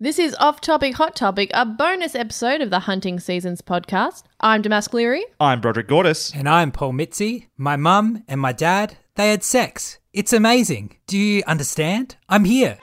[0.00, 4.22] This is Off Topic Hot Topic, a bonus episode of the Hunting Seasons podcast.
[4.38, 5.24] I'm Damask Leary.
[5.40, 6.32] I'm Broderick Gordis.
[6.32, 7.48] And I'm Paul Mitzi.
[7.56, 9.98] My mum and my dad, they had sex.
[10.12, 10.98] It's amazing.
[11.08, 12.14] Do you understand?
[12.28, 12.78] I'm here.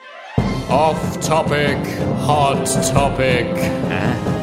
[0.68, 1.78] Off topic,
[2.18, 3.46] hot topic.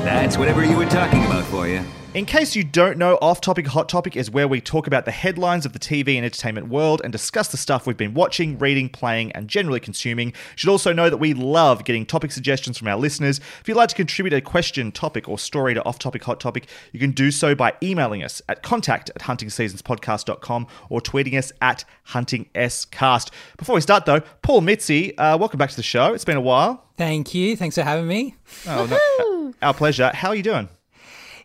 [0.04, 1.84] That's whatever you were talking about for you.
[2.14, 5.12] In case you don't know, Off Topic Hot Topic is where we talk about the
[5.12, 8.88] headlines of the TV and entertainment world and discuss the stuff we've been watching, reading,
[8.88, 10.28] playing, and generally consuming.
[10.28, 13.40] You should also know that we love getting topic suggestions from our listeners.
[13.62, 16.68] If you'd like to contribute a question, topic, or story to Off Topic Hot Topic,
[16.92, 21.84] you can do so by emailing us at contact at huntingseasonspodcast.com or tweeting us at
[22.10, 23.32] huntingscast.
[23.58, 26.14] Before we start, though, Paul Mitzi, uh, welcome back to the show.
[26.14, 26.86] It's been a while.
[26.96, 27.58] Thank you.
[27.58, 28.36] Thanks for having me.
[28.68, 30.12] Oh, no, our pleasure.
[30.14, 30.70] How are you doing?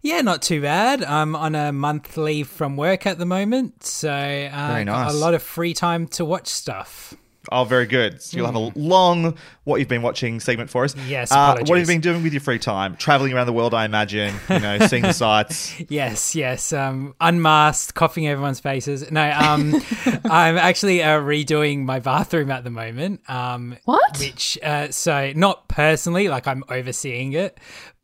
[0.03, 1.03] Yeah, not too bad.
[1.03, 5.13] I'm on a month leave from work at the moment, so uh, Very got nice.
[5.13, 7.15] a lot of free time to watch stuff.
[7.51, 8.21] Oh, very good.
[8.21, 10.95] So you'll have a long what you've been watching segment for us.
[11.09, 11.89] Yes, Uh, what have you apologies.
[11.89, 12.95] been doing with your free time?
[12.97, 14.35] Traveling around the world, I imagine.
[14.51, 15.81] You know, seeing the sights.
[15.89, 16.75] Yes, yes.
[16.75, 19.11] Um, unmasked, coughing everyone's faces.
[19.11, 19.75] No, um,
[20.27, 23.23] I'm actually uh, redoing my bathroom at the moment.
[23.31, 24.19] Um, What?
[24.19, 27.59] Which, uh, so not personally, like I'm overseeing it,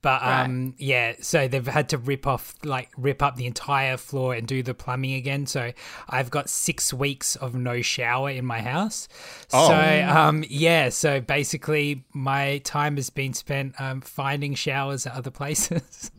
[0.05, 1.15] but um, yeah.
[1.23, 4.75] So they've had to rip off, like, rip up the entire floor and do the
[4.75, 5.47] plumbing again.
[5.47, 5.73] So
[6.11, 9.09] I've got six weeks of no shower in my house.
[9.51, 9.69] Oh.
[9.69, 10.91] So um, yeah.
[10.91, 16.11] So basically, my time has been spent um, finding showers at other places.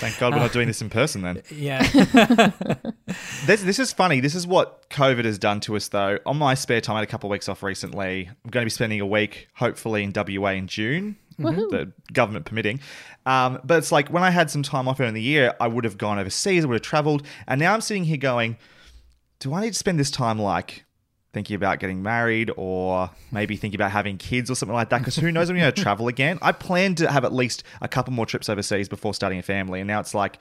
[0.00, 1.42] Thank God we're not doing this in person then.
[1.54, 2.52] yeah.
[3.46, 4.20] This, this is funny.
[4.20, 6.18] This is what COVID has done to us, though.
[6.26, 8.28] On my spare time, I had a couple of weeks off recently.
[8.28, 12.80] I'm going to be spending a week, hopefully, in WA in June, the government permitting.
[13.28, 15.68] Um, but it's like when I had some time off earlier in the year, I
[15.68, 17.26] would have gone overseas, I would have traveled.
[17.46, 18.56] And now I'm sitting here going,
[19.38, 20.86] do I need to spend this time like
[21.34, 25.00] thinking about getting married or maybe thinking about having kids or something like that?
[25.00, 26.38] Because who knows when you're going to travel again?
[26.40, 29.80] I planned to have at least a couple more trips overseas before starting a family.
[29.80, 30.38] And now it's like,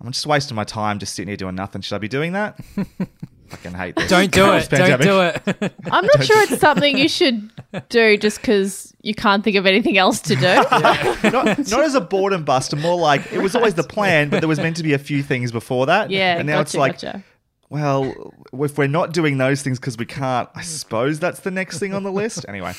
[0.00, 1.82] I'm just wasting my time just sitting here doing nothing.
[1.82, 2.58] Should I be doing that?
[3.48, 4.08] Fucking hate this.
[4.08, 4.68] Don't do it.
[4.68, 5.42] Don't do it.
[5.90, 7.50] I'm not sure it's something you should
[7.88, 10.42] do just because you can't think of anything else to do.
[11.30, 14.48] not, not as a boredom buster, more like it was always the plan, but there
[14.48, 16.10] was meant to be a few things before that.
[16.10, 17.22] Yeah, and now it's like, gotcha.
[17.68, 21.78] well, if we're not doing those things because we can't, I suppose that's the next
[21.78, 22.46] thing on the list.
[22.48, 22.74] Anyway.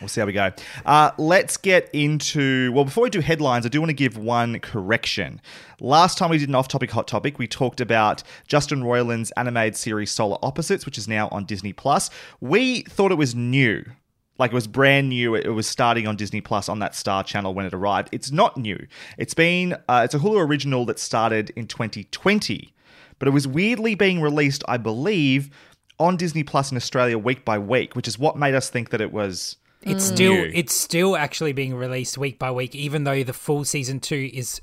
[0.00, 0.50] We'll see how we go.
[0.86, 2.72] Uh, let's get into.
[2.72, 5.40] Well, before we do headlines, I do want to give one correction.
[5.80, 9.76] Last time we did an off topic hot topic, we talked about Justin Roiland's animated
[9.76, 12.10] series Solar Opposites, which is now on Disney Plus.
[12.40, 13.84] We thought it was new.
[14.38, 15.34] Like it was brand new.
[15.34, 18.08] It was starting on Disney Plus on that Star channel when it arrived.
[18.10, 18.86] It's not new.
[19.18, 19.74] It's been.
[19.86, 22.72] Uh, it's a Hulu original that started in 2020,
[23.18, 25.50] but it was weirdly being released, I believe,
[25.98, 29.02] on Disney Plus in Australia week by week, which is what made us think that
[29.02, 29.56] it was.
[29.82, 34.00] It's still it's still actually being released week by week, even though the full season
[34.00, 34.60] two is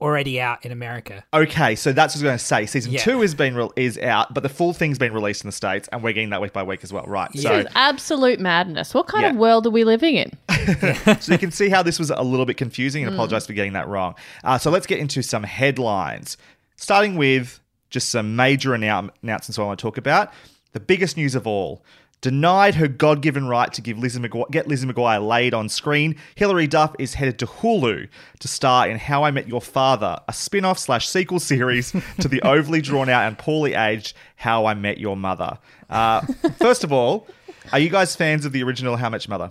[0.00, 1.22] already out in America.
[1.32, 2.66] Okay, so that's what I was going to say.
[2.66, 3.00] Season Yeah.
[3.00, 5.88] two has been re- is out, but the full thing's been released in the states,
[5.92, 7.30] and we're getting that week by week as well, right?
[7.32, 8.94] This So, is absolute madness.
[8.94, 9.30] What kind Yeah.
[9.30, 10.32] of world are we living in?
[11.20, 13.74] so you can see how this was a little bit confusing, and apologize for getting
[13.74, 14.16] that wrong.
[14.42, 16.36] Uh, so let's get into some headlines,
[16.74, 20.32] starting with just some major annou- announcements I want to talk about.
[20.72, 21.84] The biggest news of all.
[22.22, 26.66] Denied her God-given right to give Lizzie McGuire, get Lizzie McGuire laid on screen, Hilary
[26.68, 30.78] Duff is headed to Hulu to star in How I Met Your Father, a spin-off
[30.78, 31.90] slash sequel series
[32.20, 35.58] to the overly drawn out and poorly aged How I Met Your Mother.
[35.90, 36.20] Uh,
[36.58, 37.26] first of all,
[37.72, 39.50] are you guys fans of the original How Much Mother?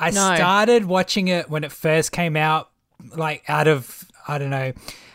[0.00, 0.34] I No.
[0.34, 2.70] started watching it when it first came out,
[3.16, 4.72] like out of I don't know.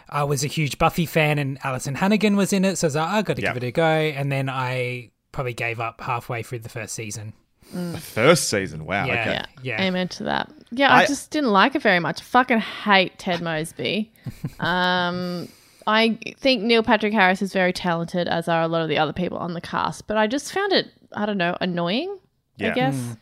[0.09, 2.95] I was a huge Buffy fan, and Alyson Hannigan was in it, so I was
[2.95, 3.53] like, I got to Yeah.
[3.53, 3.83] give it a go.
[3.83, 7.33] And then I probably gave up halfway through the first season.
[7.73, 9.05] The first season, wow.
[9.05, 9.13] Yeah.
[9.21, 9.31] Okay.
[9.31, 9.45] Yeah.
[9.63, 9.81] Yeah.
[9.83, 10.49] Amen to that.
[10.71, 12.21] Yeah, I, I- just didn't like it very much.
[12.21, 14.11] I fucking hate Ted Mosby.
[14.59, 15.47] um,
[15.87, 19.13] I think Neil Patrick Harris is very talented, as are a lot of the other
[19.13, 22.17] people on the cast, but I just found it, I don't know, annoying,
[22.59, 22.73] I Yeah.
[22.73, 23.17] guess.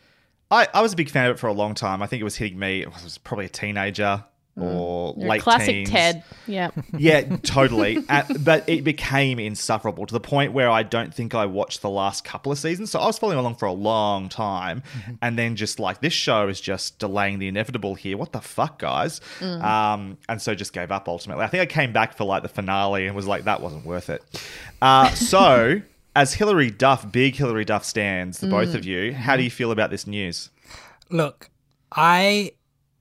[0.50, 2.02] I, I was a big fan of it for a long time.
[2.02, 2.84] I think it was hitting me.
[2.84, 4.22] I was probably a teenager.
[4.60, 5.20] Or Mm.
[5.20, 5.90] You're late classic teens.
[5.90, 6.24] Ted.
[6.46, 6.70] Yeah.
[6.98, 8.04] Yeah, totally.
[8.08, 11.88] Uh, but it became insufferable to the point where I don't think I watched the
[11.88, 12.90] last couple of seasons.
[12.90, 14.82] So I was following along for a long time,
[15.22, 18.18] and then just like this show is just delaying the inevitable here.
[18.18, 19.20] What the fuck, guys?
[19.40, 21.44] Um, and so just gave up ultimately.
[21.44, 24.10] I think I came back for like the finale and was like, that wasn't worth
[24.10, 24.22] it.
[24.82, 25.80] Uh, so.
[26.14, 29.70] As Hilary Duff, big Hilary Duff stands, the both of you, how do you feel
[29.70, 30.50] about this news?
[31.08, 31.48] Look,
[31.90, 32.52] I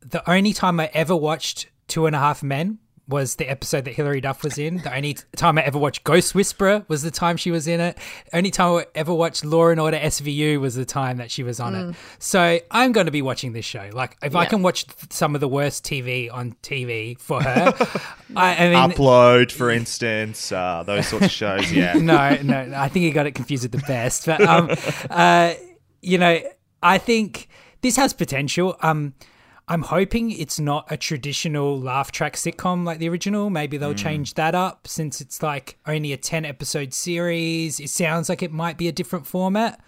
[0.02, 3.94] the only time I ever watched Two and a Half Men was the episode that
[3.94, 4.78] Hilary Duff was in.
[4.78, 7.98] The only time I ever watched Ghost Whisperer was the time she was in it.
[8.32, 11.60] Only time I ever watched Law and Order SVU was the time that she was
[11.60, 11.96] on it.
[12.20, 13.90] So I'm going to be watching this show.
[13.92, 17.74] Like if I can watch some of the worst TV on TV for her,
[18.36, 18.92] I, I mean.
[18.92, 21.72] Upload, for instance, uh, those sorts of shows.
[21.72, 21.94] Yeah.
[21.96, 24.26] no, no, I think you got it confused with the best.
[24.26, 24.70] But um,
[25.10, 25.54] uh,
[26.02, 26.40] you know,
[26.82, 27.50] I think
[27.82, 28.78] this has potential.
[28.82, 29.14] Um,
[29.72, 33.50] I'm hoping it's not a traditional laugh track sitcom like the original.
[33.50, 37.80] Maybe they'll change that up since it's like only a 10 episode series.
[37.80, 39.80] It sounds like it might be a different format.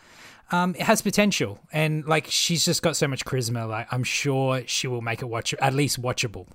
[0.53, 3.67] Um, it has potential, and like she's just got so much charisma.
[3.67, 6.47] Like I'm sure she will make it watch at least watchable.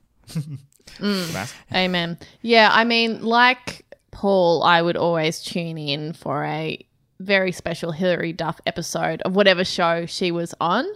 [1.74, 2.16] Amen.
[2.40, 6.82] Yeah, I mean, like Paul, I would always tune in for a
[7.20, 10.86] very special Hilary Duff episode of whatever show she was on.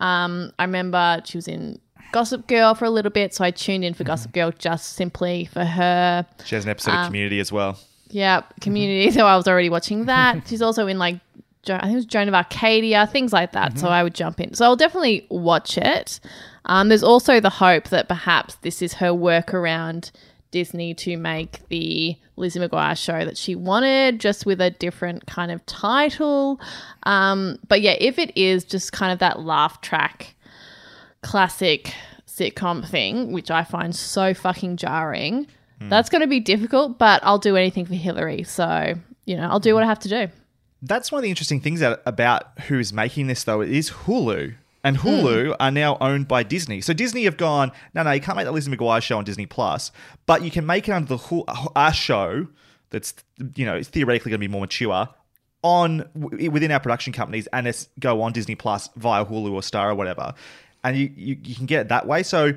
[0.00, 1.78] Um, I remember she was in
[2.12, 5.44] Gossip Girl for a little bit, so I tuned in for Gossip Girl just simply
[5.46, 6.26] for her.
[6.44, 7.78] She has an episode of Community as well.
[8.08, 9.10] Yeah, Community.
[9.16, 10.42] So I was already watching that.
[10.48, 11.20] She's also in like
[11.62, 13.78] Jo- I think it was Joan of Arcadia, things like that.
[13.78, 14.54] So I would jump in.
[14.54, 16.18] So I'll definitely watch it.
[16.64, 20.10] Um, there's also the hope that perhaps this is her work around
[20.50, 25.50] Disney to make the Lizzie McGuire show that she wanted, just with a different kind
[25.50, 26.60] of title.
[27.04, 30.34] Um, but yeah, if it is just kind of that laugh track
[31.22, 31.94] classic
[32.26, 35.46] sitcom thing, which I find so fucking jarring,
[35.88, 38.42] that's going to be difficult, but I'll do anything for Hilary.
[38.42, 38.94] So,
[39.24, 40.28] you know, I'll do what I have to do.
[40.82, 43.62] That's one of the interesting things about who's making this, though.
[43.62, 44.56] It is Hulu.
[44.82, 45.08] And hmm.
[45.08, 46.80] Hulu are now owned by Disney.
[46.80, 49.46] So Disney have gone, no, no, you can't make that Lizzie McGuire show on Disney
[49.46, 49.92] Plus,
[50.26, 52.46] but you can make it under the Hulu, a show
[52.90, 53.14] that's,
[53.54, 55.08] you know, it's theoretically going to be more mature
[55.62, 59.90] on within our production companies and it's go on Disney Plus via Hulu or Star
[59.90, 60.34] or whatever.
[60.82, 62.22] And you, you, you can get it that way.
[62.22, 62.52] So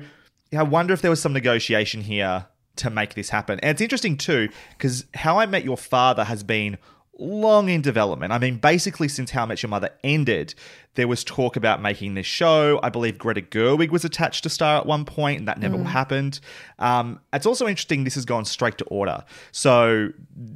[0.56, 2.46] I wonder if there was some negotiation here
[2.76, 3.60] to make this happen.
[3.60, 6.78] And it's interesting too, because How I Met Your Father has been
[7.18, 8.32] long in development.
[8.32, 10.54] I mean, basically since How I Met Your Mother ended,
[10.94, 12.80] there was talk about making this show.
[12.82, 16.40] I believe Greta Gerwig was attached to Star at one point, and that never happened.
[16.78, 19.24] Um, it's also interesting this has gone straight to order.
[19.52, 20.10] So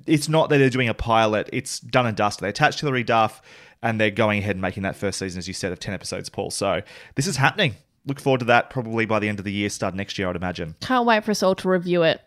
[0.07, 2.45] it's not that they're doing a pilot, it's done and dusted.
[2.45, 3.43] They attached Hilary Duff,
[3.83, 6.29] and they're going ahead and making that first season, as you said, of 10 episodes,
[6.29, 6.51] Paul.
[6.51, 6.83] So
[7.15, 7.75] this is happening.
[8.07, 10.37] Look forward to that probably by the end of the year, start next year, I'd
[10.37, 10.77] imagine.
[10.81, 12.23] Can't wait for us all to review it.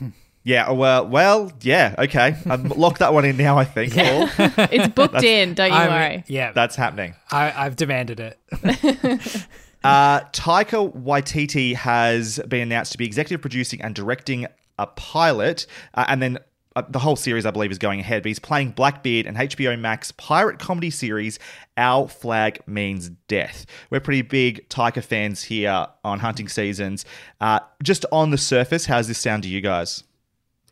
[0.46, 2.36] Yeah, well, well, yeah, okay.
[2.46, 4.28] I've locked that one in now, I think, Paul.
[4.70, 6.24] It's booked in, don't you I'm- worry.
[6.28, 7.14] yeah, That's happening.
[7.32, 8.38] I, I've demanded it.
[9.84, 14.46] Uh, Taika Waititi has been announced to be executive producing and directing
[14.80, 16.38] a pilot, uh, and then
[16.74, 18.22] uh, the whole series, I believe, is going ahead.
[18.24, 21.38] But he's playing Blackbeard and HBO Max pirate comedy series
[21.76, 23.64] Our Flag Means Death.
[23.90, 27.04] We're pretty big Taika fans here on Hunting Seasons.
[27.40, 30.02] Uh, just on the surface, how's this sound to you guys?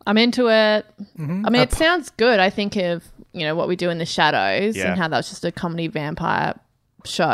[0.06, 0.84] I'm into it.
[1.18, 1.46] Mm-hmm.
[1.46, 2.38] I mean, it sounds good.
[2.40, 4.90] I think of, you know, what we do in the shadows Yeah.
[4.90, 6.58] and how that's just a comedy vampire
[7.04, 7.24] show.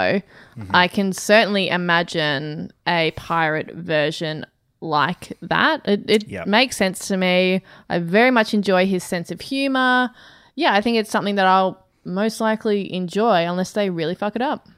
[0.57, 0.71] Mm-hmm.
[0.75, 4.47] I can certainly imagine a pirate version
[4.81, 5.83] like that.
[5.87, 6.47] It, it Yep.
[6.47, 7.63] makes sense to me.
[7.89, 10.11] I very much enjoy his sense of humor.
[10.55, 14.43] Yeah, I think it's something that I'll most likely enjoy unless they really fuck it
[14.43, 14.69] up.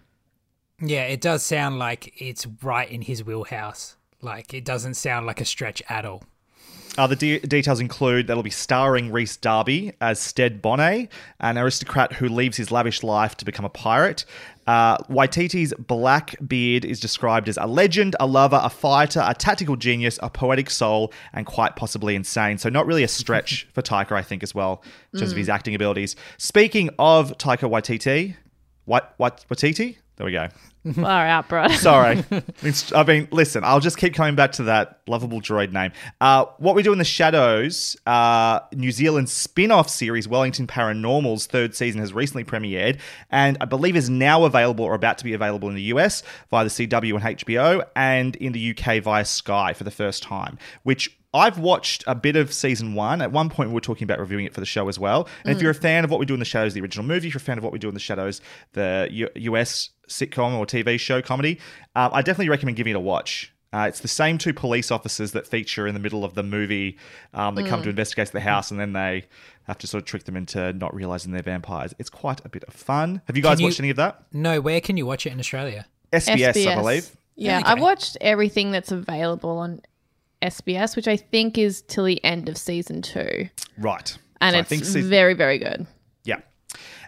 [0.81, 3.97] Yeah, it does sound like it's right in his wheelhouse.
[4.21, 6.25] Like it doesn't sound like a stretch at all.
[6.99, 12.13] Uh, the de- details include that'll be starring Rhys Darby as Stede Bonnet, an aristocrat
[12.13, 14.27] who leaves his lavish life to become a pirate.
[14.67, 20.19] Uh, Waititi's Blackbeard is described as a legend, a lover, a fighter, a tactical genius,
[20.23, 22.59] a poetic soul, and quite possibly insane.
[22.59, 24.83] So, not really a stretch for Taika, I think, as well,
[25.15, 26.15] in terms of his acting abilities.
[26.37, 28.37] Speaking of Taika Waititi,
[28.85, 29.97] what, what, Waititi?
[30.17, 30.49] There we go.
[30.95, 31.69] Far out, bro.
[31.69, 32.25] Sorry.
[32.63, 35.93] It's- I mean, listen, I'll just keep coming back to that lovable droid name.
[36.21, 41.47] Uh, what we do in the shadows, uh, New Zealand spin off series, Wellington Paranormal's
[41.47, 42.99] third season has recently premiered
[43.31, 46.65] and I believe is now available or about to be available in the US via
[46.65, 51.17] the CW and HBO and in the UK via Sky for the first time, which
[51.35, 53.23] I've watched a bit of season one.
[53.23, 55.27] At one point, we were talking about reviewing it for the show as well.
[55.45, 57.27] And if you're a fan of what we do in the shadows, the original movie,
[57.29, 58.43] if you're a fan of what we do in the shadows,
[58.75, 61.59] the U- US sitcom or TV show comedy,
[61.97, 63.53] um, I definitely recommend giving it a watch.
[63.75, 66.99] Uh, it's the same two police officers that feature in the middle of the movie
[67.33, 69.25] um, that come to investigate the house, and then they
[69.67, 71.95] have to sort of trick them into not realizing they're vampires.
[71.99, 73.23] It's quite a bit of fun.
[73.29, 74.23] Have you guys you- watched any of that?
[74.33, 75.87] No, where can you watch it in Australia?
[76.13, 77.17] SBS, I believe.
[77.37, 77.69] Yeah, Okay.
[77.71, 79.81] I've watched everything that's available on
[80.43, 84.19] SBS, which I think is till the end of season two, Right.
[84.43, 85.87] and So I it's think season- very, very good.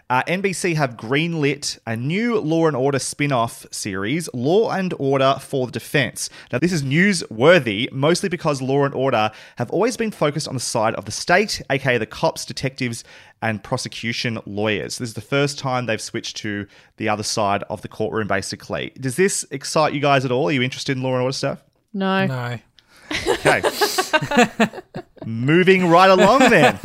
[0.09, 0.17] Yeah.
[0.17, 5.37] Uh, NBC have greenlit a new Law and Order spin off series, Law and Order
[5.41, 6.29] for the Defense.
[6.51, 10.59] Now, this is newsworthy mostly because Law and Order have always been focused on the
[10.59, 13.03] side of the state, aka the cops, detectives,
[13.41, 14.97] and prosecution lawyers.
[14.99, 18.91] This is the first time they've switched to the other side of the courtroom, basically.
[18.99, 20.49] Does this excite you guys at all?
[20.49, 21.63] Are you interested in Law and Order stuff?
[21.93, 22.59] No, No.
[23.27, 23.61] Okay.
[25.25, 26.79] Moving right along then.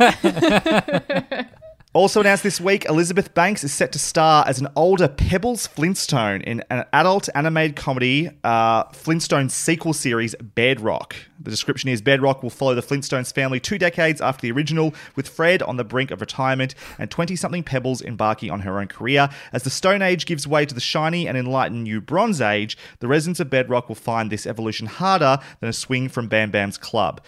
[1.93, 6.39] Also announced this week, Elizabeth Banks is set to star as an older Pebbles Flintstone
[6.39, 11.17] in an adult animated comedy uh, Flintstone sequel series, Bedrock.
[11.37, 15.27] The description is Bedrock will follow the Flintstones family two decades after the original, with
[15.27, 19.27] Fred on the brink of retirement and 20 something Pebbles embarking on her own career.
[19.51, 23.09] As the Stone Age gives way to the shiny and enlightened new Bronze Age, the
[23.09, 27.19] residents of Bedrock will find this evolution harder than a swing from Bam Bam's club.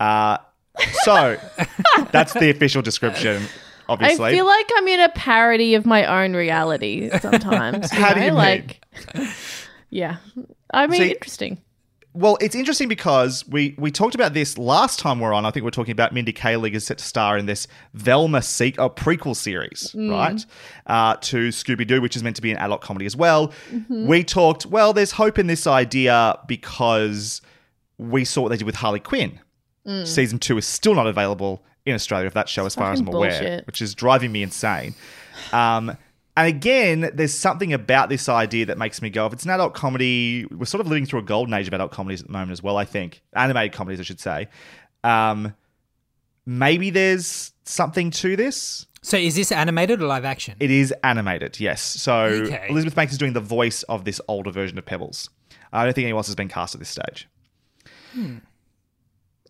[0.00, 0.38] Uh,
[1.02, 1.36] so,
[2.12, 3.42] that's the official description,
[3.88, 7.90] I feel like I'm in a parody of my own reality sometimes.
[7.92, 8.26] How do know?
[8.26, 8.64] you
[9.14, 9.28] mean?
[9.90, 10.16] Yeah,
[10.72, 11.58] I mean, See- interesting.
[12.16, 15.44] Well, it's interesting because we we talked about this last time we're on.
[15.44, 18.40] I think we are talking about Mindy Kaling is set to star in this Velma
[18.40, 20.10] seek a prequel series, mm.
[20.10, 20.46] right?
[20.86, 23.48] Uh, to Scooby Doo, which is meant to be an adult comedy as well.
[23.70, 24.06] Mm-hmm.
[24.06, 24.64] We talked.
[24.64, 27.42] Well, there's hope in this idea because
[27.98, 29.38] we saw what they did with Harley Quinn.
[29.86, 30.06] Mm.
[30.06, 33.06] Season two is still not available in Australia, of that show, as far as I'm
[33.06, 34.94] fucking aware, which is driving me insane.
[35.52, 35.96] Um,
[36.36, 39.72] and again, there's something about this idea that makes me go, if it's an adult
[39.72, 42.52] comedy, we're sort of living through a golden age of adult comedies at the moment
[42.52, 43.22] as well, I think.
[43.34, 44.48] Animated comedies, I should say.
[45.02, 45.54] Um,
[46.44, 48.84] maybe there's something to this.
[49.00, 50.56] So is this animated or live action?
[50.58, 51.80] It is animated, yes.
[51.80, 52.66] So Okay.
[52.68, 55.30] Elizabeth Banks is doing the voice of this older version of Pebbles.
[55.72, 57.28] I don't think anyone else has been cast at this stage.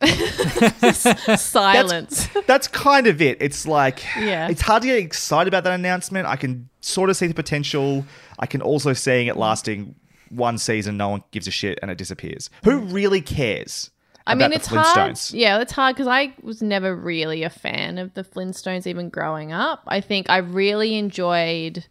[1.38, 2.28] Silence.
[2.46, 3.38] That's kind of it.
[3.40, 4.48] It's like, Yeah.
[4.48, 6.26] it's hard to get excited about that announcement.
[6.26, 8.04] I can sort of see the potential.
[8.38, 9.94] I can also seeing it lasting
[10.30, 12.50] one season, no one gives a shit, and it disappears.
[12.64, 12.92] Who mm.
[12.92, 13.90] really cares?
[14.26, 15.18] I mean, it's hard.
[15.30, 19.52] Yeah, it's hard because I was never really a fan of the Flintstones even growing
[19.52, 19.84] up.
[19.86, 21.86] I think I really enjoyed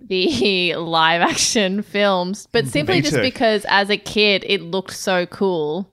[0.00, 5.26] the live action films, but mm, simply just because as a kid it looked so
[5.26, 5.91] cool.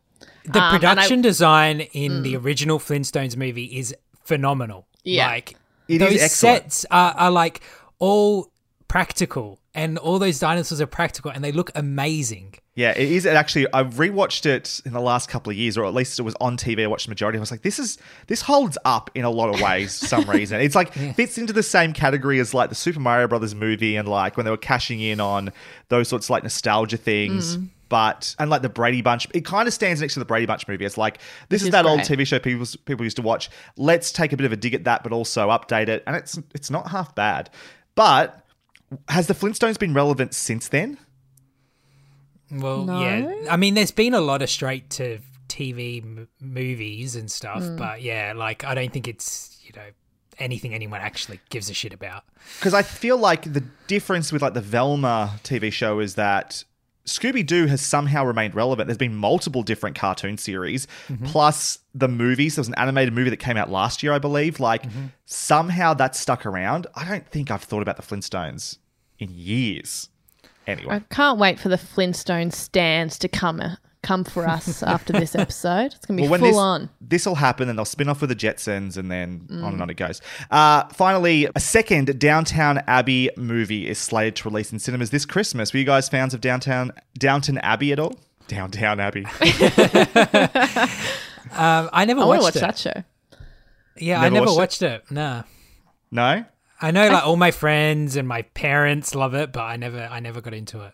[0.52, 4.88] The um, production I- design in the original Flintstones movie is phenomenal.
[5.04, 5.28] Yeah.
[5.28, 5.56] Like
[5.88, 6.64] It is those excellent.
[6.64, 7.62] sets are, are like
[8.00, 8.52] all
[8.88, 12.56] practical and all those dinosaurs are practical and they look amazing.
[12.80, 13.68] Yeah, it is actually.
[13.74, 16.56] I rewatched it in the last couple of years, or at least it was on
[16.56, 16.84] TV.
[16.84, 17.38] I watched the majority.
[17.38, 17.98] I was like, this is
[18.28, 20.00] this holds up in a lot of ways.
[20.00, 23.28] for some reason, it's like fits into the same category as like the Super Mario
[23.28, 25.52] Brothers movie, and like when they were cashing in on
[25.90, 27.58] those sorts of like nostalgia things.
[27.58, 27.66] Mm-hmm.
[27.90, 30.66] But and like the Brady Bunch, it kind of stands next to the Brady Bunch
[30.66, 30.86] movie.
[30.86, 32.00] It's like this is is that old.
[32.02, 33.50] TV show people people used to watch.
[33.76, 36.40] Let's take a bit of a dig at that, but also update it, and it's
[36.54, 37.50] it's not half bad.
[37.96, 38.46] But
[39.10, 40.98] has the Flintstones been relevant since then?
[42.52, 43.02] Well, No?
[43.02, 43.48] yeah.
[43.52, 47.76] I mean, there's been a lot of straight to TV m- movies and stuff, Hmm.
[47.78, 49.88] but yeah, like I don't think it's, you know,
[50.40, 52.24] anything anyone actually gives a shit about.
[52.60, 56.64] because I feel like the difference with like the Velma TV show is that
[57.10, 58.88] Scooby Doo has somehow remained relevant.
[58.88, 61.26] There's been multiple different cartoon series, mm-hmm.
[61.26, 62.56] plus the movies.
[62.56, 64.60] There was an animated movie that came out last year, I believe.
[64.60, 65.08] Like mm-hmm.
[65.26, 66.88] somehow that's stuck around.
[66.96, 68.78] I don't think I've thought about the Flintstones
[69.18, 70.10] in years.
[70.68, 73.60] Anyway, I can't wait for the Flintstone stands to come
[74.02, 75.94] come for us after this episode.
[75.94, 76.90] It's gonna be when full this, on.
[77.02, 79.90] This will happen, and they'll spin off with the Jetsons, and then on and on
[79.90, 80.22] it goes.
[80.52, 85.74] Uh, finally, a second Downtown Abbey movie is slated to release in cinemas this Christmas.
[85.74, 88.16] Were you guys fans of Downtown Downton Abbey at all?
[88.48, 89.26] Downtown Abbey.
[91.52, 92.60] Um, I never I watched watch it.
[92.60, 93.04] that show.
[93.98, 95.04] Yeah, I Never never watched watched it.
[95.10, 95.44] No.
[96.12, 96.46] no.
[96.82, 100.20] I know like all my friends and my parents love it, but I never I
[100.20, 100.94] never got into it.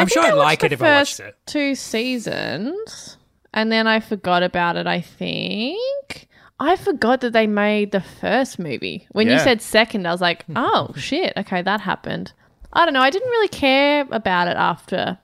[0.00, 1.36] I'm sure I'd like it if I watched it.
[1.46, 3.16] Two seasons,
[3.54, 4.86] and then I forgot about it.
[4.86, 6.28] I think
[6.58, 9.06] I forgot that they made the first movie.
[9.12, 9.44] When you Yeah.
[9.44, 12.32] said second, I was like, oh shit, okay, that happened.
[12.72, 13.00] I don't know.
[13.00, 15.18] I didn't really care about it after.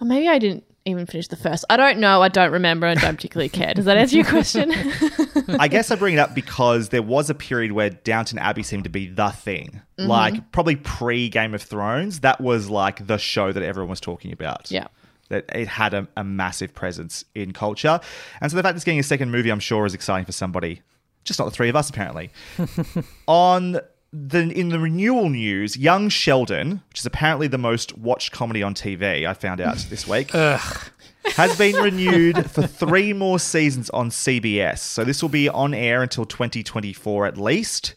[0.00, 1.64] Or maybe I didn't even finish the first.
[1.70, 2.22] I don't know.
[2.22, 3.74] I don't remember and don't particularly care.
[3.74, 4.72] Does that answer your question?
[5.58, 8.84] I guess I bring it up because there was a period where Downton Abbey seemed
[8.84, 9.80] to be the thing.
[9.98, 10.08] Mm-hmm.
[10.08, 14.32] Like probably pre Game of Thrones, that was like the show that everyone was talking
[14.32, 14.70] about.
[14.70, 14.86] yeah.
[15.28, 18.00] that it had a, a massive presence in culture.
[18.40, 20.82] And so the fact it's getting a second movie, I'm sure, is exciting for somebody.
[21.24, 22.30] Just not the three of us, apparently.
[23.26, 23.80] on
[24.12, 28.74] the in the renewal news, Young Sheldon, which is apparently the most watched comedy on
[28.74, 30.30] TV, I found out this week,
[31.36, 34.78] has been renewed for three more seasons on CBS.
[34.78, 37.94] So this will be on air until 2024 at least.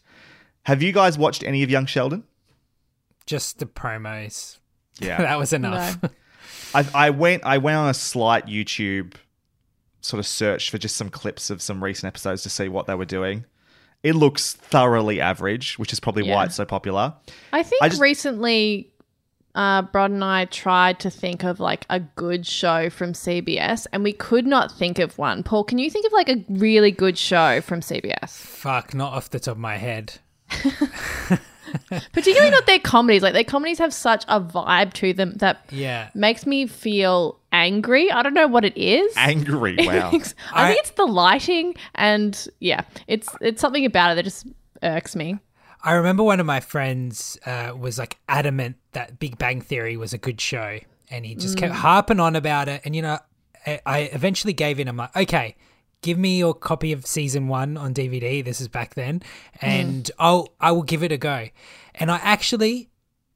[0.64, 2.24] Have you guys watched any of Young Sheldon?
[3.26, 4.58] Just the promos.
[5.00, 5.16] Yeah.
[5.22, 6.02] that was enough.
[6.02, 6.08] No.
[6.74, 9.14] I, I went I went on a slight YouTube
[10.00, 12.94] sort of search for just some clips of some recent episodes to see what they
[12.94, 13.44] were doing.
[14.02, 17.14] It looks thoroughly average, which is probably why it's so popular.
[17.52, 18.90] I think I just- recently,
[19.54, 24.02] uh, Brod and I tried to think of like a good show from CBS, and
[24.02, 25.42] we could not think of one.
[25.42, 28.30] Paul, can you think of like a really good show from CBS?
[28.30, 30.14] Fuck, not off the top of my head.
[32.12, 33.22] Particularly not their comedies.
[33.22, 36.10] Like their comedies have such a vibe to them that Yeah.
[36.14, 38.10] makes me feel angry.
[38.10, 39.12] I don't know what it is.
[39.16, 40.10] Angry, wow.
[40.12, 44.46] I I- think it's the lighting, and yeah, it's it's something about it that just
[44.82, 45.38] irks me.
[45.84, 50.12] I remember one of my friends uh, was like adamant that Big Bang Theory was
[50.12, 50.78] a good show,
[51.10, 52.82] and he just kept harping on about it.
[52.84, 53.18] And you know,
[53.66, 54.86] I, I eventually gave in.
[54.88, 55.56] I'm like, okay,
[56.02, 58.44] give me your copy of season one on DVD.
[58.44, 59.22] This is back then,
[59.60, 59.66] hmm.
[59.66, 61.48] and I'll I will give it a go.
[61.94, 62.90] And I actually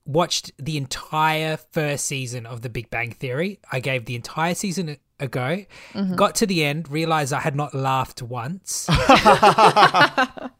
[0.04, 3.58] watched the entire first season of The Big Bang Theory.
[3.72, 5.64] I gave the entire season a- go.
[5.94, 6.14] Mm-hmm.
[6.14, 8.88] Got to the end, realized I had not laughed once.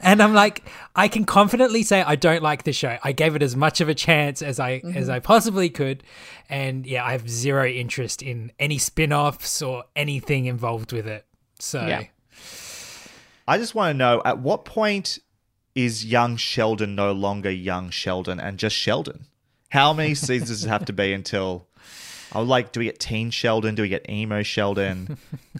[0.00, 2.98] and I'm like, I can confidently say I don't like the show.
[3.02, 4.96] I gave it as much of a chance as I mm-hmm.
[4.96, 6.02] as I possibly could,
[6.48, 11.25] and yeah, I have zero interest in any spin-offs or anything involved with it.
[11.58, 12.02] So Yeah.
[13.48, 15.18] I just want to know at what point
[15.74, 19.26] is young Sheldon no longer young Sheldon and just Sheldon?
[19.70, 21.66] How many seasons does it have to be until
[22.32, 23.74] I would like do we get teen Sheldon?
[23.76, 25.16] Do we get emo Sheldon?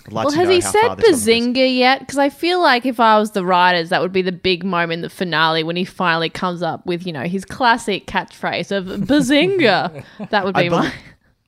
[0.07, 1.25] I'd like Well, to has know he how said far this.
[1.27, 2.01] Bazinga yet?
[2.01, 5.03] Because I feel like if I was the writers, that would be the big moment,
[5.03, 10.05] the finale, when he finally comes up with, you know, his classic catchphrase of Bazinga.
[10.31, 10.93] that would be I, bel- my.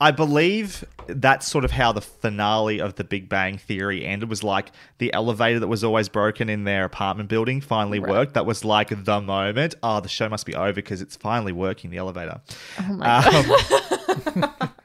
[0.00, 4.30] I believe that's sort of how the finale of the Big Bang Theory ended.
[4.30, 8.34] Was like the elevator that was always broken in their apartment building finally worked.
[8.34, 9.74] That was like the moment.
[9.82, 11.90] Oh, the show must be over because it's finally working.
[11.90, 12.40] The elevator.
[12.78, 14.70] Um,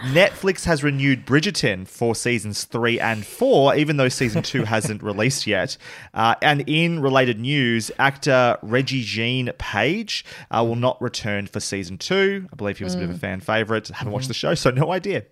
[0.00, 5.46] Netflix has renewed Bridgerton for seasons three and four, even though season two hasn't released
[5.46, 5.76] yet.
[6.14, 12.48] Uh, and in related news, actor Regé-Jean Page uh, will not return for season two.
[12.50, 13.88] I believe he was a bit of a fan favorite.
[13.88, 15.24] Haven't watched the show, so no idea.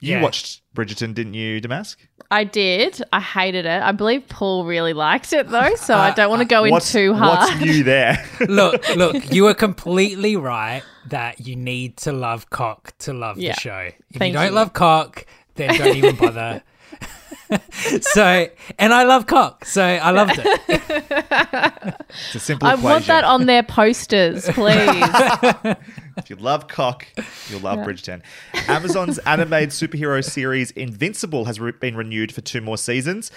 [0.00, 0.22] You Yeah.
[0.22, 1.98] watched Bridgerton, didn't you, Damask?
[2.30, 3.02] I did.
[3.12, 3.82] I hated it.
[3.82, 6.64] I believe Paul really liked it, though, so I uh, don't want to uh, go
[6.64, 7.38] in too hard.
[7.50, 8.24] what's new there?
[8.48, 13.54] look, look, you are completely right that you need to love cock to love Yeah.
[13.54, 13.88] the show.
[14.10, 14.54] If Thank you don't you.
[14.54, 16.62] love cock, then don't even bother.
[18.00, 20.60] so, and I love cock, so I loved it.
[22.08, 22.90] it's a simple I equation.
[22.90, 25.76] want that on their posters, please.
[26.16, 27.06] If you love cock,
[27.48, 28.22] you'll love Bridgerton.
[28.68, 33.30] Amazon's animated superhero series Invincible has re- been renewed for two more seasons.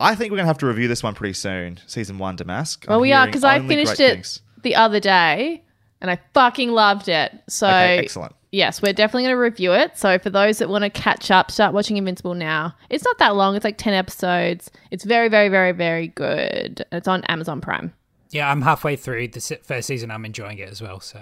[0.00, 1.80] I think we're going to have to review this one pretty soon.
[1.86, 2.84] Season one, Damask.
[2.86, 4.40] I'm well, we are because I finished it things.
[4.62, 5.64] the other day,
[6.00, 7.32] and I fucking loved it.
[7.48, 8.34] So Okay, excellent.
[8.50, 9.98] Yes, we're definitely going to review it.
[9.98, 12.74] So for those that want to catch up, start watching Invincible now.
[12.88, 13.54] It's not that long.
[13.56, 14.70] It's like 10 episodes.
[14.90, 16.84] It's very, very, very, very good.
[16.90, 17.92] It's on Amazon Prime.
[18.30, 20.10] Yeah, I'm halfway through the first season.
[20.10, 21.00] I'm enjoying it as well.
[21.00, 21.20] So,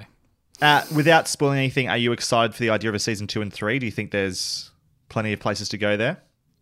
[0.63, 3.53] Uh, without spoiling anything, are you excited for the idea of a season two and
[3.53, 3.79] three?
[3.79, 4.71] Do you think there's
[5.09, 6.19] plenty of places to go there?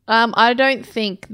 [0.09, 1.27] Um, I don't think.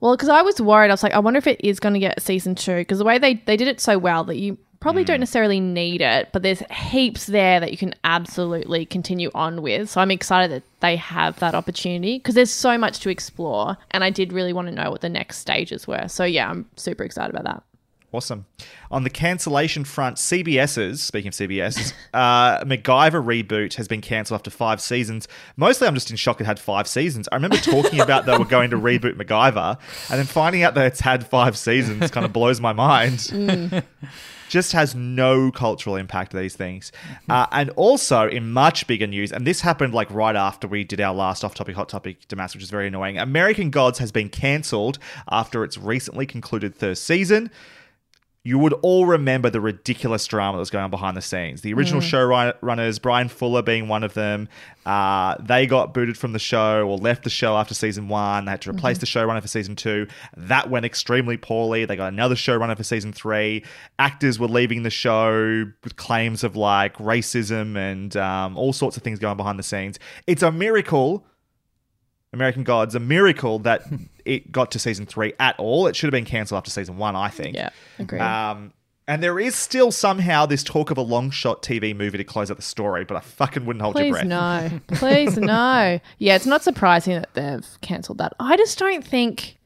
[0.00, 0.88] Well, because I was worried.
[0.88, 2.76] I was like, I wonder if it is going to get a season two.
[2.76, 5.06] Because the way they they did it so well that you probably mm.
[5.06, 9.88] don't necessarily need it, but there's heaps there that you can absolutely continue on with.
[9.88, 14.04] So I'm excited that they have that opportunity because there's so much to explore, and
[14.04, 16.06] I did really want to know what the next stages were.
[16.08, 17.62] So yeah, I'm super excited about that.
[18.14, 18.46] Awesome.
[18.92, 24.50] On the cancellation front, CBS's, speaking of CBS, uh, MacGyver reboot has been cancelled after
[24.50, 25.26] five seasons.
[25.56, 27.28] Mostly I'm just in shock it had five seasons.
[27.32, 29.78] I remember talking about they were going to reboot MacGyver,
[30.10, 33.32] and then finding out that it's had five seasons kind of blows my mind.
[34.48, 36.92] just has no cultural impact these things
[37.28, 41.00] uh, and also in much bigger news and this happened like right after we did
[41.00, 44.28] our last off topic hot topic Damask, which is very annoying american gods has been
[44.28, 44.98] cancelled
[45.30, 47.50] after its recently concluded third season
[48.46, 51.62] you would all remember the ridiculous drama that was going on behind the scenes.
[51.62, 54.50] The original showrunners, Bryan Fuller being one of them,
[54.84, 58.44] uh, they got booted from the show or left the show after season one.
[58.44, 60.06] They had to replace the showrunner for season two.
[60.36, 61.86] That went extremely poorly.
[61.86, 63.64] They got another showrunner for season three.
[63.98, 69.02] Actors were leaving the show with claims of like racism and um, all sorts of
[69.02, 69.98] things going behind the scenes.
[70.26, 71.24] It's a miracle
[72.34, 73.86] American Gods, a miracle that
[74.24, 75.86] it got to season three at all.
[75.86, 77.56] It should have been cancelled after season one, I think.
[77.56, 78.18] Yeah, agree.
[78.18, 78.72] Um,
[79.06, 82.50] and there is still somehow this talk of a long shot TV movie to close
[82.50, 84.24] out the story, but I fucking wouldn't hold your breath.
[84.24, 84.70] no.
[84.88, 86.00] Please no.
[86.18, 88.32] Yeah, it's not surprising that they've cancelled that.
[88.40, 89.58] I just don't think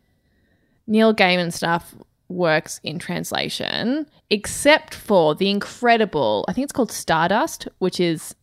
[0.89, 1.95] Neil Gaiman stuff
[2.29, 8.35] works in translation, except for the incredible, I think it's called Stardust, which is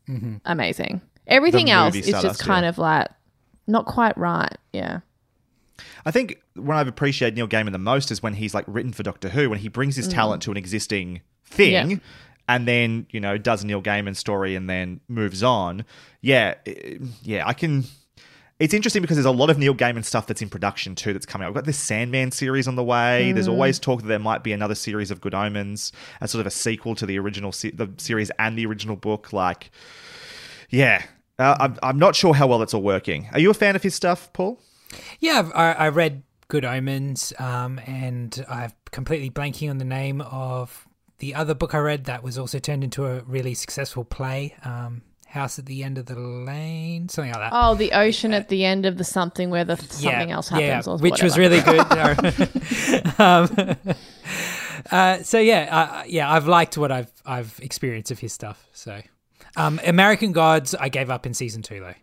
[0.45, 1.01] amazing.
[1.27, 2.69] Everything The else movie is just kind yeah.
[2.69, 3.07] of like
[3.67, 4.55] not quite right.
[4.71, 4.99] Yeah.
[6.05, 9.01] I think when I've appreciated Neil Gaiman the most is when he's like written for
[9.03, 11.91] Doctor Who, when he brings his talent to an existing thing.
[11.91, 11.97] Yeah.
[12.47, 15.83] And then you know does a Neil Gaiman story and then moves on.
[16.21, 16.53] Yeah,
[17.23, 17.85] yeah, I can.
[18.59, 21.25] It's interesting because there's a lot of Neil Gaiman stuff that's in production too that's
[21.25, 21.49] coming out.
[21.49, 23.31] We've got this Sandman series on the way.
[23.31, 25.91] There's always talk that there might be another series of Good Omens
[26.21, 29.33] as sort of a sequel to the original se- the series and the original book.
[29.33, 29.71] Like,
[30.69, 31.03] yeah,
[31.39, 33.27] uh, I'm I'm not sure how well that's all working.
[33.33, 34.61] Are you a fan of his stuff, Paul?
[35.19, 40.21] Yeah, I've, I, I read Good Omens, um, and I'm completely blanking on the name
[40.21, 40.87] of
[41.19, 44.55] the other book I read that was also turned into a really successful play.
[44.63, 47.51] Um, House at the End of the Lane, something like that.
[47.53, 50.97] Oh, the ocean at the end of the something where the something else happens, or
[50.97, 51.79] which was really good.
[53.19, 53.75] um,
[54.91, 58.65] uh, so yeah, uh, yeah, I've liked what I've I've experienced of his stuff.
[58.71, 59.01] So,
[59.57, 61.95] um, American Gods, I gave up in season two though.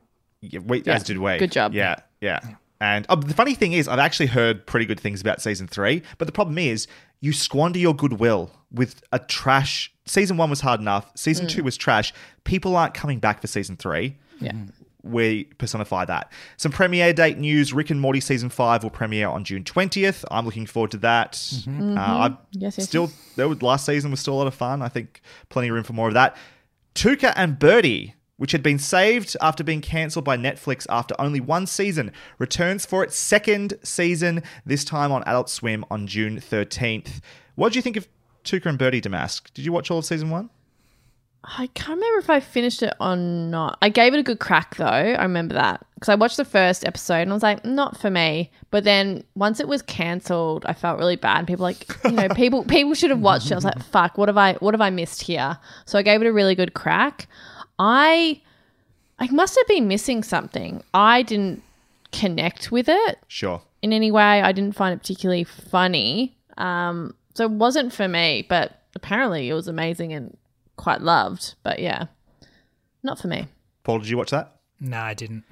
[0.43, 0.95] Yeah, we, Yeah.
[0.95, 1.39] as did we.
[1.39, 1.73] Good job.
[1.73, 2.41] Yeah, yeah.
[2.83, 6.03] And uh, the funny thing is, I've actually heard pretty good things about season three,
[6.19, 6.89] but the problem is,
[7.21, 9.93] you squander your goodwill with a trash.
[10.05, 11.09] Season one was hard enough.
[11.15, 12.13] Season two was trash.
[12.43, 14.17] People aren't coming back for season three.
[14.41, 14.53] Yeah.
[15.05, 16.33] We personify that.
[16.57, 20.25] Some premiere date news: Rick and Morty season five will premiere on June twentieth.
[20.31, 21.41] I'm looking forward to that.
[21.69, 24.83] Uh, I Yes, yes, still there was last season was still a lot of fun.
[24.83, 26.37] I think plenty of room for more of that.
[26.95, 31.65] Tuca and Birdie, which had been saved after being cancelled by Netflix after only one
[31.65, 37.21] season, returns for its second season, this time on Adult Swim on June 13th.
[37.55, 38.09] What do you think of
[38.43, 39.55] Tuca and Birdie Damask?
[39.55, 40.51] Did you watch all of season one?
[41.45, 43.79] I can't remember if I finished it or not.
[43.81, 44.87] I gave it a good crack though.
[44.87, 48.11] I remember that because I watched the first episode and I was like, not for
[48.11, 48.51] me.
[48.73, 51.47] But then once it was cancelled, I felt really bad.
[51.47, 53.53] People like, you know, people people should have watched it.
[53.53, 55.59] I was like, fuck, what have I what have I missed here?
[55.85, 57.29] So I gave it a really good crack.
[57.85, 58.41] I
[59.19, 60.83] I must have been missing something.
[60.95, 61.63] I didn't
[62.13, 63.63] connect with it Sure.
[63.83, 64.41] in any way.
[64.43, 66.37] I didn't find it particularly funny.
[66.59, 70.37] Um, so it wasn't for me, but apparently it was amazing and
[70.77, 71.55] quite loved.
[71.63, 72.07] But yeah,
[73.03, 73.49] not for me.
[73.85, 74.57] Paul, did you watch that?
[74.81, 75.45] No, I didn't.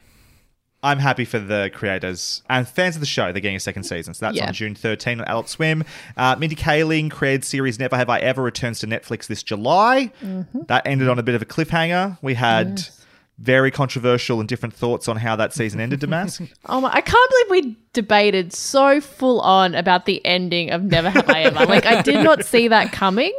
[0.82, 3.32] I'm happy for the creators and fans of the show.
[3.32, 4.14] They're getting a second season.
[4.14, 4.46] So that's Yeah.
[4.48, 5.84] on June 13 on Adult Swim.
[6.16, 10.10] Uh, Mindy Kaling created series Never Have I Ever returns to Netflix this July.
[10.24, 10.60] Mm-hmm.
[10.68, 12.16] That ended on a bit of a cliffhanger.
[12.22, 12.82] We had
[13.38, 16.46] very controversial and different thoughts on how that season ended, Damask.
[16.66, 16.90] Oh my!
[16.92, 21.42] I can't believe we debated so full on about the ending of Never Have I
[21.42, 21.64] Ever.
[21.66, 23.32] like I did not see that coming.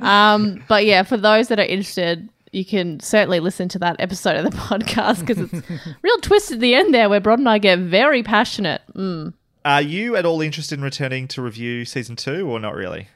[0.00, 4.36] Um, but yeah, for those that are interested, you can certainly listen to that episode
[4.36, 5.68] of the podcast because it's
[6.02, 8.82] real twist at the end there where Brod and I get very passionate.
[8.94, 9.34] Mm.
[9.64, 13.08] Are you at all interested in returning to review season two or not really?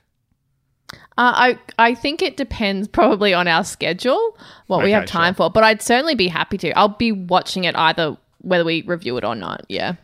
[0.93, 4.37] Uh, I I think it depends probably on our schedule,
[4.69, 5.51] what we have Okay, time for.
[5.51, 6.71] But I'd certainly be happy to.
[6.79, 9.67] I'll be watching it either whether we review it or not.
[9.69, 9.97] Yeah.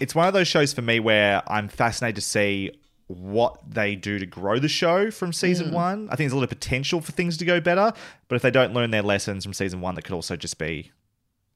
[0.00, 2.72] it's one of those shows for me where I'm fascinated to see
[3.14, 5.74] what they do to grow the show from season hmm.
[5.74, 6.08] one.
[6.08, 7.92] I think there's a lot of potential for things to go better,
[8.28, 10.92] but if they don't learn their lessons from season one, that could also just be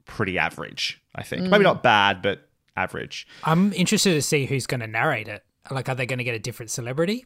[0.05, 1.43] pretty average, I think.
[1.43, 1.63] Maybe hmm.
[1.63, 3.27] not bad, but average.
[3.43, 5.43] I'm interested to see who's going to narrate it.
[5.69, 7.25] Like, are they going to get a different celebrity?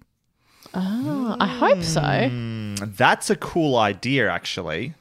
[0.73, 2.01] Oh, I hope so.
[2.01, 4.95] Mm, That's a cool idea, actually.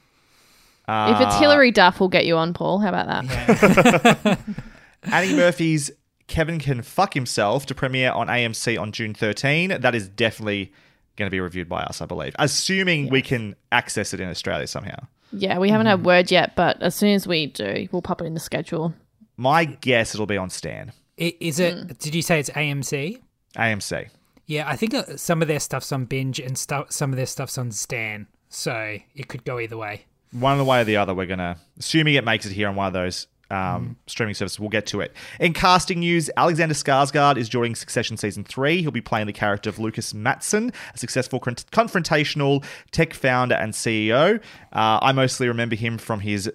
[0.88, 2.80] if it's uh, Hilary Duff, we'll get you on, Paul.
[2.80, 4.38] How about that?
[5.04, 5.90] Annie Murphy's
[6.32, 9.80] Kevin Can Fuck Himself to premiere on AMC on June 13.
[9.82, 10.72] That is definitely
[11.16, 14.66] going to be reviewed by us, I believe, assuming we can access it in Australia
[14.66, 14.96] somehow.
[15.30, 18.24] Yeah, we haven't had word yet, but as soon as we do, we'll pop it
[18.24, 18.94] in the schedule.
[19.36, 20.92] My guess it'll be on Stan.
[21.20, 21.98] I- Is it?
[21.98, 23.20] Did you say it's AMC?
[23.56, 24.08] AMC.
[24.46, 26.90] Yeah, I think uh, some of their stuff's on binge and stuff.
[26.92, 30.06] Some of their stuff's on Stan, so it could go either way.
[30.32, 32.94] One way or the other, we're gonna assuming it makes it here on one of
[32.94, 34.58] those um, streaming services.
[34.58, 35.14] We'll get to it.
[35.38, 38.82] In casting news, Alexander Skarsgård is joining Succession season three.
[38.82, 43.72] He'll be playing the character of Lukas Matsson, a successful con- confrontational tech founder and
[43.72, 44.38] CEO.
[44.72, 46.50] Uh, I mostly remember him from his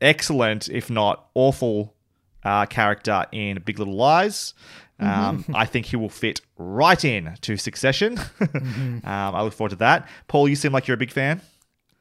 [0.00, 1.94] excellent, if not awful,
[2.44, 4.54] uh, character in Big Little Lies.
[4.98, 8.18] Um, I think he will fit right in to Succession.
[8.40, 10.08] um, I look forward to that.
[10.26, 11.42] Paul, you seem like you're a big fan.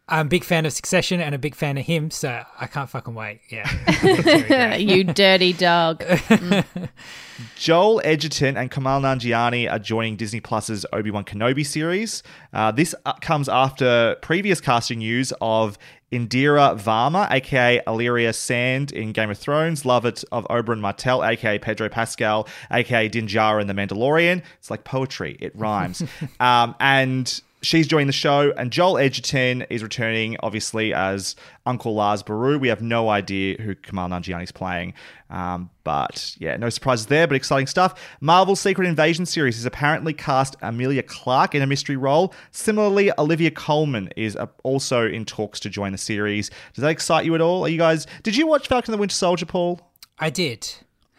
[0.07, 2.87] I'm a big fan of Succession and a big fan of him, so I can't
[2.87, 3.41] fucking wait.
[3.49, 3.67] Yeah.
[3.87, 4.79] It's very great.
[4.81, 6.03] you dirty dog.
[7.55, 12.21] Joel Edgerton and Kamal Nanjiani are joining Disney Plus's Obi Wan Kenobi series.
[12.53, 15.79] Uh, this uh, comes after previous casting news of
[16.11, 21.89] Indira Varma, aka Ellaria Sand in Game of Thrones, Lovett of Oberyn Martell, aka Pedro
[21.89, 24.43] Pascal, aka Din Djarin in The Mandalorian.
[24.59, 26.03] It's like poetry, it rhymes.
[26.39, 32.21] um, and she's joining the show, and Joel Edgerton is returning, obviously, as Uncle Lars
[32.21, 32.59] Baru.
[32.59, 34.93] We have no idea who Kamal is playing.
[35.29, 37.99] Um, but yeah, no surprises there, but exciting stuff.
[38.21, 42.33] Marvel's Secret Invasion series has apparently cast Emilia Clarke in a mystery role.
[42.51, 46.49] Similarly, Olivia Colman is uh, also in talks to join the series.
[46.73, 47.65] Does that excite you at all?
[47.65, 48.05] Are you guys?
[48.23, 49.81] Did you watch Falcon and the Winter Soldier, Paul?
[50.19, 50.71] I did.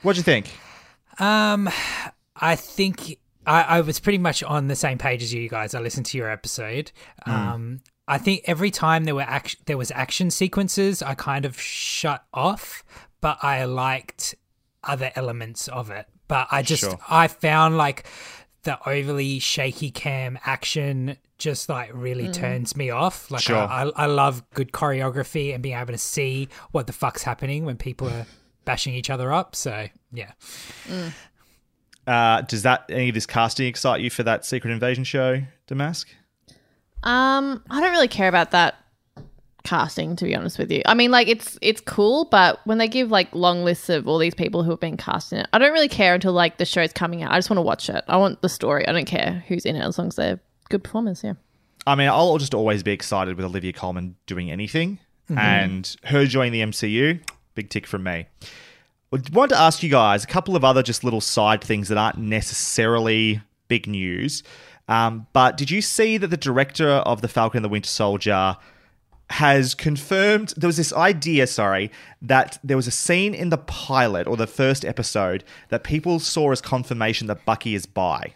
[0.03, 0.53] What'd you think?
[1.19, 1.69] Um,
[2.37, 5.75] I think I, I was pretty much on the same page as you guys.
[5.75, 6.93] I listened to your episode.
[7.25, 7.31] Hmm.
[7.31, 11.61] Um, I think every time there were action, there was action sequences, I kind of
[11.61, 12.85] shut off,
[13.21, 14.35] but I liked
[14.85, 16.07] other elements of it.
[16.29, 16.99] But I just Sure.
[17.09, 18.07] I found like
[18.63, 22.33] the overly shaky cam action just like really hmm.
[22.33, 23.31] turns me off.
[23.31, 23.57] Like Sure.
[23.57, 27.65] I, I, I love good choreography and being able to see what the fuck's happening
[27.65, 28.27] when people are
[28.65, 29.55] bashing each other up.
[29.55, 30.33] So yeah.
[30.89, 31.13] Mm.
[32.07, 36.07] Uh, does that any of this casting excite you for that Secret Invasion show, Damask?
[37.03, 38.77] Um, I don't really care about that
[39.64, 40.83] casting, to be honest with you.
[40.87, 44.19] I mean, like it's it's cool, but when they give like long lists of all
[44.19, 46.64] these people who have been cast in it, I don't really care until like the
[46.64, 47.33] show's coming out.
[47.33, 48.05] I just want to watch it.
[48.09, 48.87] I want the story.
[48.87, 51.23] I don't care who's in it as long as they're good performers.
[51.23, 51.35] Yeah.
[51.87, 56.53] I mean, I'll just always be excited with Olivia Colman doing anything, and her joining
[56.53, 57.21] the MCU,
[57.55, 58.27] big tick from me.
[59.12, 61.99] I wanted to ask you guys a couple of other just little side things that
[61.99, 64.42] aren't necessarily big news.
[64.88, 68.57] Um, but did you see that the director of The Falcon and the Winter Soldier
[69.31, 71.90] has confirmed there was this idea, sorry,
[72.23, 76.53] that there was a scene in the pilot or the first episode that people saw
[76.53, 78.35] as confirmation that Bucky is bi.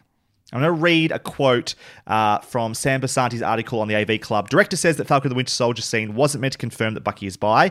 [0.53, 1.77] I'm going to read a quote
[2.09, 4.49] uh, from Sam Barsanti's article on the AV Club.
[4.49, 7.27] Director says that Falcon and the Winter Soldier scene wasn't meant to confirm that Bucky
[7.27, 7.71] is bi.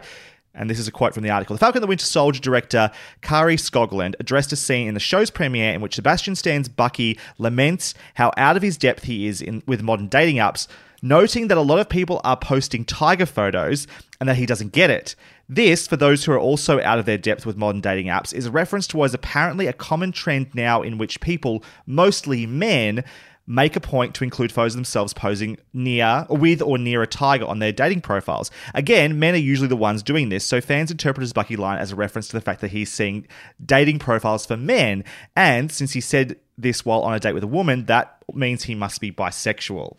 [0.54, 1.56] And this is a quote from the article.
[1.56, 5.30] The Falcon and the Winter Soldier director Kari Skogland addressed a scene in the show's
[5.30, 9.64] premiere in which Sebastian Stan's Bucky laments how out of his depth he is in,
[9.68, 10.68] with modern dating apps,
[11.02, 13.88] noting that a lot of people are posting tiger photos
[14.20, 15.16] and that he doesn't get it.
[15.48, 18.46] This, for those who are also out of their depth with modern dating apps, is
[18.46, 23.04] a reference to what is apparently a common trend now in which people, mostly men,
[23.50, 27.58] make a point to include photos themselves posing near, with or near a tiger on
[27.58, 28.52] their dating profiles.
[28.76, 31.92] Again, men are usually the ones doing this, so fans interpret his Bucky line as
[31.92, 33.28] a reference to the fact that he's seeing
[33.66, 35.04] dating profiles for men,
[35.36, 38.76] and since he said this while on a date with a woman, that means he
[38.76, 39.98] must be bisexual.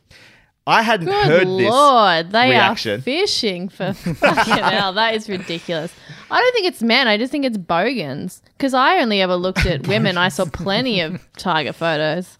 [0.66, 3.00] I hadn't Good heard this lord, they reaction.
[3.00, 4.92] are fishing for fucking hell.
[4.92, 5.92] That is ridiculous.
[6.30, 7.08] I don't think it's men.
[7.08, 8.42] I just think it's bogans.
[8.56, 10.16] Because I only ever looked at women.
[10.16, 12.38] I saw plenty of tiger photos.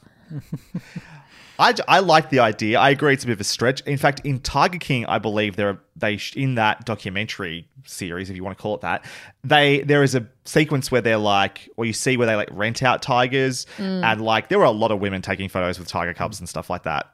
[1.59, 2.79] I, I like the idea.
[2.79, 3.83] I agree it's a bit of a stretch.
[3.83, 8.37] In fact, in Tiger King, I believe there are they in that documentary series, if
[8.37, 9.05] you want to call it that,
[9.45, 12.83] they there is a sequence where they're like, or you see where they like rent
[12.83, 14.03] out tigers, mm.
[14.03, 16.71] and like there were a lot of women taking photos with tiger cubs and stuff
[16.71, 17.13] like that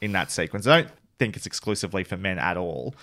[0.00, 0.66] in that sequence.
[0.66, 2.94] I don't think it's exclusively for men at all,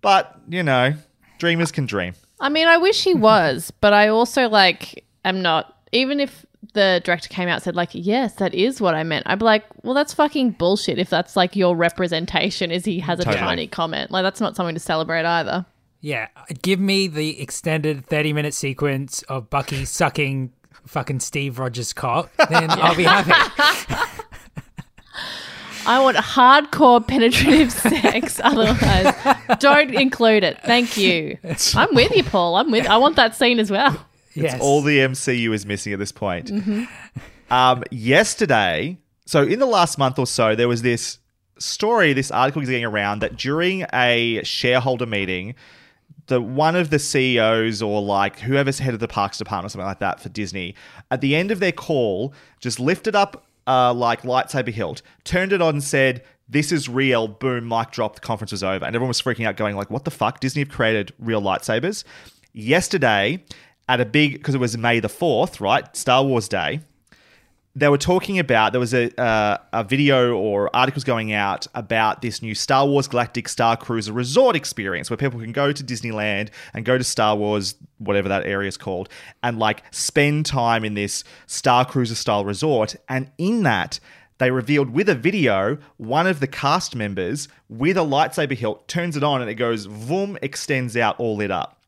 [0.00, 0.94] but you know,
[1.38, 2.14] dreamers can dream.
[2.40, 5.76] I mean, I wish he was, but I also like am not.
[5.92, 9.26] Even if the director came out and said like, "Yes, that is what I meant,"
[9.26, 13.18] I'd be like, "Well, that's fucking bullshit." If that's like your representation, is he has
[13.20, 13.40] a Totally.
[13.40, 14.10] tiny comment?
[14.10, 15.66] Like that's not something to celebrate either.
[16.00, 16.28] Yeah,
[16.62, 20.52] give me the extended 30 minute sequence of Bucky sucking
[20.86, 23.30] fucking Steve Rogers' cock, then I'll be happy.
[25.84, 28.40] I want hardcore penetrative sex.
[28.42, 29.14] Otherwise,
[29.58, 30.58] don't include it.
[30.64, 31.38] Thank you.
[31.74, 32.54] I'm with you, Paul.
[32.56, 32.86] I'm with.
[32.86, 34.04] I want that scene as well.
[34.34, 34.60] Yes.
[34.60, 36.50] all the MCU is missing at this point.
[37.50, 41.18] Um, yesterday, so in the last month or so, there was this
[41.58, 45.54] story, this article is getting around that during a shareholder meeting,
[46.28, 49.86] the one of the CEOs or like whoever's head of the parks department or something
[49.86, 50.74] like that for Disney,
[51.10, 55.60] at the end of their call, just lifted up uh, like lightsaber hilt, turned it
[55.60, 56.22] on, and said.
[56.48, 57.28] This is real.
[57.28, 58.16] Boom, mic drop.
[58.16, 60.38] The conference was over, and everyone was freaking out, going like, "What the fuck?
[60.38, 62.04] Disney have created real lightsabers."
[62.52, 63.42] yesterday
[63.88, 65.94] at a big because it was May the fourth, right?
[65.96, 66.80] Star Wars Day.
[67.74, 72.20] They were talking about there was a uh, a video or articles going out about
[72.20, 76.50] this new Star Wars Galactic Star Cruiser resort experience where people can go to Disneyland
[76.74, 79.08] and go to Star Wars whatever that area is called
[79.42, 84.00] and like spend time in this Star Cruiser style resort and in that
[84.36, 89.16] they revealed with a video one of the cast members with a lightsaber hilt turns
[89.16, 91.81] it on and it goes vroom extends out all lit up.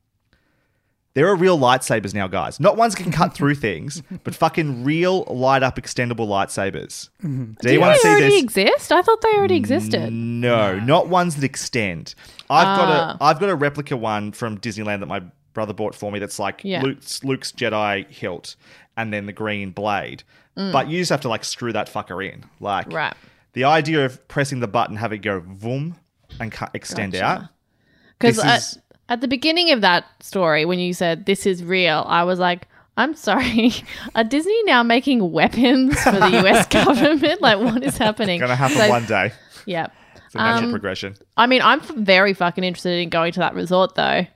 [1.15, 2.59] There are real lightsabers now, guys.
[2.59, 7.09] Not ones that can cut through things, but fucking real light up extendable lightsabers.
[7.23, 8.43] Do Do you want to they see already this?
[8.43, 8.93] exist?
[8.93, 10.13] I thought they already existed.
[10.13, 12.15] No, not ones that extend.
[12.51, 12.77] I've Ah.
[12.77, 12.89] got
[13.21, 15.23] a I've got a replica one from Disneyland that my
[15.53, 16.83] brother bought for me that's like Yeah.
[16.83, 18.57] Luke's Luke's Jedi hilt
[18.97, 20.25] and then the green blade.
[20.59, 20.73] Mm.
[20.73, 22.45] But you just have to like screw that fucker in.
[22.59, 23.15] Like Right.
[23.53, 25.95] the idea of pressing the button, have it go voom
[26.41, 27.25] and cut, extend Gotcha.
[27.25, 27.43] out.
[28.19, 32.39] Because at, the beginning of that story, when you said this is real, I was
[32.39, 33.73] like, I'm sorry.
[34.15, 37.41] Are Disney now making weapons for the US government?
[37.43, 38.41] Like, what is happening?
[38.41, 39.33] Gonna happen So- one day.
[39.67, 39.87] Yeah.
[40.27, 41.15] It's a natural Um, progression.
[41.37, 44.27] I mean, I'm very fucking interested in going to that resort, though.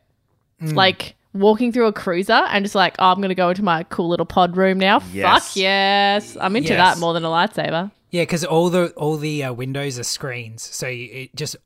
[0.60, 0.68] Hmm.
[0.70, 3.82] Like, walking through a cruiser and just like, oh, I'm going to go into my
[3.84, 5.02] cool little pod room now.
[5.12, 5.48] Yes.
[5.48, 6.36] Fuck yes.
[6.40, 6.78] I'm into Yes.
[6.96, 7.90] that more than a lightsaber.
[8.10, 11.60] Yeah, because all the all the uh, windows are screens, so you, it just the,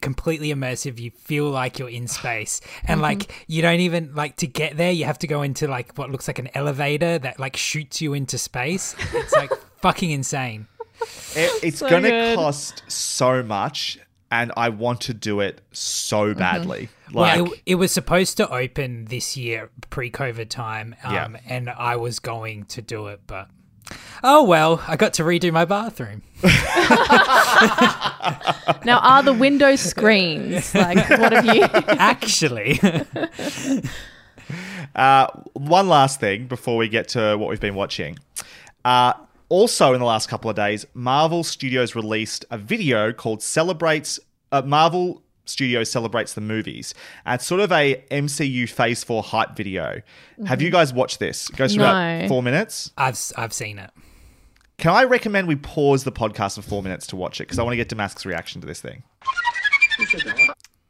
[0.00, 0.98] completely immersive.
[0.98, 4.92] You feel like you're in space, and like you don't even like to get there.
[4.92, 8.14] You have to go into like what looks like an elevator that like shoots you
[8.14, 8.94] into space.
[9.12, 10.66] It's like fucking insane.
[11.34, 12.36] It, it's So gonna good.
[12.36, 13.98] cost so much,
[14.30, 16.88] and I want to do it so badly.
[17.12, 21.40] Like, well, it, it was supposed to open this year, pre-COVID time, um, Yeah.
[21.46, 23.48] and I was going to do it, but
[24.22, 26.22] oh well, I got to redo my bathroom.
[28.84, 30.74] Now, are the window screens?
[30.74, 31.62] Like, what have you?
[31.98, 32.80] Actually,
[34.94, 38.18] Uh, one last thing before we get to what we've been watching.
[38.84, 39.12] Uh,
[39.48, 44.18] also, in the last couple of days, Marvel Studios released a video called "Celebrates."
[44.50, 46.94] Uh, Marvel Studios celebrates the movies.
[47.26, 50.02] And it's sort of a MCU Phase Four hype video.
[50.46, 51.48] Have you guys watched this?
[51.50, 51.84] It goes for No.
[51.88, 52.92] about four minutes.
[52.96, 53.90] I've s- I've seen it.
[54.78, 57.62] Can I recommend we pause the podcast for four minutes to watch it because I
[57.64, 59.02] want to get Damask's reaction to this thing.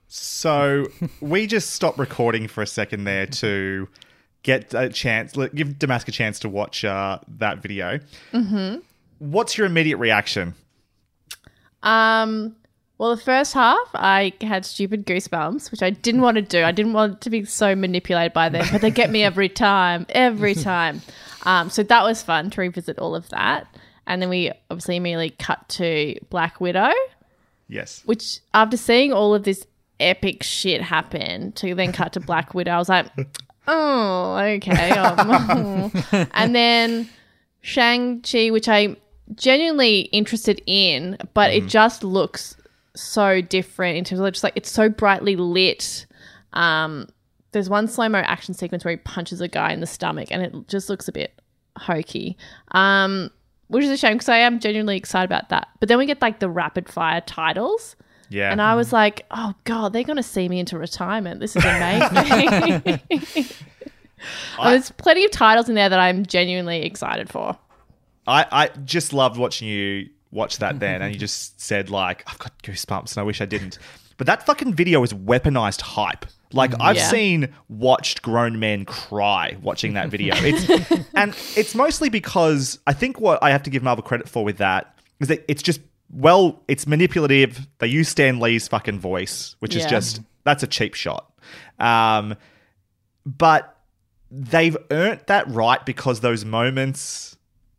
[0.09, 0.87] So
[1.21, 3.88] we just stopped recording for a second there to
[4.42, 7.99] get a chance, give Damask a chance to watch uh, that video.
[8.33, 8.79] Mm-hmm.
[9.18, 10.55] What's your immediate reaction?
[11.83, 12.57] Um,
[12.99, 16.65] well, the first half, I had stupid goosebumps, which I didn't want to do.
[16.65, 20.05] I didn't want to be so manipulated by them, but they get me every time,
[20.11, 21.01] every time.
[21.45, 23.67] Um, so that was fun to revisit all of that.
[24.07, 26.91] And then we obviously immediately cut to Black Widow,
[27.69, 28.03] Yes.
[28.05, 29.67] which after seeing all of this
[30.01, 33.07] epic shit happen, to then cut to Black Widow, I was like,
[33.69, 34.91] oh, okay.
[34.91, 35.93] Um,
[36.33, 37.09] and then
[37.61, 38.97] Shang-Chi, which I'm
[39.35, 42.57] genuinely interested in, but it just looks
[43.01, 46.07] so different in terms of just like it's so brightly lit.
[46.53, 47.09] Um,
[47.53, 50.43] there's one slow mo action sequence where he punches a guy in the stomach, and
[50.43, 51.41] it just looks a bit
[51.77, 52.37] hokey.
[52.73, 53.31] Um,
[53.69, 55.69] which is a shame because I am genuinely excited about that.
[55.79, 57.97] But then we get like the rapid fire titles.
[58.31, 58.51] Yeah.
[58.51, 61.41] And I was like, oh God, they're going to see me into retirement.
[61.41, 63.01] This is amazing.
[64.63, 67.57] There's plenty of titles in there that I'm genuinely excited for.
[68.27, 72.38] I, I just loved watching you watch that then, and you just said like, "I've
[72.38, 73.79] got goosebumps," and I wish I didn't.
[74.17, 76.27] But that fucking video is weaponized hype.
[76.53, 77.09] Like I've Yeah.
[77.11, 80.35] seen watched grown men cry watching that video.
[80.38, 84.45] It's and it's mostly because I think what I have to give Marvel credit for
[84.45, 87.67] with that is that it's just well, it's manipulative.
[87.81, 91.31] They use Stan Lee's fucking voice, which is just that's a cheap shot.
[91.79, 92.35] Um,
[93.27, 93.77] but
[94.31, 97.37] they've earned that right because those moments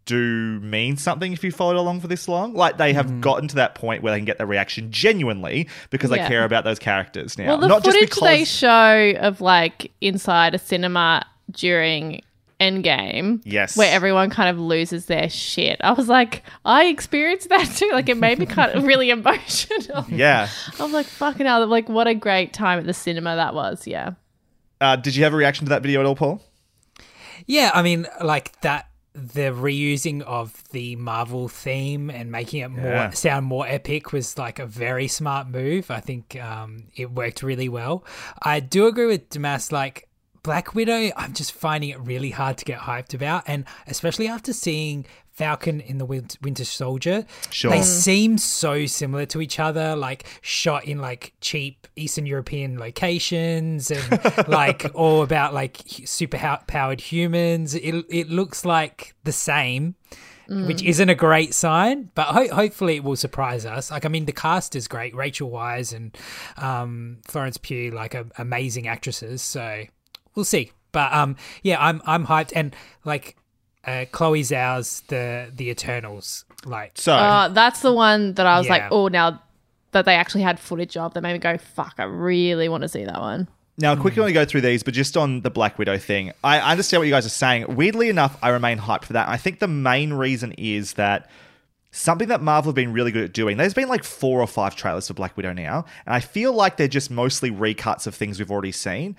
[0.09, 2.53] do mean something if you followed along for this long.
[2.53, 6.09] Like they have gotten to that point where they can get the reaction genuinely because
[6.09, 7.47] they care about those characters now.
[7.47, 12.21] Well, the Not just footage because they show of like inside a cinema during
[12.59, 13.77] Endgame, Yes.
[13.77, 15.79] where everyone kind of loses their shit.
[15.81, 17.89] I was like, I experienced that too.
[17.93, 20.05] Like it made me kind of really emotional.
[20.09, 20.49] Yeah.
[20.79, 21.65] I'm like, fucking hell!
[21.67, 23.87] Like what a great time at the cinema that was.
[23.87, 24.11] Yeah.
[24.81, 26.41] Uh, did you have a reaction to that video at all, Paul?
[27.45, 28.88] Yeah, I mean, like that.
[29.19, 33.09] The reusing of the Marvel theme and making it more Yeah.
[33.11, 35.91] sound more epic was like a very smart move.
[35.91, 38.03] I think um, it worked really well.
[38.41, 39.71] I do agree with Damas.
[39.71, 40.08] Like
[40.43, 44.53] Black Widow, I'm just finding it really hard to get hyped about, and especially after
[44.53, 47.71] seeing Falcon in the Winter Soldier, Sure.
[47.71, 53.91] they seem so similar to each other, like shot in like cheap Eastern European locations,
[53.91, 56.37] and like all about like super
[56.67, 57.73] powered humans.
[57.75, 59.95] It it looks like the same.
[60.51, 63.91] Which isn't a great sign, but ho- hopefully it will surprise us.
[63.91, 65.13] Like, I mean, the cast is great.
[65.15, 66.17] Rachel Weisz and
[66.57, 69.43] um, Florence Pugh, like, are amazing actresses.
[69.43, 69.83] So
[70.35, 70.71] we'll see.
[70.91, 72.75] But um, yeah, I'm I'm hyped, and
[73.05, 73.35] like
[73.85, 78.67] uh, Chloe Zhao's the the Eternals, like So Uh, that's the one that I was
[78.69, 79.41] like, oh, now
[79.91, 82.89] that they actually had footage of, that made me go, fuck, I really want to
[82.89, 83.47] see that one.
[83.77, 86.59] Now, quickly, want to go through these, but just on the Black Widow thing, I
[86.59, 87.75] understand what you guys are saying.
[87.75, 89.29] Weirdly enough, I remain hyped for that.
[89.29, 91.29] I think the main reason is that
[91.91, 93.55] something that Marvel have been really good at doing.
[93.55, 96.75] There's been like four or five trailers for Black Widow now, and I feel like
[96.75, 99.15] they're just mostly recuts of things we've already seen.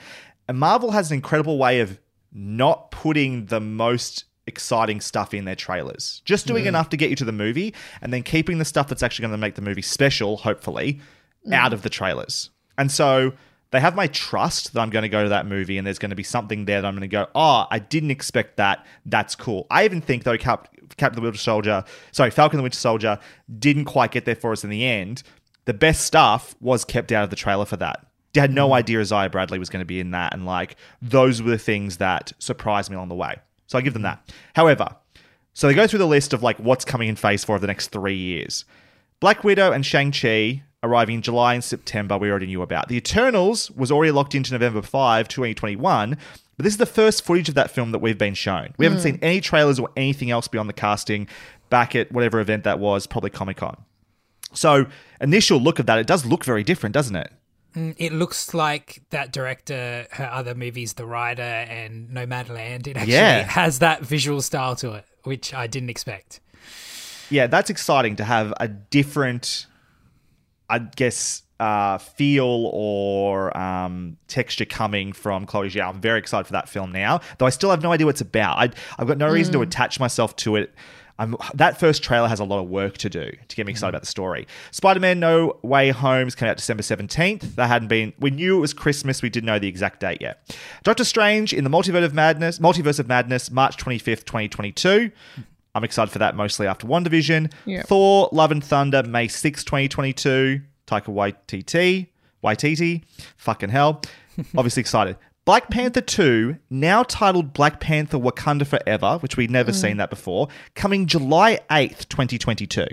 [0.51, 2.01] And Marvel has an incredible way of
[2.32, 6.70] not putting the most exciting stuff in their trailers, just doing mm-hmm.
[6.70, 7.72] enough to get you to the movie,
[8.03, 10.98] and then keeping the stuff that's actually going to make the movie special, hopefully,
[11.46, 11.55] mm.
[11.55, 12.51] out of the trailers.
[12.76, 13.32] And so
[13.70, 16.11] they have my trust that I'm going to go to that movie and there's going
[16.11, 18.84] to be something there that I'm going to go, oh, I didn't expect that.
[19.07, 19.68] That's cool.
[19.70, 23.20] I even think, though, Cap- Captain the Winter Soldier, sorry, Falcon the Winter Soldier
[23.61, 25.22] didn't quite get there for us in the end.
[25.66, 28.05] The best stuff was kept out of the trailer for that.
[28.34, 28.74] Had no mm.
[28.74, 30.34] idea Isaiah Bradley was going to be in that.
[30.34, 33.36] And like, those were the things that surprised me along the way.
[33.66, 34.06] So I give them mm.
[34.06, 34.32] that.
[34.54, 34.96] However,
[35.52, 37.66] so they go through the list of like what's coming in phase four of the
[37.66, 38.64] next three years.
[39.18, 42.88] Black Widow and Shang-Chi arriving in July and September, we already knew about.
[42.88, 46.16] The Eternals was already locked into November 5, 2021,
[46.56, 48.74] but this is the first footage of that film that we've been shown.
[48.78, 49.02] We haven't mm.
[49.02, 51.28] seen any trailers or anything else beyond the casting
[51.68, 53.76] back at whatever event that was, probably Comic Con.
[54.52, 54.86] So,
[55.20, 57.30] initial look of that, it does look very different, doesn't it?
[57.74, 63.42] It looks like that director, her other movies, The Rider and Nomadland, it actually Yeah.
[63.44, 66.40] has that visual style to it, which I didn't expect.
[67.30, 69.66] yeah, that's exciting to have a different,
[70.68, 75.90] I guess, uh, feel or um, texture coming from Chloe Zhao.
[75.90, 78.20] I'm very excited for that film now, though I still have no idea what it's
[78.20, 78.56] about.
[78.58, 80.74] I, I've got no reason to attach myself to it.
[81.20, 83.88] I'm, that first trailer has a lot of work to do to get me excited
[83.88, 83.90] mm.
[83.90, 84.48] about the story.
[84.70, 87.56] Spider-Man: No Way Home is coming out December 17th.
[87.56, 88.14] That hadn't been.
[88.18, 89.20] We knew it was Christmas.
[89.20, 90.56] We didn't know the exact date yet.
[90.82, 92.58] Doctor Strange in the Multiverse of Madness.
[92.58, 95.10] Multiverse of Madness, March 25th, 2022.
[95.74, 97.52] I'm excited for that mostly after WandaVision.
[97.66, 97.82] Yeah.
[97.82, 100.62] Thor: Love and Thunder, May 6th, 2022.
[100.86, 102.08] Taika Waititi.
[102.42, 103.02] Waititi.
[103.36, 104.00] Fucking hell.
[104.56, 105.18] Obviously excited.
[105.45, 109.74] Black Panther 2, now titled Black Panther Wakanda Forever, which we'd never mm.
[109.74, 112.86] seen that before, coming July 8th, 2022.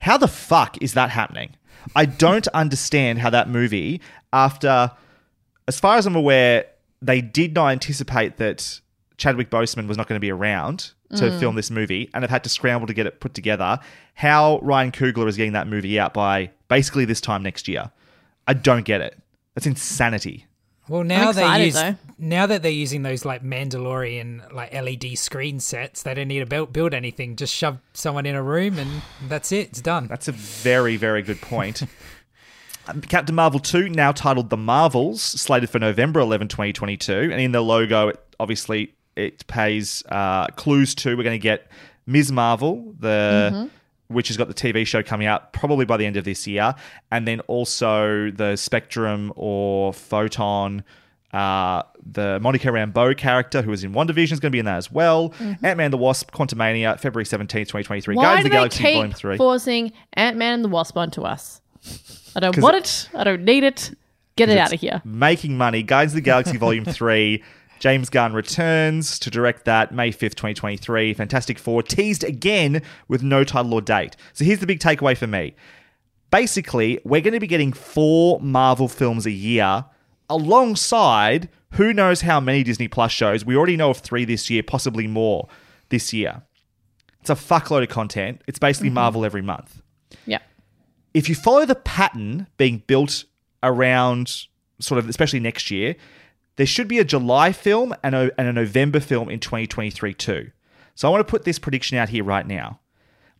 [0.00, 1.56] How the fuck is that happening?
[1.96, 4.00] I don't understand how that movie,
[4.32, 4.92] after,
[5.66, 6.66] as far as I'm aware,
[7.02, 8.80] they did not anticipate that
[9.16, 11.40] Chadwick Boseman was not going to be around to mm.
[11.40, 13.78] film this movie and have had to scramble to get it put together.
[14.14, 17.90] How Ryan Coogler is getting that movie out by basically this time next year.
[18.46, 19.18] I don't get it.
[19.54, 20.46] That's insanity.
[20.88, 21.96] Well, now they use though.
[22.18, 26.46] now that they're using those like Mandalorian like LED screen sets, they don't need to
[26.46, 27.36] build, build anything.
[27.36, 29.68] Just shove someone in a room and that's it.
[29.70, 30.06] It's done.
[30.08, 31.82] That's a very, very good point.
[33.08, 37.30] Captain Marvel 2, now titled The Marvels, slated for November 11, 2022.
[37.32, 41.66] And in the logo, it, obviously, it pays uh, clues to we're going to get
[42.06, 42.30] Ms.
[42.30, 43.70] Marvel, the.
[44.08, 46.74] Which has got the TV show coming out probably by the end of this year,
[47.10, 50.84] and then also the Spectrum or Photon,
[51.32, 51.82] uh,
[52.12, 54.92] the Monica Rambeau character who was in WandaVision is going to be in that as
[54.92, 55.32] well.
[55.62, 58.14] Ant Man the Wasp, Quantumania, February seventeenth, twenty twenty three.
[58.14, 59.36] Why Guardians do of the they Galaxy Volume keep Three.
[59.38, 61.60] forcing Ant Man and the Wasp onto us?
[62.36, 63.08] I don't want it.
[63.14, 63.96] I don't need it.
[64.36, 65.00] Get it out of here.
[65.04, 65.82] making money.
[65.82, 67.42] Guardians of the Galaxy Volume 3.
[67.84, 71.12] James Gunn returns to direct that May 5th, 2023.
[71.12, 74.16] Fantastic Four teased again with no title or date.
[74.32, 75.54] So here's the big takeaway for me.
[76.30, 79.84] Basically, we're going to be getting four Marvel films a year
[80.30, 83.44] alongside who knows how many Disney Plus shows.
[83.44, 85.46] We already know of three this year, possibly more
[85.90, 86.40] this year.
[87.20, 88.40] It's a fuckload of content.
[88.46, 88.94] It's basically mm-hmm.
[88.94, 89.82] Marvel every month
[90.24, 90.38] Yeah.
[91.12, 93.24] if you follow the pattern being built
[93.62, 94.46] around
[94.80, 95.96] sort of especially next year
[96.56, 100.50] there should be a july film and a, and a november film in 2023 too.
[100.94, 102.80] So i want to put this prediction out here right now.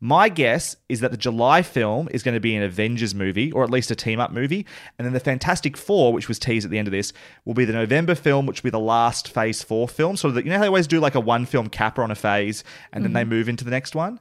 [0.01, 3.65] My guess is that the july film is going to be an avengers movie or
[3.65, 4.67] at least a team up movie
[4.99, 7.13] and then the fantastic four which was teased at the end of this
[7.45, 10.17] will be the november film which will be the last phase four film.
[10.17, 12.17] So that you know how they always do like a one film capper on a
[12.17, 13.31] phase and then they mm-hmm.
[13.31, 14.21] move into the next one?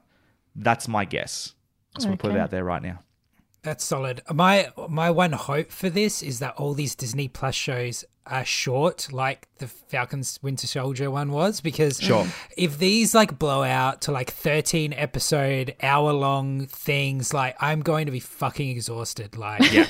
[0.56, 1.54] That's my guess.
[1.94, 3.00] I just want to put it out there right now.
[3.62, 4.22] That's solid.
[4.32, 9.12] My my one hope for this is that all these Disney Plus shows uh, short
[9.12, 12.26] like the Falcon's Winter Soldier one was because Sure.
[12.58, 18.06] if these like blow out to like 13 episode hour long things like I'm going
[18.06, 19.86] to be fucking exhausted like Yeah,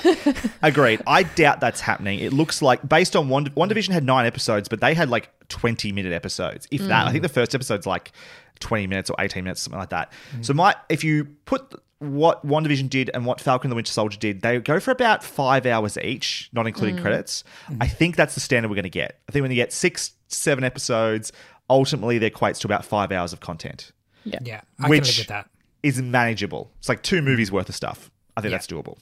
[0.62, 1.02] agreed.
[1.06, 2.20] I doubt that's happening.
[2.20, 5.92] It looks like based on one WandaVision had nine episodes, but they had like twenty
[5.92, 7.08] minute episodes, if that.
[7.08, 8.12] I think the first episode's like
[8.60, 10.12] twenty minutes or eighteen minutes, something like that.
[10.42, 11.74] So my if you put
[12.04, 15.24] what WandaVision did and what Falcon and the Winter Soldier did, they go for about
[15.24, 17.44] five hours each, not including credits.
[17.80, 19.20] I think that's the standard we're going to get.
[19.28, 21.32] I think when you get six, seven episodes,
[21.70, 23.92] ultimately that equates to about five hours of content
[24.26, 25.50] yeah I Which- live with that
[25.82, 26.72] is manageable.
[26.80, 28.10] It's like two movies worth of stuff.
[28.38, 28.98] I think that's doable.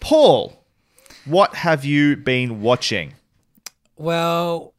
[0.00, 0.64] Paul,
[1.26, 3.12] what have you been watching?
[3.96, 4.72] Well,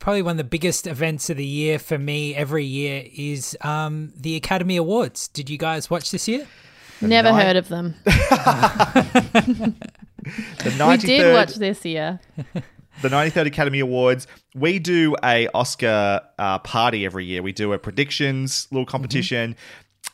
[0.00, 4.12] probably one of the biggest events of the year for me every year is um,
[4.16, 5.28] the Academy Awards.
[5.28, 6.48] Did you guys watch this year?
[7.00, 7.94] Never night- heard of them.
[10.58, 12.18] The We did watch this year.
[13.02, 14.26] the 93rd Academy Awards.
[14.54, 17.42] We do a Oscar uh, party every year.
[17.42, 19.54] We do a predictions little competition,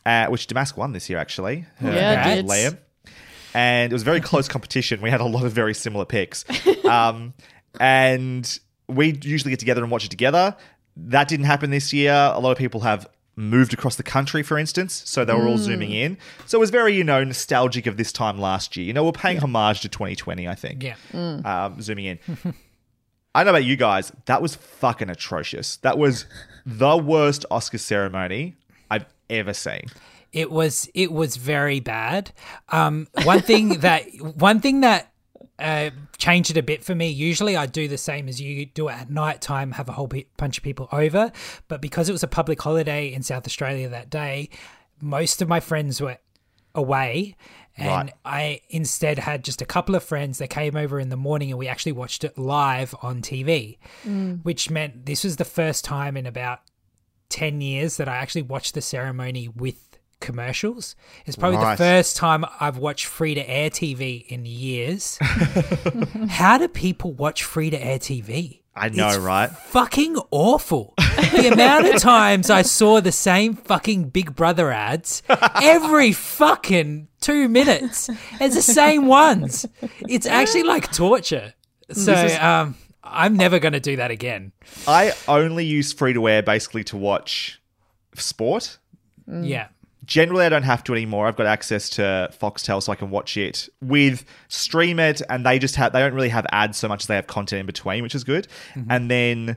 [0.05, 1.65] uh, which Damask won this year actually.
[1.77, 2.51] Her Yeah, and it did.
[2.51, 2.79] Liam.
[3.55, 5.01] And it was a very close competition.
[5.01, 6.45] We had a lot of very similar picks.
[6.83, 7.33] Um,
[7.81, 10.55] and we usually get together and watch it together.
[10.95, 12.13] That didn't happen this year.
[12.13, 13.09] A lot of people have
[13.43, 16.17] moved across the country, for instance, so they were all zooming in.
[16.47, 18.87] So it was very, you know, nostalgic of this time last year.
[18.87, 20.95] You know, we're paying homage to 2020, I think Yeah.
[21.13, 22.19] um, zooming in.
[23.35, 24.13] I don't know about you guys.
[24.27, 25.77] That was fucking atrocious.
[25.77, 26.27] That was
[26.67, 28.57] the worst Oscar ceremony
[28.91, 29.85] I've ever seen.
[30.33, 32.31] It was it was very bad.
[32.71, 35.12] Um, one thing that one thing that
[35.63, 37.09] uh, changed it a bit for me.
[37.09, 40.11] Usually, I do the same as you do it at night time, have a whole
[40.37, 41.33] bunch of people over.
[41.69, 44.51] But because it was a public holiday in South Australia that day,
[45.01, 46.19] most of my friends were
[46.75, 47.37] away.
[47.77, 48.13] And Right.
[48.25, 51.59] I instead had just a couple of friends that came over in the morning and
[51.59, 53.79] we actually watched it live on TV,
[54.43, 56.61] which meant this was the first time in about
[57.31, 59.92] 10 years that I actually watched the ceremony with
[60.23, 60.97] commercials.
[61.27, 61.77] It's probably Right.
[61.77, 65.19] the first time I've watched free to air TV in years.
[66.29, 68.61] How do people watch free to air TV?
[68.75, 69.51] I know, It's right?
[69.51, 70.95] Fucking awful.
[70.99, 75.23] the amount of times I saw the same fucking Big Brother ads
[75.63, 78.09] every fucking two minutes.
[78.41, 79.67] It's the same ones.
[80.09, 81.53] It's actually like torture.
[81.91, 84.53] So um, I'm never going to do that again.
[84.89, 87.61] I only use free to air basically to watch
[88.15, 88.79] sport.
[89.31, 89.69] Yeah.
[90.13, 91.27] Generally, I don't have to anymore.
[91.27, 95.59] I've got access to Foxtel, so I can watch it with Stream It, and they
[95.59, 98.03] just have they don't really have ads so much as they have content in between,
[98.03, 98.47] which is good.
[98.75, 98.91] Mm-hmm.
[98.91, 99.57] And then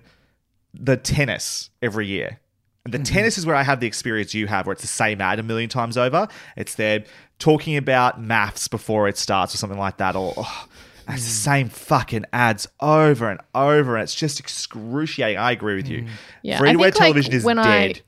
[0.74, 2.39] the tennis every year.
[2.86, 3.14] And the mm-hmm.
[3.14, 5.43] tennis is where I have the experience you have, where it's the same ad a
[5.43, 6.26] million times over.
[6.56, 7.03] It's there
[7.38, 10.68] talking about MAFS before it starts or something like that, or oh,
[11.10, 11.43] it's the mm.
[11.43, 15.38] same fucking ads over and over, and it's just excruciating.
[15.38, 16.03] I agree with you.
[16.03, 16.10] Mm.
[16.43, 18.01] Yeah, free to air think, like, television is when I- dead.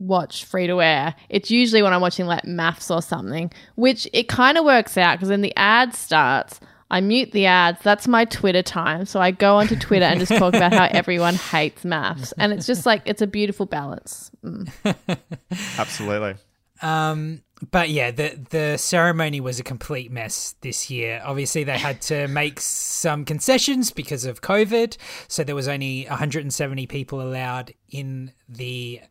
[0.00, 4.28] Watch free to air, it's usually when I'm watching like MAFS or something, which it
[4.28, 6.58] kind of works out because when the ad starts,
[6.90, 7.80] I mute the ads.
[7.82, 9.04] That's my Twitter time.
[9.04, 12.32] So I go onto Twitter and just talk about how everyone hates MAFS.
[12.36, 14.30] And it's just like, it's a beautiful balance.
[15.78, 16.34] Absolutely.
[16.82, 21.20] Um, but yeah, the the ceremony was a complete mess this year.
[21.24, 24.96] Obviously, they had to make some concessions because of COVID,
[25.28, 29.02] so there was only 170 people allowed in the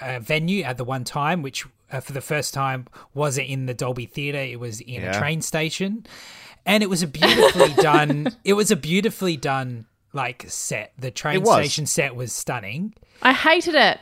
[0.00, 3.74] uh, venue at the one time, which uh, for the first time wasn't in the
[3.74, 4.38] Dolby Theatre.
[4.38, 5.16] It was in Yeah.
[5.16, 6.06] a train station,
[6.64, 8.36] and it was a beautifully done.
[8.44, 10.92] It was a beautifully done like set.
[10.98, 12.94] The train station set was stunning.
[13.22, 13.98] I hated it.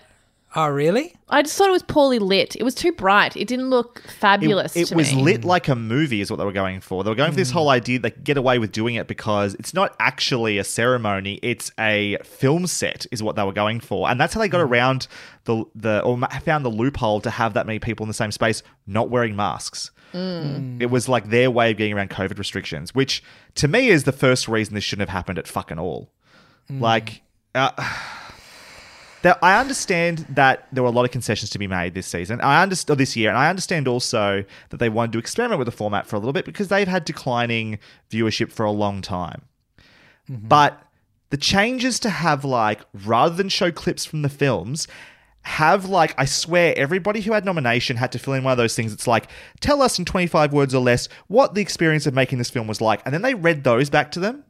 [0.56, 1.16] Oh, really?
[1.28, 2.54] I just thought it was poorly lit.
[2.54, 3.36] It was too bright.
[3.36, 4.76] It didn't look fabulous.
[4.76, 5.20] it to was me.
[5.20, 7.02] lit like a movie, is what they were going for.
[7.02, 7.58] They were going for this hmm.
[7.58, 11.40] whole idea they could get away with doing it because it's not actually a ceremony;
[11.42, 14.64] it's a film set, is what they were going for, and that's how they got
[14.64, 14.72] hmm.
[14.72, 15.08] around
[15.44, 18.62] the the or found the loophole to have that many people in the same space
[18.86, 19.90] not wearing masks.
[20.12, 20.80] Hmm.
[20.80, 23.24] It was like their way of getting around COVID restrictions, which
[23.56, 26.12] to me is the first reason this shouldn't have happened at fucking all.
[26.70, 27.22] Like.
[27.56, 27.70] Uh,
[29.24, 32.42] That I understand that there were a lot of concessions to be made this season.
[32.42, 35.72] I understand this year, and I understand also that they wanted to experiment with the
[35.72, 37.78] format for a little bit because they've had declining
[38.10, 39.46] viewership for a long time.
[40.30, 40.46] Mm-hmm.
[40.46, 40.78] But
[41.30, 44.86] the changes to have like rather than show clips from the films,
[45.40, 48.76] have like I swear everybody who had nomination had to fill in one of those
[48.76, 48.92] things.
[48.92, 49.28] It's like
[49.60, 52.66] tell us in twenty five words or less what the experience of making this film
[52.66, 54.44] was like, and then they read those back to them.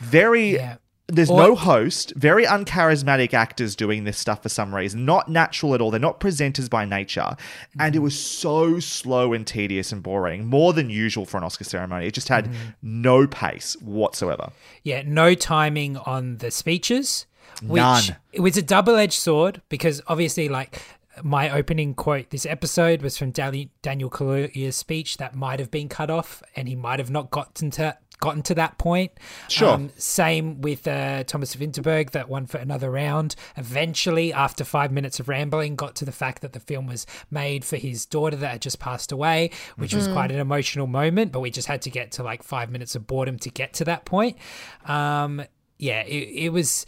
[0.00, 0.76] Very Yeah.
[1.06, 5.74] There's Or- no host, very uncharismatic actors doing this stuff for some reason, not natural
[5.74, 5.90] at all.
[5.90, 7.36] They're not presenters by nature.
[7.78, 8.04] And it mm-hmm.
[8.04, 12.06] was so slow and tedious and boring, more than usual for an Oscar ceremony.
[12.06, 12.70] It just had mm-hmm.
[12.80, 14.50] no pace whatsoever.
[14.82, 17.26] Yeah, no timing on the speeches.
[17.62, 18.16] Which None.
[18.32, 20.82] it was a double edged sword because obviously, like
[21.22, 23.70] my opening quote this episode was from Daniel
[24.10, 27.96] Kaluuya's speech that might have been cut off, and he might have not gotten to
[28.24, 29.12] gotten to that point.
[29.14, 29.88] Um, Sure.
[29.96, 33.36] same with uh, Thomas Vinterberg that won for another round.
[33.56, 37.64] Eventually, after five minutes of rambling, got to the fact that the film was made
[37.64, 41.30] for his daughter that had just passed away, which was quite an emotional moment.
[41.32, 43.84] But we just had to get to like five minutes of boredom to get to
[43.84, 44.38] that point.
[44.86, 45.44] Um,
[45.78, 46.86] yeah, it, it was.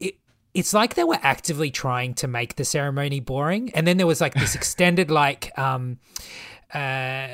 [0.00, 0.14] It,
[0.54, 4.20] it's like they were actively trying to make the ceremony boring, and then there was
[4.20, 5.98] like this extended like um,
[6.72, 7.28] uh,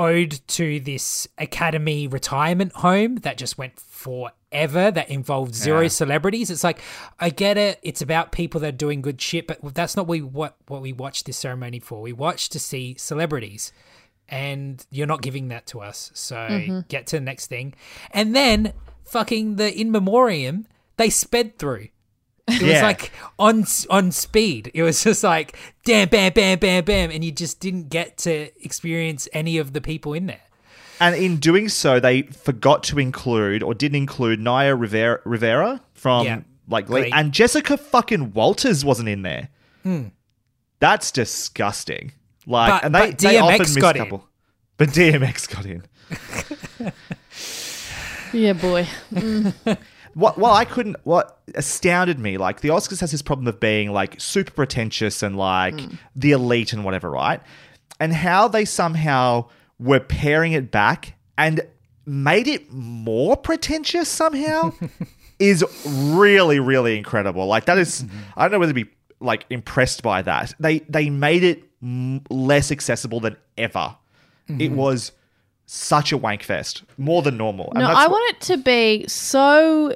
[0.00, 6.50] ode to this academy retirement home that just went forever that involved zero celebrities.
[6.50, 6.80] It's like
[7.18, 7.78] i get it.
[7.82, 10.94] It's about people that are doing good shit but that's not we what what we
[10.94, 12.00] watched this ceremony for.
[12.00, 13.72] We watched to see celebrities
[14.26, 16.10] and you're not giving that to us.
[16.14, 16.80] So mm-hmm.
[16.88, 17.74] get to the next thing.
[18.10, 18.72] And then
[19.04, 21.88] fucking the in memoriam they sped through
[22.50, 24.70] it was like on on speed.
[24.74, 28.50] It was just like damn, bam, bam, bam, bam, and you just didn't get to
[28.64, 30.40] experience any of the people in there.
[31.00, 36.26] And in doing so, they forgot to include or didn't include Naya Rivera, Rivera from
[36.26, 36.40] Yeah.
[36.68, 37.12] like Glee, Glee.
[37.12, 39.48] and Jessica fucking Walters wasn't in there.
[39.82, 40.08] Hmm.
[40.78, 42.12] That's disgusting.
[42.46, 44.04] Like, But- and they, but they DMX often missed got a in.
[44.04, 44.28] couple.
[44.76, 45.82] But DMX got in.
[48.32, 48.86] Yeah, boy.
[49.12, 49.52] Mm.
[50.14, 50.38] What?
[50.38, 50.96] Well, I couldn't.
[51.04, 55.36] What astounded me, like the Oscars has this problem of being like super pretentious and
[55.36, 55.94] like hmm.
[56.16, 57.40] the elite and whatever, right?
[57.98, 59.46] And how they somehow
[59.78, 61.60] were paring it back and
[62.06, 64.72] made it more pretentious somehow
[65.38, 67.46] is really, really incredible.
[67.46, 68.18] Like that is- mm-hmm.
[68.36, 68.90] I don't know whether to be
[69.20, 70.54] like impressed by that.
[70.58, 73.96] They they made it m- less accessible than ever.
[74.48, 74.76] It mm-hmm.
[74.76, 75.12] was
[75.72, 77.72] such a wank fest, more than normal.
[77.76, 79.94] No, I want it to be so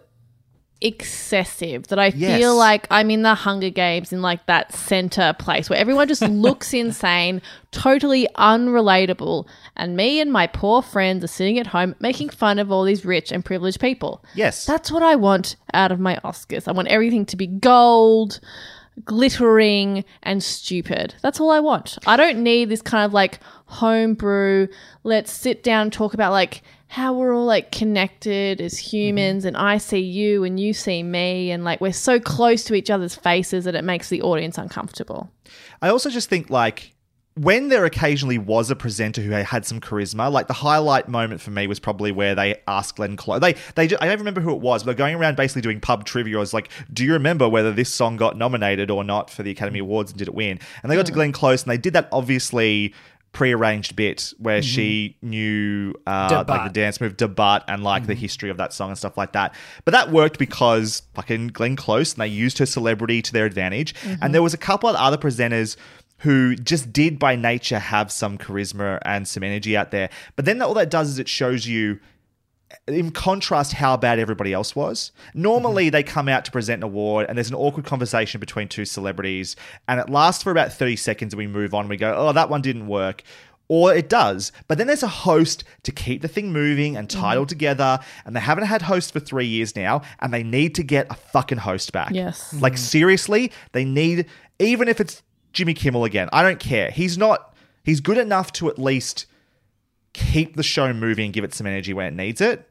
[0.80, 2.38] excessive that I Yes.
[2.38, 6.22] feel like I'm in the Hunger Games in like that center place where everyone just
[6.28, 7.40] looks insane,
[7.72, 9.46] totally unrelatable,
[9.76, 13.04] and me and my poor friends are sitting at home making fun of all these
[13.04, 14.22] rich and privileged people.
[14.34, 14.66] Yes.
[14.66, 16.68] That's what I want out of my Oscars.
[16.68, 18.38] I want everything to be gold,
[19.04, 21.14] glittering, and stupid.
[21.22, 21.98] That's all I want.
[22.06, 24.68] I don't need this kind of like homebrew,
[25.02, 29.48] let's sit down and talk about like how we're all like connected as humans mm-hmm.
[29.48, 32.88] and I see you and you see me and like we're so close to each
[32.88, 35.28] other's faces that it makes the audience uncomfortable.
[35.82, 36.93] I also just think like
[37.36, 41.50] when there occasionally was a presenter who had some charisma, like the highlight moment for
[41.50, 43.40] me was probably where they asked Glenn Close.
[43.40, 46.04] They, they, I don't remember who it was, but they're going around basically doing pub
[46.04, 46.36] trivia.
[46.36, 49.50] I was like, do you remember whether this song got nominated or not for the
[49.50, 50.60] Academy Awards and did it win?
[50.82, 52.94] And they got to Glenn Close and they did that obviously
[53.32, 54.66] pre-arranged bit where mm-hmm.
[54.66, 58.20] she knew uh, like the dance move debut and like the mm-hmm.
[58.20, 59.54] history of that song and stuff like that.
[59.84, 63.92] But that worked because fucking Glenn Close and they used her celebrity to their advantage.
[63.96, 64.22] Mm-hmm.
[64.22, 65.76] And there was a couple of other presenters
[66.24, 70.08] who just did by nature have some charisma and some energy out there.
[70.36, 72.00] But then all that does is it shows you
[72.86, 75.12] in contrast how bad everybody else was.
[75.34, 75.92] Normally mm-hmm.
[75.92, 79.54] they come out to present an award and there's an awkward conversation between two celebrities
[79.86, 82.48] and it lasts for about 30 seconds and we move on we go, "Oh, that
[82.48, 83.22] one didn't work."
[83.68, 84.50] Or it does.
[84.66, 87.20] But then there's a host to keep the thing moving and mm-hmm.
[87.20, 90.74] tied all together and they haven't had hosts for 3 years now and they need
[90.76, 92.12] to get a fucking host back.
[92.12, 92.54] Yes.
[92.54, 92.78] Like mm-hmm.
[92.78, 94.24] seriously, they need
[94.58, 95.22] even if it's
[95.54, 96.28] Jimmy Kimmel again.
[96.32, 96.90] I don't care.
[96.90, 99.26] He's not he's good enough to at least
[100.12, 102.68] keep the show moving and give it some energy when it needs it.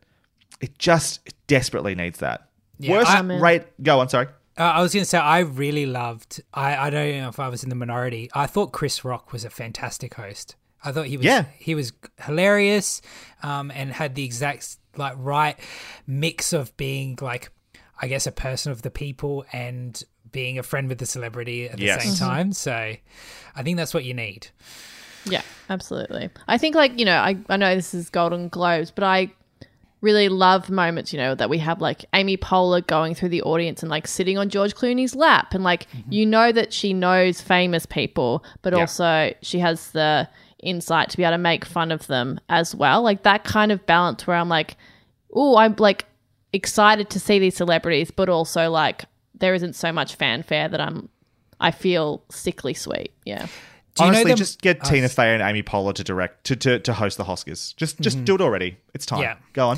[0.61, 2.49] It just desperately needs that.
[2.87, 3.63] Worst I- rate.
[3.81, 4.09] Go on.
[4.09, 4.27] Sorry.
[4.55, 6.41] Uh, I was going to say I really loved.
[6.53, 8.29] I I don't know if I was in the minority.
[8.35, 10.55] I thought Chris Rock was a fantastic host.
[10.83, 11.45] I thought he was Yeah.
[11.57, 11.91] he was
[12.23, 13.01] hilarious,
[13.41, 15.57] um, and had the exact like right
[16.05, 17.49] mix of being like
[17.99, 20.01] I guess a person of the people and
[20.33, 22.03] being a friend with the celebrity at the Yes.
[22.03, 22.51] same time.
[22.51, 22.73] So
[23.55, 24.47] I think that's what you need.
[25.25, 26.29] Yeah, absolutely.
[26.49, 29.31] I think like, you know, I, I know this is Golden Globes, but I
[30.01, 33.81] really love moments, you know, that we have like Amy Poehler going through the audience
[33.81, 36.11] and like sitting on George Clooney's lap and like mm-hmm.
[36.11, 38.79] you know that she knows famous people, but Yeah.
[38.81, 40.27] also she has the
[40.61, 43.01] insight to be able to make fun of them as well.
[43.01, 44.75] Like that kind of balance where I'm like,
[45.33, 46.05] oh, I'm like
[46.51, 49.05] excited to see these celebrities, but also like
[49.35, 51.09] there isn't so much fanfare that I'm
[51.59, 53.13] I feel sickly sweet.
[53.25, 53.47] Yeah.
[53.95, 56.45] Do you know Honestly, them- just get Oh, Tina Fey and Amy Poehler to direct
[56.45, 57.75] to, to, to host the Oscars.
[57.75, 58.77] Just just do it already.
[58.95, 59.19] It's time.
[59.19, 59.23] Mm-hmm.
[59.23, 59.35] Yeah.
[59.53, 59.77] Go on.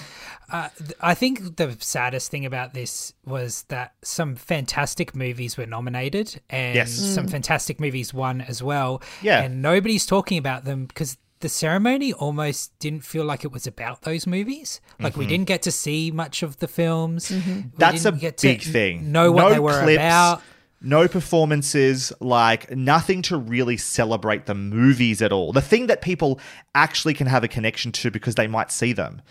[0.50, 5.66] Uh, th- I think the saddest thing about this was that some fantastic movies were
[5.66, 6.94] nominated and Yes.
[6.94, 9.02] some fantastic movies won as well.
[9.22, 9.42] Yeah.
[9.42, 14.04] And nobody's talking about them because the ceremony almost didn't feel like it was about
[14.04, 14.82] those movies.
[15.00, 17.30] Like we didn't get to see much of the films.
[17.30, 17.70] Mm-hmm.
[17.78, 19.12] That's a didn't to big thing.
[19.12, 20.42] Know what no they were clips, about.
[20.82, 25.52] No performances, like nothing to really celebrate the movies at all.
[25.52, 26.40] The thing that people
[26.76, 29.22] actually can have a connection to because they might see them.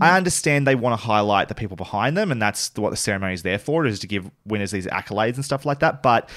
[0.00, 3.34] I understand they want to highlight the people behind them, and that's what the ceremony
[3.34, 6.02] is there for, is to give winners these accolades and stuff like that.
[6.02, 6.28] But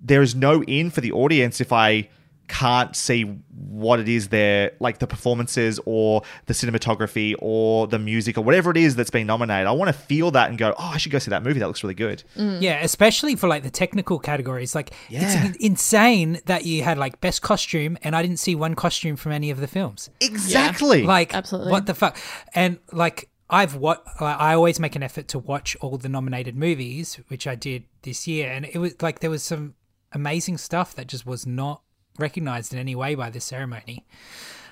[0.00, 2.08] there is no in for the audience if I
[2.48, 3.22] can't see
[3.56, 8.70] what it is there, like the performances or the cinematography or the music or whatever
[8.70, 9.66] it is that's been nominated.
[9.66, 11.58] I want to feel that and go, oh, I should go see that movie.
[11.60, 12.22] That looks really good.
[12.36, 12.60] Mm.
[12.60, 14.74] Yeah, especially for like the technical categories.
[14.74, 15.46] Like Yeah.
[15.48, 19.32] it's insane that you had like best costume and I didn't see one costume from
[19.32, 20.10] any of the films.
[20.20, 21.02] Exactly.
[21.04, 21.72] Like Absolutely.
[21.72, 22.16] what the fuck?
[22.54, 27.20] And like I've what I always make an effort to watch all the nominated movies,
[27.28, 29.74] which I did this year, and it was like there was some
[30.12, 31.82] amazing stuff that just was not
[32.18, 34.06] recognized in any way by this ceremony.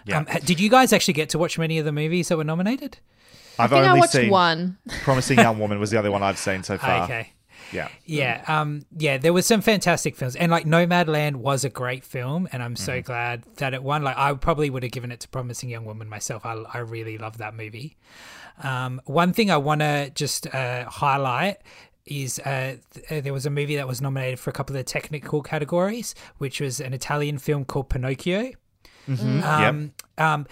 [0.04, 0.18] Yeah.
[0.18, 2.98] Um, did you guys actually get to watch many of the movies that were nominated?
[3.58, 4.78] I've I think I only watched seen one.
[5.02, 7.04] Promising Young Woman was the only one I've seen so far.
[7.04, 7.32] Okay.
[7.72, 7.88] Yeah.
[8.04, 12.48] Yeah, um, yeah, there was some fantastic films, and like Nomadland was a great film,
[12.52, 14.02] and I'm so glad that it won.
[14.02, 16.44] Like, I probably would have given it to Promising Young Woman myself.
[16.44, 17.96] I, I really love that movie.
[18.62, 21.58] Um, one thing I want to just uh, highlight
[22.06, 24.78] is uh, th- uh, there was a movie that was nominated for a couple of
[24.78, 28.52] the technical categories, which was an Italian film called Pinocchio.
[29.44, 30.46] Um, um,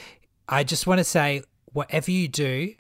[0.49, 1.43] I just want to say,
[1.73, 2.75] whatever you do,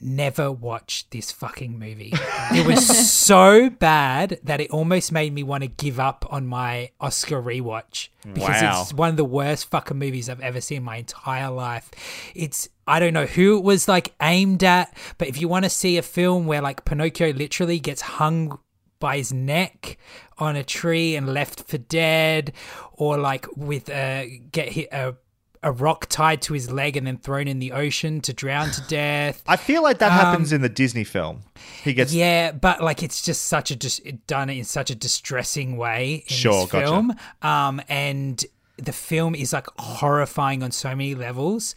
[0.00, 2.12] never watch this fucking movie.
[2.52, 6.90] it was so bad that it almost made me want to give up on my
[7.00, 8.82] Oscar rewatch because Wow.
[8.82, 11.90] it's one of the worst fucking movies I've ever seen in my entire life.
[12.34, 15.70] It's I don't know who it was like aimed at, but if you want to
[15.70, 18.58] see a film where like Pinocchio literally gets hung
[19.00, 19.96] by his neck
[20.38, 22.52] on a tree and left for dead,
[22.92, 25.14] or like with a get hit a
[25.62, 28.80] a rock tied to his leg and then thrown in the ocean to drown to
[28.88, 29.42] death.
[29.46, 31.40] I feel like that happens in the Disney film.
[31.82, 34.94] He gets Um, Yeah, but like it's just such a just done in such a
[34.94, 36.86] distressing way in Sure, this gotcha.
[36.86, 37.14] film.
[37.42, 38.44] Um, and
[38.76, 41.74] the film is like horrifying on so many levels.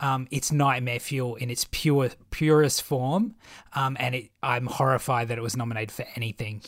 [0.00, 3.34] Um, it's nightmare fuel in its pure purest form.
[3.74, 6.62] Um, and it, I'm horrified that it was nominated for anything.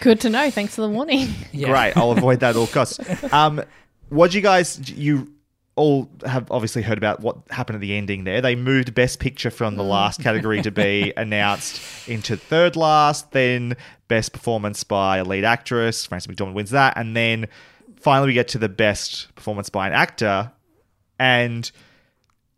[0.00, 0.50] Good to know.
[0.50, 1.28] Thanks for the warning.
[1.52, 1.68] Yeah.
[1.68, 1.96] great.
[1.96, 2.98] I'll avoid that at all costs.
[3.32, 3.62] Um,
[4.08, 5.32] what you guys you
[5.76, 8.40] all have obviously heard about what happened at the ending there.
[8.40, 13.76] They moved Best Picture from the last category to be announced into third last, then
[14.08, 16.04] Best Performance by a Lead Actress.
[16.06, 17.48] Frances McDormand wins that, and then
[17.96, 20.52] finally we get to the Best Performance by an Actor,
[21.18, 21.70] and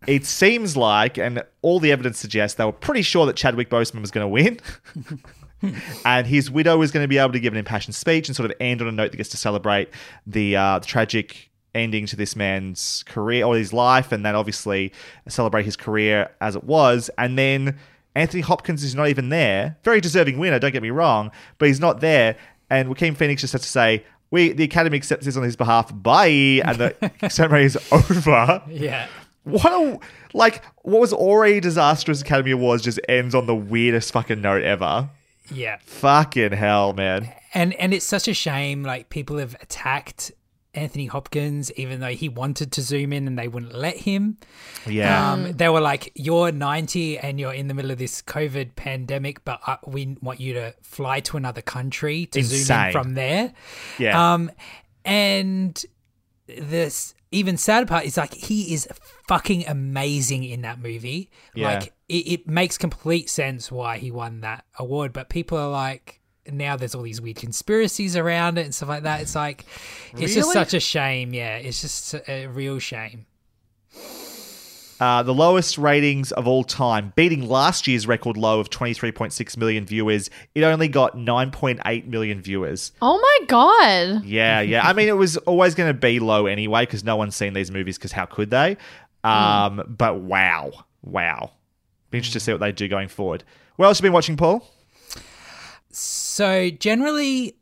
[0.07, 4.01] it seems like, and all the evidence suggests, they were pretty sure that Chadwick Boseman
[4.01, 4.59] was going to win.
[6.05, 8.51] and his widow is going to be able to give an impassioned speech and sort
[8.51, 9.91] of end on a note that gets to celebrate
[10.27, 14.93] the, uh, the tragic ending to this man's career or his life, and then obviously
[15.29, 17.11] celebrate his career as it was.
[17.19, 17.79] And then
[18.15, 19.77] Anthony Hopkins is not even there.
[19.85, 22.37] Very deserving winner, don't get me wrong, but he's not there.
[22.71, 25.91] And Joaquin Phoenix just has to say, "We, the Academy accepts this on his behalf.
[25.95, 28.63] Bye," and the ceremony is over.
[28.69, 29.09] Yeah.
[29.45, 29.99] What a
[30.35, 35.11] like what was already disastrous Academy Awards just ends on the weirdest fucking note ever.
[35.51, 35.79] Yeah.
[35.85, 37.33] Fucking hell, man.
[37.53, 40.31] and and it's such a shame like people have attacked
[40.75, 44.39] Anthony Hopkins even though he wanted to zoom in and they wouldn't let him.
[44.87, 45.33] Yeah.
[45.33, 49.45] Um, they were like, "You're 90 and you're in the middle of this COVID pandemic,
[49.45, 53.53] but uh, we want you to fly to another country to zoom in from there."
[53.99, 54.35] yeah.
[54.35, 54.51] Um,
[55.05, 55.85] and
[56.47, 58.87] this even sadder part is like he is
[59.27, 61.31] fucking amazing in that movie.
[61.55, 61.75] Yeah.
[61.75, 66.21] Like it, it makes complete sense why he won that award, but people are like.
[66.51, 69.21] Now there's all these weird conspiracies around it and stuff like that.
[69.21, 69.65] It's like,
[70.17, 71.33] it's just such a shame.
[71.35, 73.27] Yeah, it's just a, a real shame.
[75.01, 79.85] Uh, the lowest ratings of all time, beating last year's record low of 23.6 million
[79.85, 80.31] viewers.
[80.55, 82.93] It only got 9.8 million viewers.
[83.03, 84.25] Oh my god.
[84.25, 84.87] Yeah, yeah.
[84.87, 87.73] I mean, it was always going to be low anyway because no one's seen these
[87.73, 88.77] movies because how could they?
[89.25, 90.71] Um, But wow,
[91.03, 91.51] wow.
[92.13, 93.43] Be interested to see what they do going forward.
[93.77, 94.65] What else have you been watching, Paul?
[96.33, 97.57] So generally,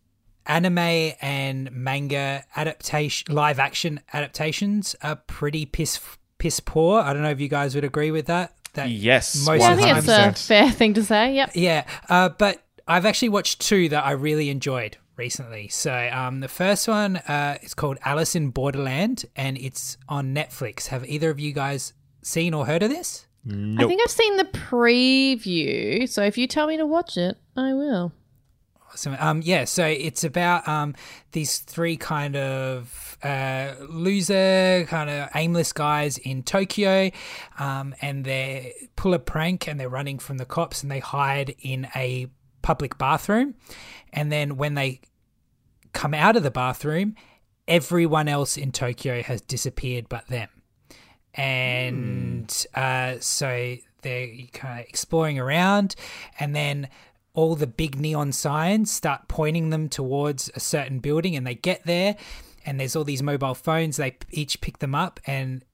[0.46, 0.78] anime
[1.20, 5.98] and manga adaptation, live action adaptations are pretty piss
[6.38, 7.00] piss poor.
[7.00, 8.54] I don't know if you guys would agree with that.
[8.74, 10.30] That Yes, most Yeah, I of the think time.
[10.30, 11.34] it's a fair thing to say.
[11.34, 11.50] Yep.
[11.54, 15.66] Yeah, uh, but I've actually watched two that I really enjoyed recently.
[15.66, 20.86] So um, the first one uh, is called Alice in Borderland, and it's on Netflix.
[20.86, 21.92] Have either of you guys
[22.22, 23.26] seen or heard of this?
[23.48, 27.72] I think I've seen the preview, so if you tell me to watch it, I
[27.72, 28.12] will.
[28.92, 29.16] Awesome.
[29.20, 30.96] Um, yeah, so it's about um,
[31.30, 37.10] these three kind of uh, loser, kind of aimless guys in Tokyo,
[37.60, 41.54] um, and they pull a prank and they're running from the cops and they hide
[41.60, 42.26] in a
[42.62, 43.54] public bathroom.
[44.12, 45.02] And then when they
[45.92, 47.14] come out of the bathroom,
[47.68, 50.48] everyone else in Tokyo has disappeared but them.
[51.34, 55.94] And uh, so they're kind of exploring around,
[56.40, 56.88] and then
[57.40, 61.84] all the big neon signs start pointing them towards a certain building, and they get
[61.84, 62.16] there,
[62.66, 63.96] and there's all these mobile phones.
[63.96, 65.64] They each pick them up, and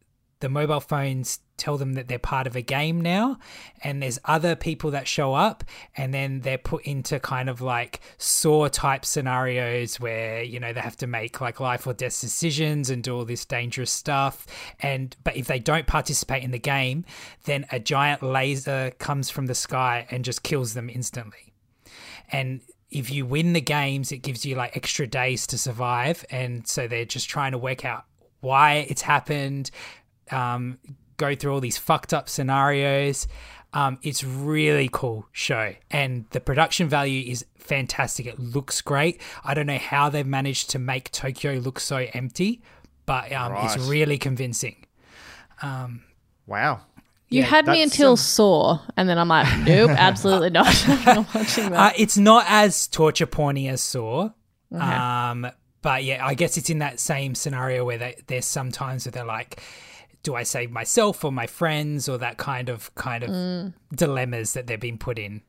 [0.41, 3.39] the mobile phones tell them that they're part of a game now
[3.83, 5.65] and there's other people that show up
[5.97, 10.81] and then they're put into kind of like saw type scenarios where you know they
[10.81, 14.47] have to make like life or death decisions and do all this dangerous stuff
[14.81, 17.07] and but if they don't participate in the game
[17.45, 21.46] then a giant laser comes from the sky and just kills them instantly
[22.31, 22.61] and
[22.91, 26.25] if you win the games it gives you like extra days to survive.
[26.31, 28.05] And so they're just trying to work out
[28.41, 29.71] why it's happened
[30.31, 30.79] um,
[31.17, 33.27] go through all these fucked up scenarios.
[33.73, 35.75] Um, it's really cool show.
[35.91, 38.27] And the production value is fantastic.
[38.27, 39.21] It looks great.
[39.45, 42.63] I don't know how they've managed to make tokyo look so empty
[43.07, 44.85] but um, it's really convincing.
[46.47, 46.81] Wow.
[47.29, 50.67] You Yeah, had me until um, Saw, and then I'm like, nope, absolutely not.
[50.89, 54.31] I'm not watching Uh, it's not as torture porny as Saw.
[54.73, 55.51] Um,
[55.83, 59.25] but yeah, I guess it's in that same scenario where they, there's sometimes where they're
[59.25, 59.61] like,
[60.23, 64.67] do I save myself or my friends or that kind of kind of dilemmas that
[64.67, 65.43] they've been put in.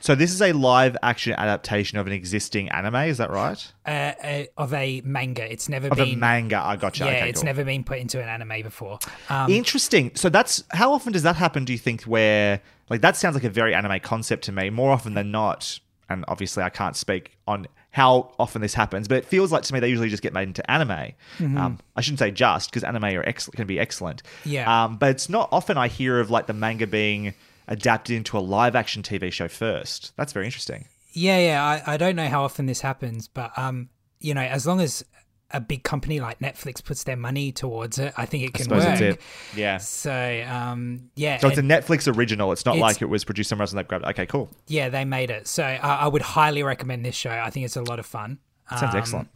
[0.00, 3.72] So this is a live action adaptation of an existing anime, is that right?
[3.86, 5.50] Uh, uh, of a manga.
[5.50, 6.58] It's never Of been a manga.
[6.58, 7.04] I gotcha.
[7.04, 7.46] Yeah, okay, it's cool.
[7.46, 8.98] never been put into an anime before.
[9.28, 10.12] Um, Interesting.
[10.14, 11.64] So that's how often does that happen?
[11.64, 14.70] Do you think where like that sounds like a very anime concept to me?
[14.70, 15.78] More often than not,
[16.08, 19.74] and obviously I can't speak on how often this happens, but it feels like to
[19.74, 20.88] me they usually just get made into anime.
[20.88, 21.58] Mm-hmm.
[21.58, 24.22] Um, I shouldn't say just because anime are ex- can be excellent.
[24.44, 24.84] Yeah.
[24.84, 27.34] Um, but it's not often I hear of like the manga being
[27.68, 30.12] adapted into a live action TV show first.
[30.16, 30.86] That's very interesting.
[31.12, 31.64] Yeah, yeah.
[31.86, 33.88] I, I don't know how often this happens, but um,
[34.20, 35.04] you know, as long as
[35.50, 38.64] a big company like Netflix puts their money towards it, I think it I can
[38.64, 39.00] suppose work.
[39.00, 39.20] it.
[39.56, 39.78] Yeah.
[39.78, 42.52] So um, yeah, So it's a Netflix original.
[42.52, 44.08] It's not It's- like it was produced somewhere else and they grabbed it.
[44.10, 44.50] Okay, cool.
[44.66, 45.46] yeah, they made it.
[45.46, 47.30] So uh, I would highly recommend this show.
[47.30, 48.38] I think it's a lot of fun.
[48.70, 49.28] Sounds Um, excellent.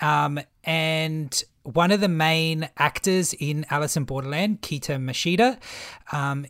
[0.00, 5.58] Um, and one of the main actors in Alice in Borderland, Keita Machida,
[6.10, 6.46] um,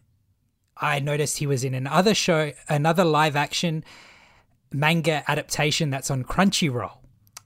[0.80, 3.84] I noticed he was in another show, another live action
[4.72, 6.92] manga adaptation that's on Crunchyroll.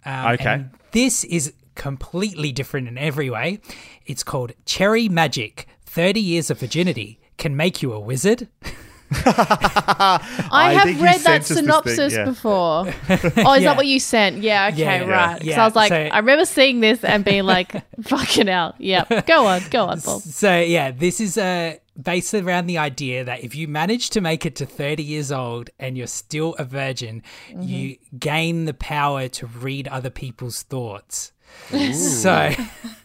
[0.04, 0.52] Um, Okay.
[0.52, 3.60] and this is completely different in every way.
[4.06, 8.48] It's called Cherry Magic 30 Years of Virginity Can Make You a Wizard.
[9.26, 12.24] I, I have read that sent us this thing, synopsis yeah.
[12.24, 12.86] before.
[12.88, 13.58] oh, is Yeah.
[13.60, 14.42] that what you sent?
[14.42, 15.38] Yeah, okay, Yeah, yeah, right.
[15.38, 15.62] Because yeah.
[15.62, 17.72] I was like, So- I remember seeing this and being like,
[18.02, 18.74] fucking hell.
[18.78, 20.20] Yeah, go on, go on, Bob.
[20.22, 24.44] So yeah, this is uh, based around the idea that if you manage to make
[24.44, 27.22] it to 30 years old and you're still a virgin,
[27.60, 31.32] you gain the power to read other people's thoughts.
[31.70, 32.50] So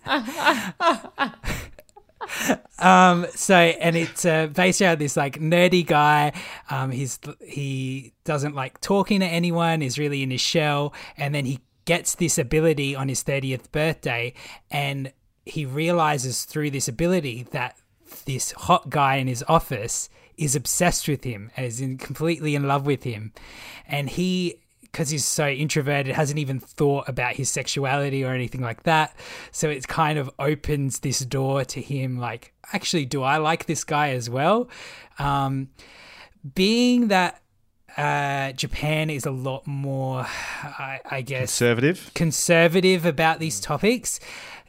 [2.79, 6.31] Um, so and it's uh, based around this like nerdy guy.
[6.69, 9.81] Um, he's he doesn't like talking to anyone.
[9.81, 14.33] Is really in his shell, and then he gets this ability on his thirtieth birthday,
[14.71, 15.11] and
[15.45, 17.77] he realizes through this ability that
[18.29, 20.07] this hot guy in his office
[20.37, 23.33] is obsessed with him and is in, completely in love with him,
[23.87, 24.61] and he
[24.91, 29.15] because he's so introverted, hasn't even thought about his sexuality or anything like that.
[29.51, 33.83] So it kind of opens this door to him, like, actually, do I like this
[33.83, 34.67] guy as well?
[35.19, 35.69] Um,
[36.55, 37.43] being that
[37.97, 40.21] uh, Japan is a lot more,
[40.63, 42.11] I, I guess, Conservative.
[42.13, 44.19] conservative about these topics.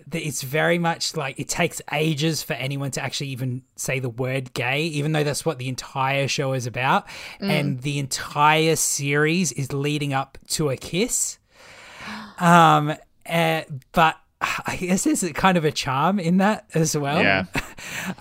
[0.08, 4.08] that It's very much like it takes ages for anyone to actually even say the
[4.08, 7.06] word gay, even though that's what the entire show is about.
[7.40, 11.38] And the entire series is leading up to a kiss.
[12.38, 12.94] Um,
[13.28, 13.62] uh,
[13.92, 17.22] but I guess there's kind of a charm in that as well.
[17.22, 17.44] Yeah.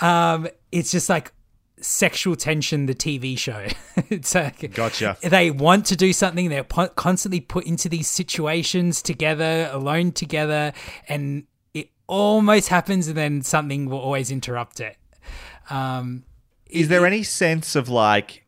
[0.01, 1.33] Um, it's just like
[1.81, 3.67] sexual tension, the TV show.
[4.09, 5.17] it's like Gotcha.
[5.21, 6.49] they want to do something.
[6.49, 10.73] They're po- constantly put into these situations together, alone together,
[11.07, 14.97] and it almost happens, and then something will always interrupt it.
[15.69, 16.23] Um,
[16.69, 18.45] Is there any sense of like,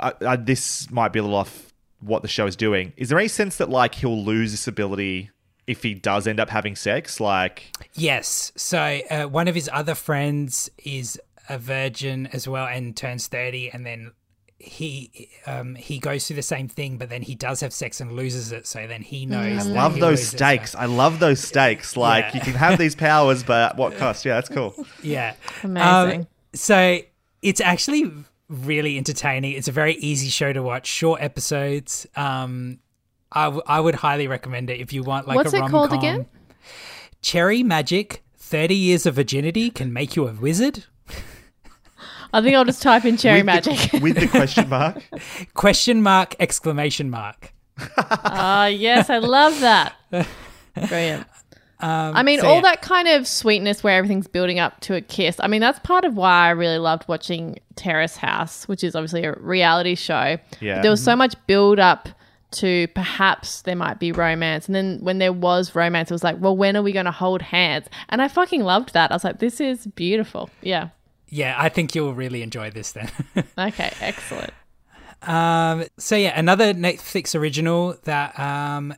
[0.00, 2.92] uh, uh, this might be a little off what the show is doing.
[2.96, 5.30] Is there any sense that like he'll lose this ability
[5.66, 7.20] if he does end up having sex?
[7.20, 8.52] Like, Yes.
[8.56, 13.70] So uh, one of his other friends is a virgin as well and turns 30
[13.72, 14.12] and then
[14.62, 18.12] he um he goes through the same thing but then he does have sex and
[18.12, 20.74] loses it so then he knows I love those loses, so- stakes.
[20.74, 21.96] I love those stakes.
[21.96, 22.34] Like, Yeah.
[22.34, 24.24] you can have these powers, but at what cost?
[24.26, 24.74] Yeah, that's cool.
[25.02, 25.34] yeah
[25.64, 26.20] Amazing.
[26.22, 26.98] Um, so
[27.42, 28.12] it's actually
[28.48, 32.80] really entertaining it's a very easy show to watch short episodes um
[33.32, 35.88] I, w- I would highly recommend it if you want like What's a it rom-com.
[35.88, 36.26] called again?
[37.22, 40.84] cherry magic 30 years of virginity can make you a wizard
[42.32, 43.90] I think I'll just type in cherry with magic.
[43.90, 45.02] The, with the question mark.
[45.54, 47.52] question mark exclamation mark
[47.98, 49.94] Ah, yes, I love that.
[50.88, 51.26] Brilliant.
[51.82, 52.62] I mean, so all yeah.
[52.62, 55.36] that kind of sweetness where everything's building up to a kiss.
[55.40, 59.24] I mean, that's part of why I really loved watching Terrace House, which is obviously
[59.24, 60.36] a reality show.
[60.60, 60.82] Yeah.
[60.82, 62.08] There was so much build up
[62.52, 64.66] to perhaps there might be romance.
[64.66, 67.12] And then when there was romance, it was like, well, when are we going to
[67.12, 67.86] hold hands?
[68.08, 69.10] And I fucking loved that.
[69.10, 70.50] I was like, this is beautiful.
[70.62, 70.88] Yeah.
[71.30, 73.10] Yeah i think you'll really enjoy this then
[73.58, 74.52] Okay, excellent.
[75.22, 78.94] Um, so yeah, another Netflix original that um,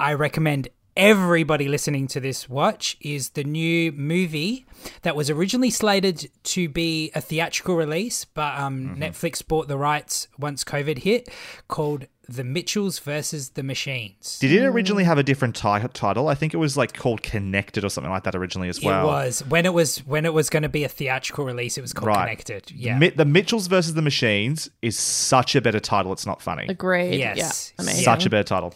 [0.00, 4.64] I recommend everybody listening to this watch is the new movie
[5.02, 10.28] that was originally slated to be a theatrical release, but um, Netflix bought the rights
[10.38, 11.28] once COVID hit,
[11.68, 14.38] called The Mitchells versus the Machines.
[14.40, 16.26] Did it originally have a different ti- title?
[16.28, 19.04] I think it was like called Connected or something like that originally as well.
[19.04, 21.78] It was when it was when it was going to be a theatrical release.
[21.78, 22.22] It was called Right.
[22.22, 22.72] Connected.
[22.72, 26.12] Yeah, Mi- the Mitchells versus the Machines is such a better title.
[26.12, 26.66] It's not funny.
[26.68, 27.18] Agreed.
[27.18, 27.72] Yes.
[27.78, 27.82] Yeah.
[27.84, 28.04] Amazing.
[28.04, 28.74] Such a better title.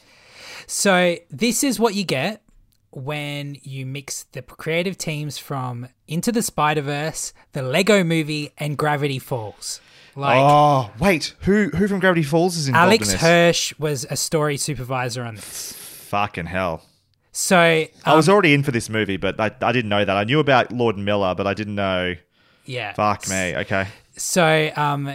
[0.67, 2.43] So this is what you get
[2.93, 8.77] when you mix the creative teams from Into the Spider Verse, the Lego Movie, and
[8.77, 9.81] Gravity Falls.
[10.17, 13.23] Like oh wait, who who from Gravity Falls is involved Alex in this?
[13.23, 15.73] Alex Hirsch was a story supervisor on this.
[15.73, 16.83] Fucking hell.
[17.33, 20.17] So I um, was already in for this movie, but I, I didn't know that.
[20.17, 22.17] I knew about Lord Miller, but I didn't know.
[22.65, 23.57] yeah, Fuck me.
[23.57, 23.87] Okay.
[24.17, 25.15] So um,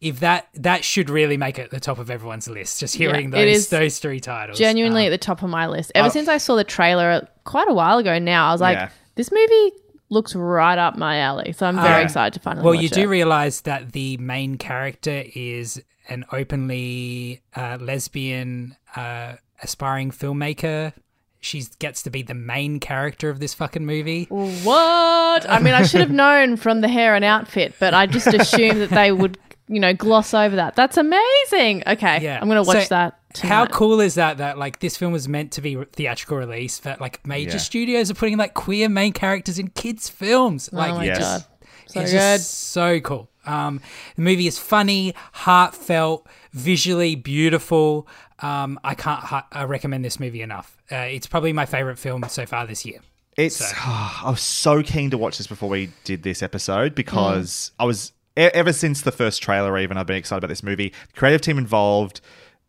[0.00, 2.80] if that that should really make it the top of everyone's list.
[2.80, 5.92] Just hearing Yeah, those those three titles, genuinely Um, at the top of my list.
[5.94, 8.88] Ever since I saw the trailer quite a while ago now, I was like, Yeah.
[9.14, 9.72] this movie
[10.12, 11.52] looks right up my alley.
[11.52, 12.04] So I'm very Yeah.
[12.04, 13.06] excited to finally Well, you do it.
[13.06, 20.92] realize that the main character is an openly uh, lesbian uh, aspiring filmmaker.
[21.40, 24.26] She gets to be the main character of this fucking movie.
[24.30, 25.48] what?
[25.50, 28.80] I mean, I should have known from the hair and outfit, but I just assumed
[28.80, 29.38] that they would,
[29.68, 30.74] you know, gloss over that.
[30.76, 31.82] That's amazing.
[31.86, 33.18] Okay, Yeah, I'm going to watch So that.
[33.42, 34.38] How cool is that?
[34.38, 37.56] That like this film was meant to be theatrical release, but like major Yeah.
[37.58, 40.70] studios are putting like queer main characters in kids' films.
[40.72, 41.18] Like oh my Yes.
[41.18, 41.44] god,
[41.86, 42.18] so it's good.
[42.18, 43.30] just so cool.
[43.46, 43.80] Um,
[44.16, 48.06] the movie is funny, heartfelt, visually beautiful.
[48.40, 50.76] Um, I can't hi- I recommend this movie enough.
[50.90, 52.98] Uh, it's probably my favorite film so far this year.
[53.36, 53.62] It's.
[53.84, 58.12] I was so keen to watch this before we did this episode because I was
[58.36, 59.78] ever since the first trailer.
[59.78, 60.92] Even I've been excited about this movie.
[61.12, 62.20] The creative team involved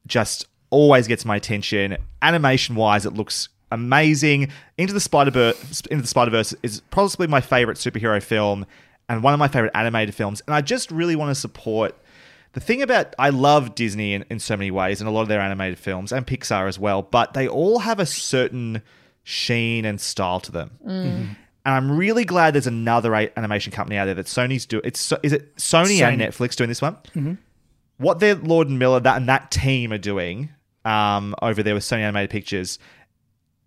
[0.08, 1.98] just always gets my attention.
[2.22, 4.50] Animation wise, it looks amazing.
[4.78, 5.54] Into the Spider.
[5.90, 8.66] Into the Spider Verse is possibly my favorite superhero film
[9.10, 10.42] and one of my favorite animated films.
[10.48, 11.96] And I just really want to support.
[12.54, 15.28] The thing about I love Disney in, in so many ways and a lot of
[15.28, 18.84] their animated films and Pixar as well, but they all have a certain
[19.24, 20.72] sheen and style to them.
[20.86, 21.34] Mm-hmm.
[21.66, 24.82] And I'm really glad there's another animation company out there that Sony's do.
[24.84, 26.98] It's so- is it Sony, and Netflix doing this one?
[27.98, 30.50] What their Lord and Miller that and that team are doing
[30.84, 32.80] um, over there with Sony Animated Pictures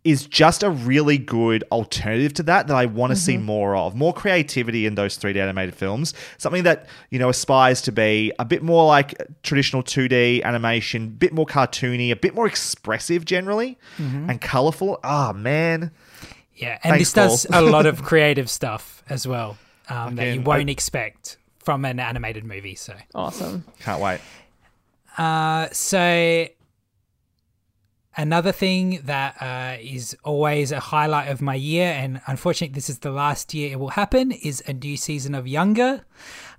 [0.04, 3.96] is just a really good alternative to that that I want to see more of.
[3.96, 6.14] More creativity in those 3D animated films.
[6.38, 11.06] Something that, you know, aspires to be a bit more like traditional 2D animation, a
[11.08, 15.00] bit more cartoony, a bit more expressive generally, and colorful.
[15.02, 15.90] Ah, man.
[16.56, 20.40] Yeah, and Thanks, this does a lot of creative stuff as well um, that you
[20.40, 22.74] won't I- expect from an animated movie.
[22.74, 23.64] So, awesome.
[23.80, 24.20] Can't wait.
[25.18, 26.46] uh, so
[28.16, 33.00] another thing that uh, is always a highlight of my year, and unfortunately, this is
[33.00, 36.04] the last year it will happen, is a new season of Younger.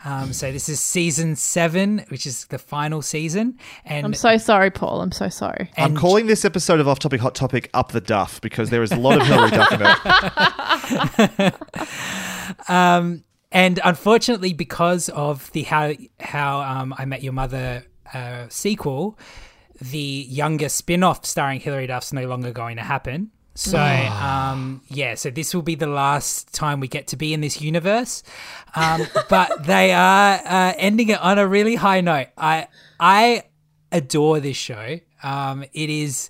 [0.05, 4.69] Um, so this is season seven, which is the final season, and I'm so sorry,
[4.69, 5.01] Paul.
[5.01, 5.71] I'm so sorry.
[5.77, 8.91] I'm calling this episode of Off Topic Hot Topic Up the Duff because there is
[8.91, 11.53] a lot of Hilary Duff in it.
[12.67, 19.17] Um, and unfortunately, because of the how how um, I Met Your Mother uh, sequel,
[19.79, 23.31] the younger spin-off starring Hilary Duff's no longer going to happen.
[23.57, 27.41] So um, yeah, so this will be the last time we get to be in
[27.41, 28.21] this universe.
[28.75, 32.27] Um, but they are uh, ending it on a really high note.
[32.37, 32.67] I
[32.99, 33.43] I
[33.91, 34.99] adore this show.
[35.23, 36.29] Um, it is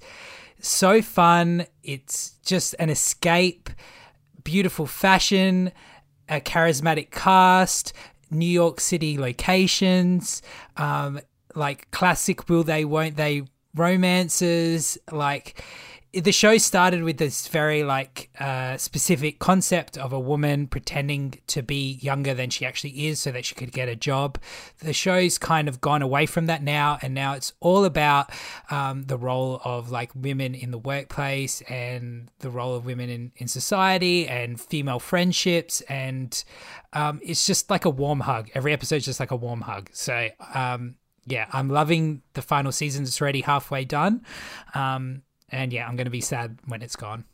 [0.61, 1.65] so fun.
[1.84, 3.69] It's just an escape,
[4.45, 5.73] beautiful fashion,
[6.30, 7.91] a charismatic cast,
[8.32, 10.41] New York City locations,
[10.78, 11.19] um,
[11.55, 13.43] like classic will they, won't they
[13.75, 14.97] romances.
[15.11, 15.61] Like
[16.22, 21.61] the show started with this very like uh, specific concept of a woman pretending to
[21.61, 24.39] be younger than she actually is so that she could get a job.
[24.80, 28.32] The show's kind of gone away from that now and now it's all about
[28.72, 33.32] um, the role of like women in the workplace and the role of women in,
[33.38, 35.82] in society and female friendships.
[35.82, 36.43] And
[36.93, 38.49] um, it's just like a warm hug.
[38.53, 39.89] Every episode's just like a warm hug.
[39.93, 40.95] So um,
[41.30, 43.03] yeah i'm loving the final season.
[43.03, 44.26] It's already halfway done.
[44.74, 47.26] Um, and yeah, I'm going to be sad when it's gone.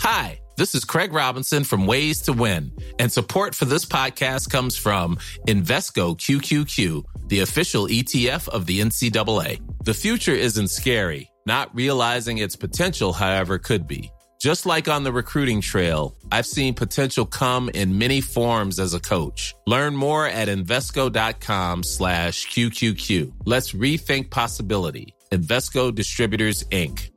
[0.00, 4.76] Hi, this is Craig Robinson from Ways to Win, and support for this podcast comes
[4.76, 9.60] from Invesco QQQ, the official ETF of the NCAA.
[9.84, 11.30] The future isn't scary.
[11.46, 14.12] Not realizing its potential, however, could be.
[14.42, 18.98] Just like on the recruiting trail, I've seen potential come in many forms as a
[18.98, 19.54] coach.
[19.68, 23.34] Learn more at Invesco.com slash QQQ.
[23.46, 25.14] Let's rethink possibility.
[25.30, 27.10] Invesco Distributors, Inc.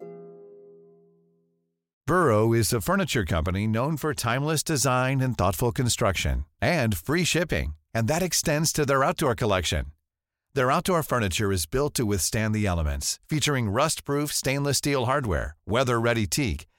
[2.05, 7.73] Burrow is a furniture company known for timeless design and thoughtful construction and free shipping,
[7.91, 9.85] and that extends to their outdoor collection.
[10.53, 16.27] Their outdoor furniture is built to withstand the elements, featuring rust-proof stainless steel hardware, weather-ready
[16.27, 16.67] teak,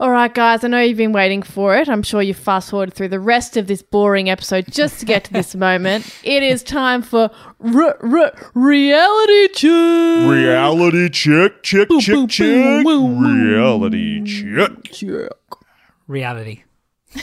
[0.00, 1.88] All right, guys, I know you've been waiting for it.
[1.88, 5.22] I'm sure you fast forwarded through the rest of this boring episode just to get
[5.24, 6.12] to this moment.
[6.24, 7.30] It is time for
[7.60, 10.28] r- r- reality check.
[10.28, 12.46] Reality check, check, Boom, check, boom, check.
[12.48, 13.48] boom, boom, boom.
[13.48, 14.82] Reality check.
[14.92, 15.30] Check.
[16.08, 16.64] Reality.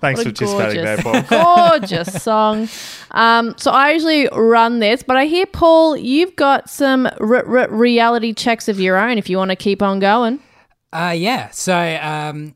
[0.00, 1.68] Thanks What for a participating there, gorgeous, Paul.
[1.78, 2.68] gorgeous song.
[3.10, 7.70] Um, so I usually run this, but I hear Paul, you've got some r- r-
[7.70, 9.18] reality checks of your own.
[9.18, 10.40] If you want to keep on going,
[10.92, 11.50] Uh, yeah.
[11.50, 12.54] So, um,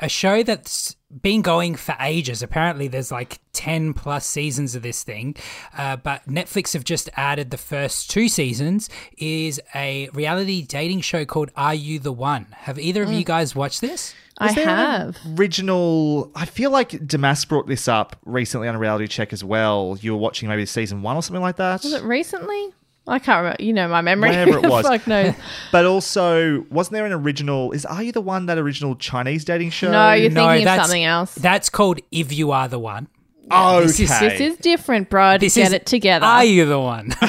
[0.00, 2.42] a show that's been going for ages.
[2.42, 5.36] Apparently, there's like 10 plus seasons of this thing.
[5.76, 11.24] Uh, but Netflix have just added the first two seasons, is a reality dating show
[11.24, 12.46] called Are You the One?
[12.52, 14.14] Have either of you guys watched this?
[14.40, 15.16] I there an have.
[15.36, 16.30] Original.
[16.34, 19.98] I feel like Damask brought this up recently on a reality check as well.
[20.00, 21.82] You were watching maybe season one or something like that.
[21.82, 22.72] Was it recently?
[23.08, 23.62] I can't remember.
[23.62, 24.30] You know my memory.
[24.30, 24.86] Whenever it was.
[24.86, 25.34] Fuck knows.
[25.72, 27.72] But also, wasn't there an original?
[27.72, 29.90] Is Are You the One that original Chinese dating show?
[29.90, 31.34] No, you're No, thinking of that's- something else.
[31.34, 33.08] That's called If You Are the One.
[33.50, 33.86] okay.
[33.86, 35.38] this is- This is different, bro.
[35.38, 36.26] This Get is it together.
[36.26, 37.12] Are You the One?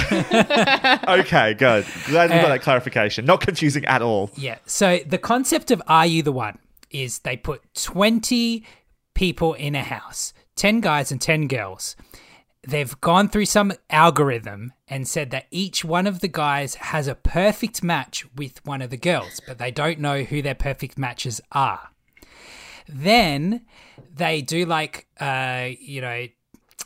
[1.08, 1.86] okay, good.
[2.08, 3.26] Glad we got Uh, that clarification.
[3.26, 4.32] Not confusing at all.
[4.36, 4.58] Yeah.
[4.66, 6.58] So the concept of Are You the One
[6.92, 8.66] is they put 20
[9.14, 11.96] people in a house 10 guys and 10 girls.
[12.70, 17.16] They've gone through some algorithm and said that each one of the guys has a
[17.16, 21.42] perfect match with one of the girls, but they don't know who their perfect matches
[21.52, 21.90] are.
[22.88, 23.66] Then
[24.16, 26.28] they do like, uh, you know,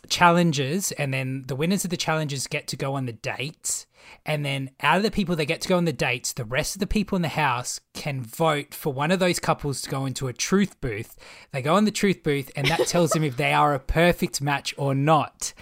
[0.08, 3.86] challenges, and then the winners of the challenges get to go on the dates.
[4.26, 6.76] And then out of the people that get to go on the dates, the rest
[6.76, 10.06] of the people in the house can vote for one of those couples to go
[10.06, 11.18] into a truth booth.
[11.52, 14.42] They go in the truth booth, and that tells them if they are a perfect
[14.42, 15.54] match or not.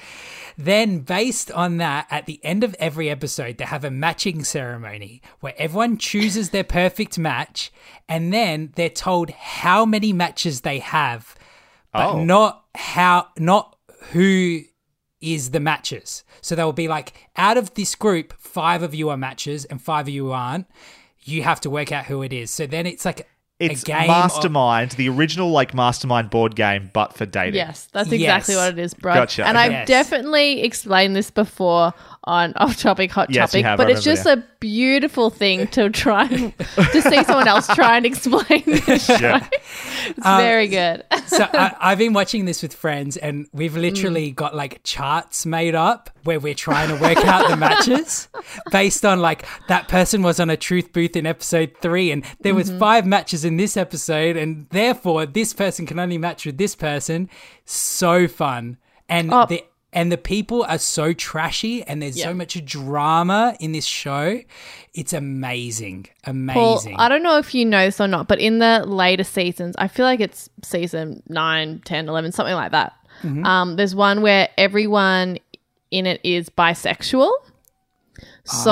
[0.58, 5.22] Then, based on that, at the end of every episode, they have a matching ceremony
[5.39, 7.72] where everyone chooses their perfect match,
[8.08, 11.36] and then they're told how many matches they have,
[11.93, 12.24] but Oh.
[12.24, 13.76] not how, not
[14.12, 14.62] who
[15.22, 16.24] is the matches.
[16.42, 20.08] So they'll be like, out of this group, five of you are matches and five
[20.08, 20.68] of you aren't.
[21.24, 22.50] You have to work out who it is.
[22.52, 23.28] So then it's like
[23.60, 24.02] It's a game.
[24.02, 27.54] of- Mastermind, the original like Mastermind board game, but for dating.
[27.54, 28.62] Yes, that's exactly Yes.
[28.64, 29.14] what it is, bro.
[29.14, 29.66] Gotcha, And okay.
[29.66, 29.88] I've Yes.
[29.88, 31.94] definitely explained this before
[32.26, 35.30] on off topic, hot Yes, you topic, have, but I it's just remember, a beautiful
[35.32, 39.14] thing to try and to see someone else try and explain this show.
[39.20, 39.48] Yeah.
[40.08, 41.04] It's very good.
[41.28, 44.36] so I, I've been watching this with friends, and we've literally Mm.
[44.36, 48.28] got like charts made up where we're trying to work out the matches
[48.72, 52.54] based on like that person was on a truth booth in episode three, and there
[52.54, 52.80] was Mm-hmm.
[52.80, 57.30] five matches in this episode, and therefore this person can only match with this person.
[57.66, 58.78] So fun,
[59.10, 59.46] and Oh.
[59.48, 62.26] the and the people are so trashy and there's Yeah.
[62.26, 64.39] so much drama in this show.
[64.93, 66.08] It's amazing.
[66.24, 66.96] Paul, Amazing.
[66.97, 69.88] I don't know if you know this or not, but in the later seasons, I
[69.88, 72.93] feel like it's season 9, 10, 11, something like that.
[73.24, 73.46] Mm-hmm.
[73.46, 75.38] Um, there's one where everyone
[75.92, 77.32] in it is bisexual.
[78.52, 78.70] So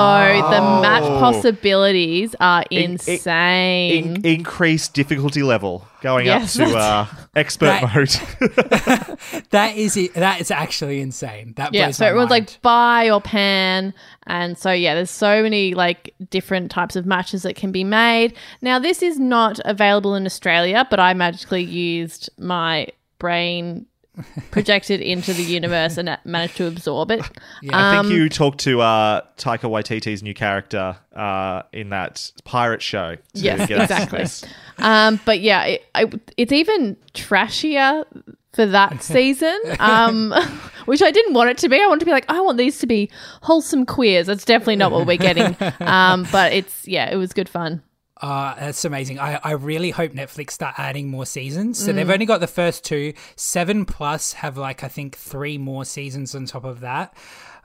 [0.50, 1.18] the match Oh.
[1.20, 4.16] possibilities are In- insane.
[4.16, 9.40] In- increased difficulty level, going Yes, up to uh, expert That- mode.
[9.50, 10.14] that is it.
[10.14, 11.54] That is actually insane.
[11.56, 12.48] That yeah, so my everyone's mind.
[12.50, 13.94] like buy or pan,
[14.26, 18.34] and so yeah, there's so many like different types of matches that can be made.
[18.62, 22.88] Now, this is not available in Australia, but I magically used my
[23.18, 23.86] brain
[24.50, 27.20] projected into the universe and managed to absorb it.
[27.72, 32.82] I Um, think you talked to uh, Taika Waititi's new character uh, in that pirate
[32.82, 33.16] show.
[33.34, 34.16] Yes, get access to
[34.46, 34.56] exactly.
[34.84, 38.04] Um, but yeah, it, I, it's even trashier
[38.52, 40.32] for that season, um,
[40.86, 41.80] which I didn't want it to be.
[41.80, 43.10] I want to be like, I want these to be
[43.42, 44.26] wholesome queers.
[44.26, 45.56] That's definitely not what we're getting.
[45.80, 47.82] Um, but it's, yeah, it was good fun.
[48.20, 49.18] Uh, that's amazing.
[49.18, 51.82] I, I really hope Netflix start adding more seasons.
[51.82, 51.94] So Mm.
[51.94, 53.14] they've only got the first two.
[53.36, 57.14] Seven plus have like I think three more seasons on top of that.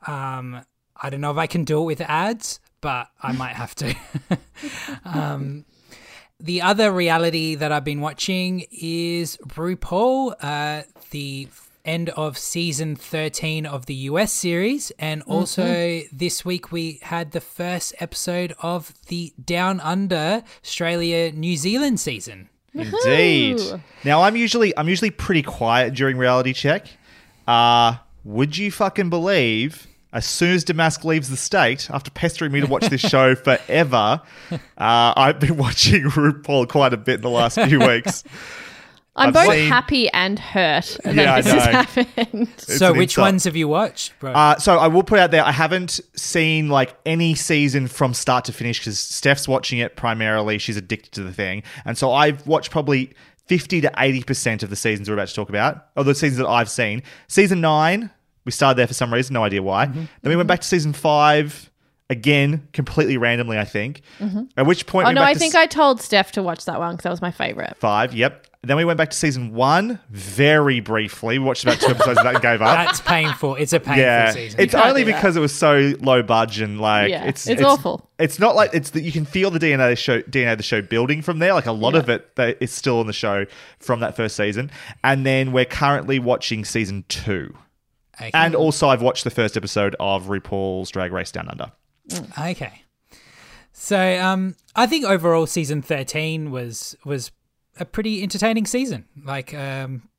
[0.08, 0.62] Um,
[0.96, 3.96] I don't know if I can do it with ads, but I might have to.
[5.06, 5.66] um,
[6.40, 11.48] the other reality that I've been watching is RuPaul, uh, the
[11.86, 14.92] end of season 13 of the US series.
[15.00, 21.56] And also this week we had the first episode of the Down Under Australia New
[21.56, 22.50] Zealand season.
[22.74, 23.58] Indeed.
[23.58, 23.82] Woohoo.
[24.04, 26.88] Now I'm usually I'm usually pretty quiet during reality check.
[27.48, 29.88] Uh, would you fucking believe?
[30.12, 34.22] As soon as Damask leaves the state, after pestering me to watch this show forever,
[34.52, 38.24] uh, I've been watching RuPaul quite a bit in the last few weeks.
[39.18, 41.72] I'm I've both seen- happy and hurt that Yeah, I this has know.
[42.16, 42.48] happened.
[42.58, 43.26] It's so an which insult.
[43.26, 44.32] ones have you watched, bro?
[44.34, 48.44] Uh, so I will put out there, I haven't seen like any season from start
[48.46, 50.58] to finish because Steph's watching it primarily.
[50.58, 53.14] She's addicted to the thing, and so I've watched probably
[53.48, 56.38] fifty to eighty percent of the seasons we're about to talk about, or the seasons
[56.40, 57.02] that I've seen.
[57.30, 58.10] Season nine,
[58.44, 59.86] we started there for some reason, no idea why.
[59.86, 60.00] Mm-hmm.
[60.22, 61.72] Then we went back to season five
[62.10, 64.02] again, completely randomly, I think.
[64.58, 66.44] At which point, Oh, we no, went I to think s- I told Steph to
[66.44, 67.78] watch that one because that was my favorite.
[67.80, 68.14] five.
[68.14, 68.45] Yep.
[68.68, 71.40] Then we went back to season one very briefly.
[71.40, 72.88] We watched about two episodes of that and gave up.
[72.88, 73.56] That's painful.
[73.56, 74.60] It's a painful yeah, season.
[74.60, 78.10] it's only because it was so low budget and like Yeah, it's, it's awful.
[78.20, 80.58] It's not like it's that you can feel the DNA of the show DNA of
[80.58, 81.54] the show building from there.
[81.54, 83.46] Like a lot of it that is still in the show
[83.80, 84.72] from that first season,
[85.04, 87.56] and then we're currently watching season two.
[88.16, 88.32] Okay.
[88.34, 91.72] And also, I've watched the first episode of RuPaul's Drag Race Down Under.
[92.40, 92.82] Okay.
[93.78, 97.32] So um I think overall season 13 was was
[97.80, 99.06] a pretty entertaining season.
[99.24, 100.10] Like um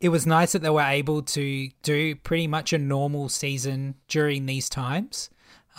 [0.00, 4.46] it was nice that they were able to do pretty much a normal season during
[4.46, 5.28] these times.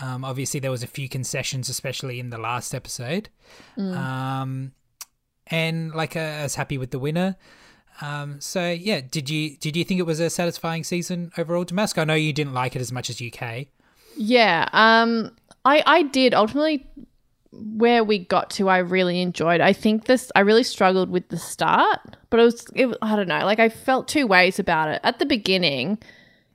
[0.01, 3.29] Um, obviously, there was a few concessions, especially in the last episode.
[3.77, 4.73] Um,
[5.47, 7.37] and like, uh, I was happy with the winner.
[8.01, 11.97] Um, so yeah, did you did you think it was a satisfying season overall, Damask?
[11.97, 13.67] I know you didn't like it as much as UK.
[14.15, 16.87] Yeah, um, I I did ultimately
[17.51, 18.69] where we got to.
[18.69, 19.61] I really enjoyed.
[19.61, 20.31] I think this.
[20.35, 21.99] I really struggled with the start,
[22.29, 22.65] but it was.
[22.75, 23.45] It, I don't know.
[23.45, 25.01] Like I felt two ways about it.
[25.03, 25.97] At the beginning,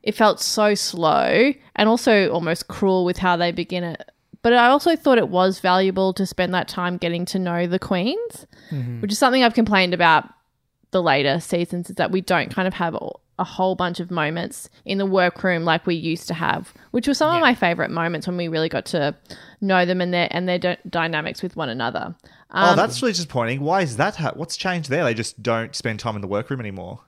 [0.03, 4.11] it felt so slow and also almost cruel with how they begin it.
[4.43, 7.79] But I also thought it was valuable to spend that time getting to know the
[7.79, 9.01] queens, mm-hmm.
[9.01, 10.29] which is something I've complained about
[10.91, 14.11] the later seasons is that we don't kind of have a, a whole bunch of
[14.11, 17.91] moments in the workroom like we used to have, which were some of my favorite
[17.91, 19.15] moments when we really got to
[19.61, 22.15] know them and their and their d- dynamics with one another.
[22.53, 23.61] oh, Um, that's really disappointing.
[23.61, 24.17] Why is that?
[24.17, 25.03] Ha- What's changed there?
[25.05, 27.01] They just don't spend time in the workroom anymore.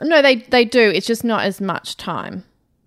[0.00, 0.90] no, they they do.
[0.90, 2.44] It's just not as much time.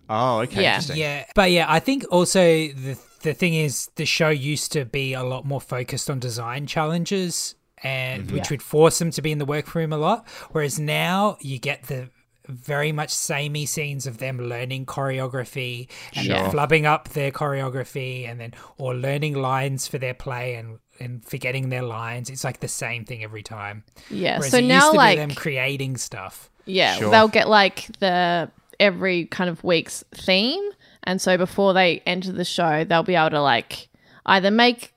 [0.08, 0.62] Oh, okay.
[0.62, 0.74] Yeah.
[0.74, 0.98] Interesting.
[0.98, 2.38] Yeah, but yeah, I think also
[2.68, 6.66] the the thing is the show used to be a lot more focused on design
[6.68, 11.36] challenges and which would force them to be in the workroom a lot whereas now
[11.40, 12.08] you get the
[12.48, 16.36] very much samey scenes of them learning choreography and Sure.
[16.50, 21.68] flubbing up their choreography and then or learning lines for their play and and forgetting
[21.68, 24.38] their lines it's like the same thing every time Yeah.
[24.38, 27.10] whereas so it used now to like be them creating stuff Yeah, Sure.
[27.10, 28.50] they'll get like the
[28.80, 30.62] every kind of week's theme,
[31.04, 33.88] and so before they enter the show, they'll be able to like
[34.26, 34.92] either make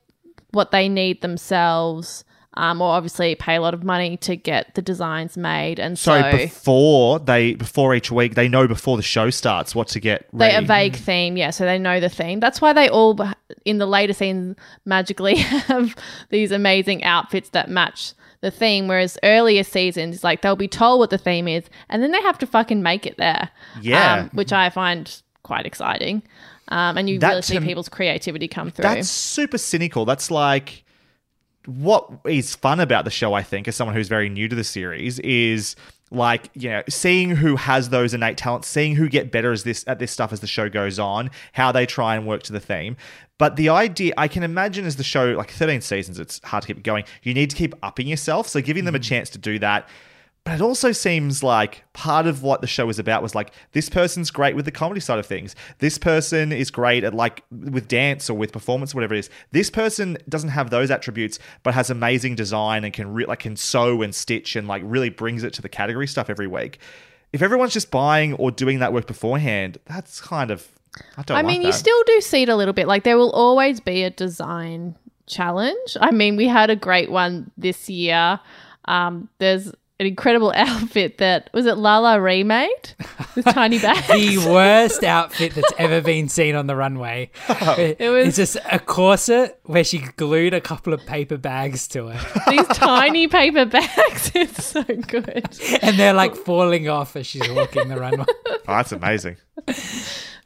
[0.52, 2.24] what they need themselves,
[2.60, 5.80] um, or obviously pay a lot of money to get the designs made.
[5.80, 9.88] And so Sorry, before they before each week, they know before the show starts what
[9.90, 11.52] to get they a vague theme, yeah.
[11.52, 12.42] So they know the theme.
[12.42, 13.18] That's why they all
[13.64, 15.96] in the later scenes magically have
[16.32, 18.12] these amazing outfits that match
[18.42, 18.90] the theme.
[18.90, 22.38] Whereas earlier seasons, like they'll be told what the theme is, and then they have
[22.40, 23.50] to fucking make it there.
[23.82, 24.16] Yeah.
[24.16, 26.24] um, which I find quite exciting.
[26.68, 28.84] Um, and you That really see to- people's creativity come through.
[28.84, 30.04] That's super cynical.
[30.04, 30.84] That's like
[31.66, 34.64] what is fun about the show, I think, as someone who's very new to the
[34.64, 35.76] series, is
[36.12, 39.84] like, you know, seeing who has those innate talents, seeing who get better as this
[39.88, 42.60] at this stuff as the show goes on, how they try and work to the
[42.60, 42.98] theme.
[43.38, 46.68] But the idea I can imagine as the show, like 13 seasons, it's hard to
[46.68, 47.06] keep it going.
[47.24, 48.48] You need to keep upping yourself.
[48.48, 49.04] So giving them a mm.
[49.04, 49.88] chance to do that.
[50.50, 53.88] But it also seems like part of what the show was about was like this
[53.88, 55.56] person's great with the comedy side of things.
[55.78, 59.30] This person is great at like with dance or with performance, whatever it is.
[59.52, 63.56] This person doesn't have those attributes, but has amazing design and can re- like can
[63.56, 66.80] sew and stitch and like really brings it to the category stuff every week.
[67.32, 70.68] If everyone's just buying or doing that work beforehand, that's kind of
[71.16, 71.38] I don't.
[71.38, 72.88] I like mean, you still do see it a little bit.
[72.88, 74.96] Like there will always be a design
[75.28, 75.96] challenge.
[76.02, 78.40] I mean, we had a great one this year.
[78.86, 82.68] Um, there's an incredible outfit that was it Lala remade
[83.36, 84.08] with tiny bags.
[84.08, 87.30] the worst outfit that's ever been seen on the runway.
[87.50, 92.08] It was- it's just a corset where she glued a couple of paper bags to
[92.10, 92.18] it,
[92.50, 94.32] These tiny paper bags.
[94.34, 95.48] It's so good.
[95.82, 98.26] and they're like falling off as she's walking the runway.
[98.48, 99.38] Oh, that's amazing.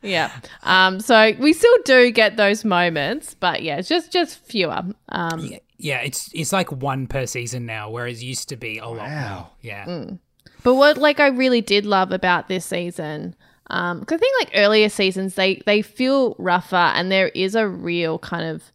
[0.02, 0.32] Yeah.
[0.64, 4.82] Um, so we still do get those moments, but yeah, just just fewer.
[5.10, 5.58] Um, Yeah,
[6.02, 9.36] it's it's like one per season now, whereas it used to be a lot Wow.
[9.38, 9.48] more.
[9.62, 9.86] Yeah.
[9.86, 10.20] Mm.
[10.64, 13.36] But what like I really did love about this season,
[13.70, 17.68] um, 'cause I think like earlier seasons they they feel rougher and there is a
[17.68, 18.72] real kind of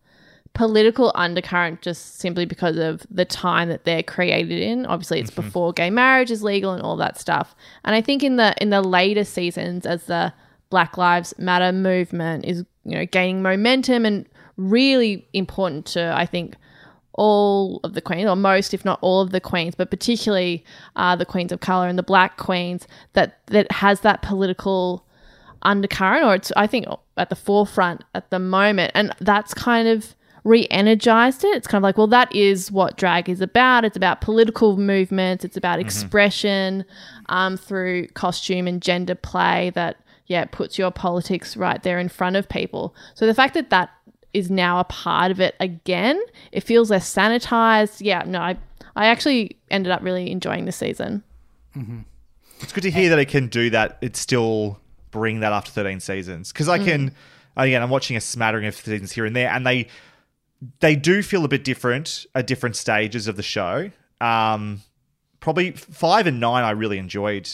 [0.55, 4.85] political undercurrent just simply because of the time that they're created in.
[4.87, 7.55] Obviously, it's before gay marriage is legal and all that stuff.
[7.85, 10.33] And I think in the in the later seasons, as the
[10.71, 14.27] Black Lives Matter movement is you know gaining momentum and
[14.57, 16.57] really important to I think
[17.19, 20.65] all of the queens, or most, if not all of the queens, but particularly
[20.97, 25.05] uh, the queens of color and the black queens, that that has that political
[25.63, 26.87] undercurrent, or it's I think
[27.17, 30.15] at the forefront at the moment, and that's kind of
[30.45, 31.57] re-energized it.
[31.57, 33.85] It's kind of like, well, that is what drag is about.
[33.85, 35.45] It's about political movements.
[35.45, 36.85] It's about expression
[37.29, 39.71] um, through costume and gender play.
[39.75, 39.97] That
[40.27, 42.95] yeah, puts your politics right there in front of people.
[43.15, 43.91] So the fact that that
[44.35, 46.21] is now a part of it again.
[46.53, 47.99] It feels less sanitized.
[48.01, 48.57] Yeah, no, I
[48.97, 51.23] I actually ended up really enjoying the season.
[51.77, 52.01] Mm-hmm.
[52.61, 53.99] It's good to hear that it can do that.
[54.01, 54.81] It still
[55.11, 56.85] bring that after 13 seasons because I mm.
[56.85, 57.15] can.
[57.57, 59.89] Again, I'm watching a smattering of seasons here and there, and they
[60.81, 63.91] they do feel a bit different at different stages of the show.
[64.21, 64.83] Um,
[65.41, 67.49] probably five and nine, I really enjoyed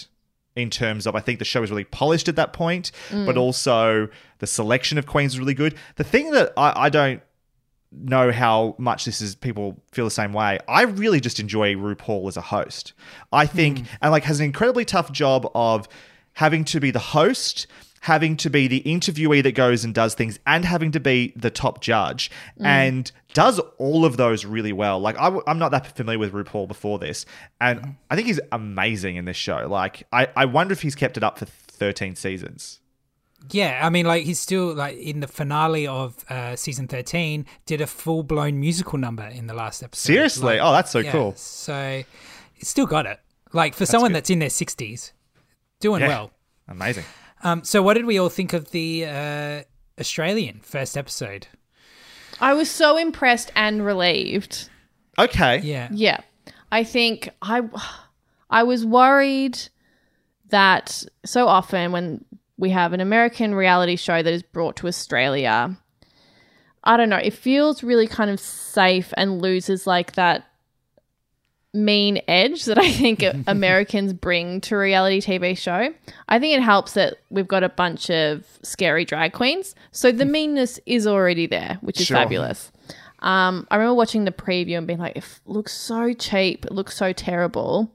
[0.57, 3.39] in terms of I think the show was really polished at that point, but mm.
[3.39, 4.09] also
[4.45, 5.75] the selection of queens is really good.
[5.97, 7.23] The thing that I, I don't
[7.91, 10.59] know how much this is people feel the same way.
[10.69, 12.93] I really just enjoy RuPaul as a host.
[13.33, 13.85] I think hmm.
[14.03, 15.89] and like has an incredibly tough job of
[16.35, 17.67] having to be the host,
[18.03, 21.51] having to be the interviewee that goes and does things and having to be the
[21.51, 22.67] top judge hmm.
[22.67, 25.01] and does all of those really well.
[25.01, 27.25] Like I, am not that familiar with RuPaul before this
[27.63, 27.91] and hmm.
[28.11, 29.69] I think he's amazing in this show.
[29.71, 32.81] Like I, I wonder if he's kept it up for 13 seasons.
[33.51, 37.81] Yeah, I mean, like he's still like in the finale of uh, season thirteen, did
[37.81, 40.07] a full blown musical number in the last episode.
[40.13, 40.45] Seriously?
[40.59, 41.35] Like, Oh, that's so yeah, cool.
[41.37, 42.03] So
[42.55, 43.21] he's still got it.
[43.53, 44.17] Like for someone good.
[44.17, 45.13] that's in their sixties,
[45.81, 46.09] doing Yeah.
[46.09, 46.31] well.
[46.69, 47.05] Amazing.
[47.43, 49.63] Um, so what did we all think of the uh,
[50.01, 51.47] Australian first episode?
[52.41, 54.71] I was so impressed and relieved.
[55.19, 55.59] Okay.
[55.61, 56.21] Yeah, Yeah.
[56.73, 57.63] I think I
[58.51, 59.59] I was worried
[60.49, 62.25] that so often when
[62.57, 65.77] we have an American reality show that is brought to Australia,
[66.85, 70.47] I don't know, it feels really kind of safe and loses like that
[71.73, 75.93] mean edge that I think Americans bring to a reality TV show.
[76.29, 79.75] I think it helps that we've got a bunch of scary drag queens.
[79.91, 82.17] So the meanness is already there, which is Sure.
[82.19, 82.71] fabulous.
[83.21, 86.97] Um, I remember watching the preview and being like, it looks so cheap, it looks
[86.97, 87.91] so terrible.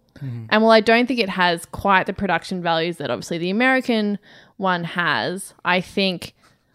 [0.49, 4.19] And while I don't think it has quite the production values that obviously the American
[4.59, 6.33] one has, I think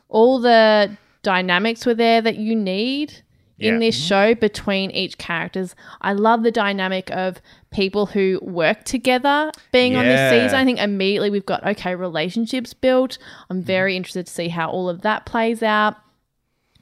[0.09, 3.23] all the dynamics were there that you need
[3.59, 3.78] in Yeah.
[3.78, 5.77] this show between each characters.
[6.01, 7.40] I love the dynamic of
[7.70, 10.31] people who work together being on this Yeah.
[10.31, 10.59] season.
[10.59, 13.19] I think immediately we've got okay relationships built.
[13.51, 13.66] I'm mm-hmm.
[13.66, 15.97] very interested to see how all of that plays out.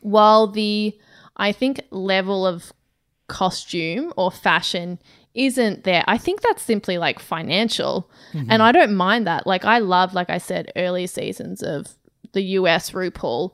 [0.00, 0.98] While the
[1.36, 2.72] I think level of
[3.26, 4.98] costume or fashion
[5.34, 6.04] isn't there.
[6.06, 8.10] I think that's simply like financial.
[8.48, 9.46] And I don't mind that.
[9.46, 11.96] Like I love, like I said, early seasons of
[12.32, 13.52] the US RuPaul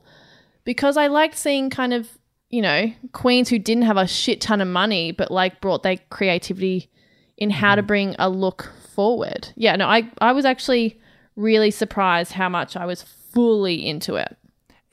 [0.63, 2.17] because I liked seeing kind of,
[2.49, 5.97] you know, queens who didn't have a shit ton of money but like brought their
[6.09, 6.89] creativity
[7.37, 9.49] in how to bring a look forward.
[9.55, 10.99] Yeah, no, I I was actually
[11.35, 14.37] really surprised how much I was fully into it.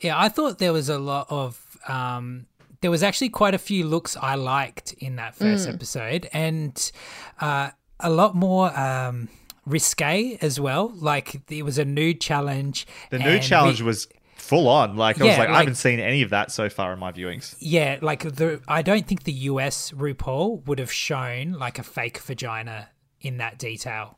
[0.01, 1.61] Yeah, I thought there was a lot of.
[1.89, 2.47] Um,
[2.87, 6.93] there was actually quite a few looks I liked in that first episode, and
[7.41, 9.29] uh, a lot more um,
[9.65, 10.93] risque as well.
[10.95, 12.87] Like it was a nude challenge.
[13.11, 14.07] The new and challenge we- was
[14.37, 14.97] full on.
[14.97, 17.11] Like I was Yeah, like, I haven't seen any of that so far in my
[17.11, 17.57] viewings.
[17.59, 22.19] Yeah, like the I don't think the US RuPaul would have shown like a fake
[22.19, 22.91] vagina
[23.21, 24.17] in that detail.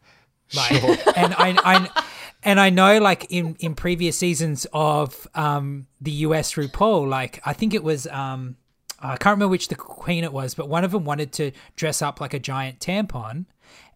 [0.55, 0.73] Like,
[1.16, 2.05] and I, I
[2.43, 7.53] and I know like in in previous seasons of um the US RuPaul, like I
[7.53, 8.57] think it was um
[9.01, 12.03] I can't remember which the queen it was, but one of them wanted to dress
[12.03, 13.45] up like a giant tampon.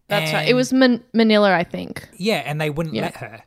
[0.07, 0.47] That's right.
[0.47, 2.07] It was Man- Manila, I think.
[2.17, 3.03] yeah, and they wouldn't Yeah.
[3.03, 3.41] let her.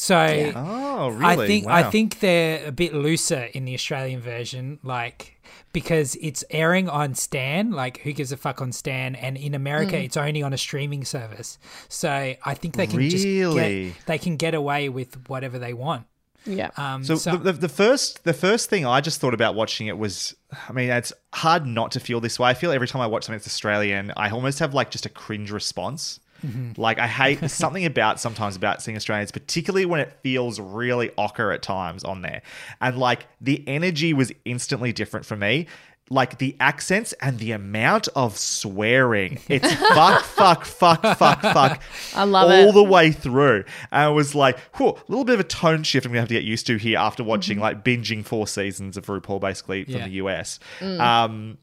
[0.00, 1.24] So Oh, really?
[1.44, 1.74] I think wow.
[1.74, 5.40] I think they're a bit looser in the Australian version, like
[5.72, 7.72] because it's airing on Stan.
[7.72, 9.16] Like, who gives a fuck on Stan?
[9.16, 10.04] And in America, Mm.
[10.04, 11.58] it's only on a streaming service.
[11.88, 16.06] So I think they can just get, they can get away with whatever they want.
[16.46, 16.70] Yeah.
[16.76, 19.88] Um, So, so, the, the, the first the first thing I just thought about watching
[19.88, 20.36] it was,
[20.68, 22.48] I mean, it's hard not to feel this way.
[22.50, 25.10] I feel every time I watch something that's Australian, I almost have like just a
[25.10, 26.20] cringe response.
[26.46, 26.80] Mm-hmm.
[26.80, 31.52] Like I hate something about sometimes about seeing Australians, particularly when it feels really ochre
[31.52, 32.42] at times on there,
[32.80, 35.66] and like the energy was instantly different for me.
[36.10, 39.40] Like the accents and the amount of swearing.
[39.50, 41.82] It's fuck, fuck, fuck, fuck, fuck.
[42.14, 42.72] I love all it.
[42.72, 43.64] the way through.
[43.92, 46.20] And I was like, whew, a little bit of a tone shift I'm going to
[46.20, 47.62] have to get used to here after watching, mm-hmm.
[47.62, 50.04] like, binging four seasons of RuPaul basically from Yeah.
[50.04, 50.60] the US.
[50.80, 50.98] Mm.
[50.98, 51.58] Um,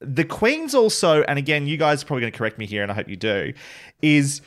[0.00, 2.92] the Queens also, and again, you guys are probably going to correct me here, and
[2.92, 3.52] I hope you do,
[4.02, 4.40] is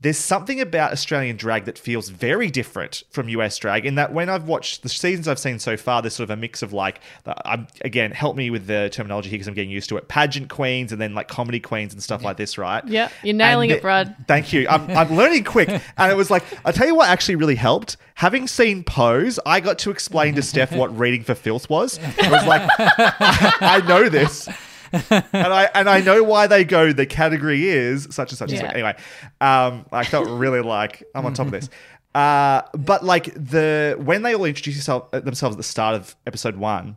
[0.00, 4.28] there's something about Australian drag that feels very different from US drag in that when
[4.28, 7.00] I've watched the seasons I've seen so far, there's sort of a mix of like,
[7.44, 10.50] I'm, again, help me with the terminology here because I'm getting used to it, pageant
[10.50, 12.86] queens and then like comedy queens and stuff like this, right?
[12.86, 14.14] Yeah, you're nailing it, Brad.
[14.28, 14.68] Thank you.
[14.68, 15.66] I'm, I'm learning quick.
[15.98, 17.96] And it was like, I'll tell you what actually really helped.
[18.16, 21.98] Having seen Pose, I got to explain to Steph what reading for filth was.
[21.98, 24.48] It was like, I know this.
[24.92, 26.92] And I and I know why they go.
[26.92, 28.50] The category is such and such.
[28.50, 28.72] and such.
[28.72, 28.96] Anyway,
[29.40, 31.68] um, I felt really like I'm on top of this.
[32.14, 36.16] Uh, but like the when they all introduce yourself, uh, themselves at the start of
[36.26, 36.96] episode one,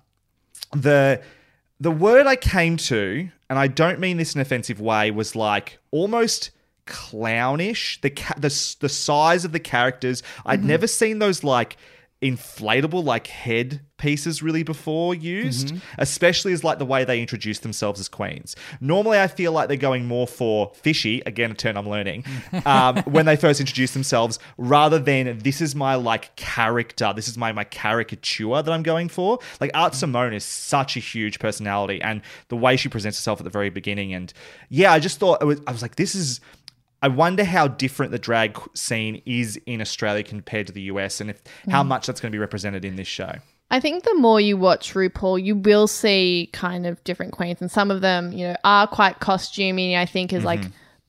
[0.71, 1.21] the
[1.79, 5.35] the word I came to, and I don't mean this in an offensive way, was
[5.35, 6.51] like almost
[6.85, 7.99] clownish.
[8.01, 10.23] The ca- the the size of the characters.
[10.45, 11.77] I'd never seen those like
[12.21, 15.77] inflatable like head pieces really before used mm-hmm.
[15.97, 18.55] especially as like the way they introduce themselves as queens.
[18.81, 22.65] Normally i feel like they're going more for fishy again a term i'm learning mm.
[22.65, 27.13] um, when they first introduce themselves rather than this is my like character.
[27.15, 29.39] This is my my caricature that i'm going for.
[29.61, 29.97] Like art mm.
[29.97, 33.69] simone is such a huge personality and the way she presents herself at the very
[33.69, 34.33] beginning and
[34.69, 36.41] yeah i just thought it was i was like this is
[37.01, 41.29] I wonder how different the drag scene is in Australia compared to the US and
[41.29, 43.35] if how much that's going to be represented in this show.
[43.71, 47.71] I think the more you watch RuPaul, you will see kind of different queens, and
[47.71, 49.95] some of them, you know, are quite costumey.
[49.95, 50.61] I think is like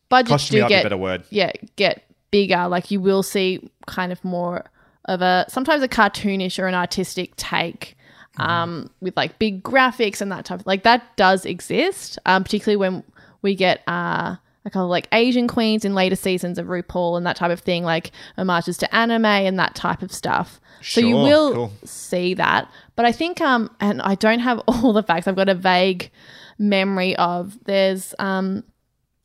[0.09, 1.25] budgets Costumey do might be a get better word.
[1.31, 2.69] yeah get bigger.
[2.69, 4.71] Like you will see kind of more
[5.07, 7.97] of a sometimes a cartoonish or an artistic take.
[8.37, 12.19] Um, with like big graphics and that type of like that does exist.
[12.25, 13.03] Um, particularly when
[13.43, 17.25] we get uh I kind of like Asian queens in later seasons of RuPaul and
[17.27, 20.61] that type of thing, like homages to anime and that type of stuff.
[20.83, 21.73] Sure, so you will cool.
[21.85, 22.71] see that.
[22.97, 25.27] But I think um and I don't have all the facts.
[25.27, 26.11] I've got a vague
[26.59, 28.65] memory of there's um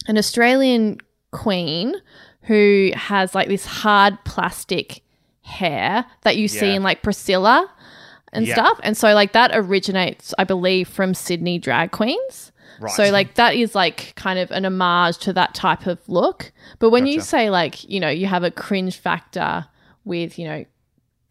[0.08, 1.00] an Australian
[1.32, 1.96] queen
[2.44, 5.02] who has like this hard plastic
[5.42, 6.74] hair that you see Yeah.
[6.76, 7.70] in like Priscilla
[8.32, 8.54] and Yeah.
[8.54, 8.80] stuff.
[8.84, 12.52] And so like that originates, I believe, from Sydney drag queens.
[12.80, 12.92] Right.
[12.92, 16.52] So like that is like kind of an homage to that type of look.
[16.80, 19.66] But when you say like, you know, you have a cringe factor
[20.04, 20.66] with, you know,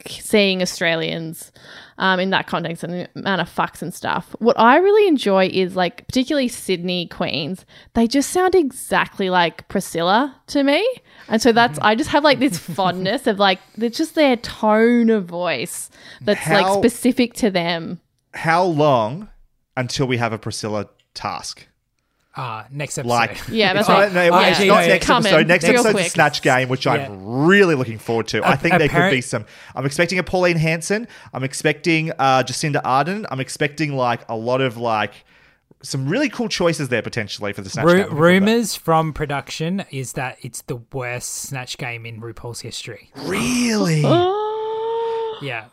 [0.06, 1.52] seeing Australians
[1.98, 4.34] um, in that context and the amount of fucks and stuff.
[4.38, 7.64] What I really enjoy is like, particularly Sydney queens,
[7.94, 10.86] they just sound exactly like Priscilla to me.
[11.28, 15.10] And so that's, I just have like this fondness of like, it's just their tone
[15.10, 15.90] of voice
[16.20, 18.00] that's How- like specific to them.
[18.34, 19.28] How long
[19.76, 21.66] until we have a Priscilla task?
[22.36, 23.10] uh, next episode.
[23.12, 24.12] Like, Yeah, that's it's not, right.
[24.12, 24.48] no, Yeah.
[24.48, 24.66] it's Yeah.
[24.66, 24.86] not Yeah.
[24.88, 25.26] next Coming.
[25.32, 25.46] episode.
[25.46, 26.10] Next Real episode's quick.
[26.10, 26.92] Snatch Game, which Yeah.
[26.94, 28.42] I'm really looking forward to.
[28.44, 29.44] I A- think there could be some.
[29.76, 31.06] I'm expecting a Pauline Hanson.
[31.32, 33.24] I'm expecting uh, Jacinda Ardern.
[33.30, 35.12] I'm expecting like a lot of like
[35.84, 38.16] some really cool choices there potentially for the Snatch Ru- game.
[38.16, 43.10] rumors from production is that it's the worst snatch game in RuPaul's history.
[43.14, 44.00] Really?
[45.42, 45.64] Yeah.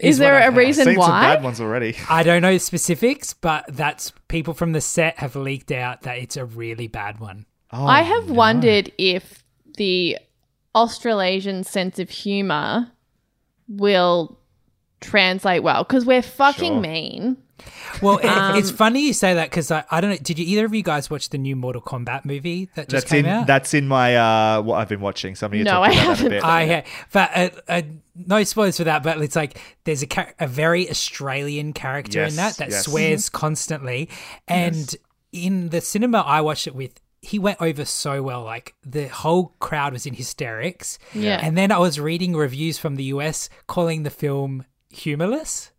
[0.00, 0.56] Is there a heard.
[0.56, 1.34] reason Seen some why?
[1.34, 1.96] bad ones already.
[2.08, 6.36] I don't know specifics, but that's people from the set have leaked out that it's
[6.36, 7.46] a really bad one.
[7.72, 9.42] Oh, I have wondered if
[9.76, 10.18] the
[10.74, 12.90] Australasian sense of humor
[13.68, 14.38] will
[15.00, 16.80] translate well because we're fucking Sure.
[16.80, 17.36] mean.
[18.02, 20.16] Well, it, Um, it's funny you say that because I, I don't know.
[20.20, 23.10] Did you either of you guys watch the new Mortal Kombat movie that just That's
[23.10, 23.46] came in out?
[23.46, 25.34] that's in my uh what I've been watching.
[25.34, 26.30] Some of you No, talked I about that a haven't.
[26.30, 26.44] bit.
[26.44, 27.82] I yeah, but uh, uh,
[28.26, 29.02] no spoilers for that.
[29.02, 32.84] But it's like there's a char- a very Australian character Yes, in that that yes.
[32.84, 34.08] swears constantly,
[34.46, 34.94] and
[35.32, 37.00] in the cinema I watched it with.
[37.22, 40.96] He went over so well, like the whole crowd was in hysterics.
[41.12, 41.40] Yeah.
[41.42, 45.72] And then I was reading reviews from the US calling the film humorless.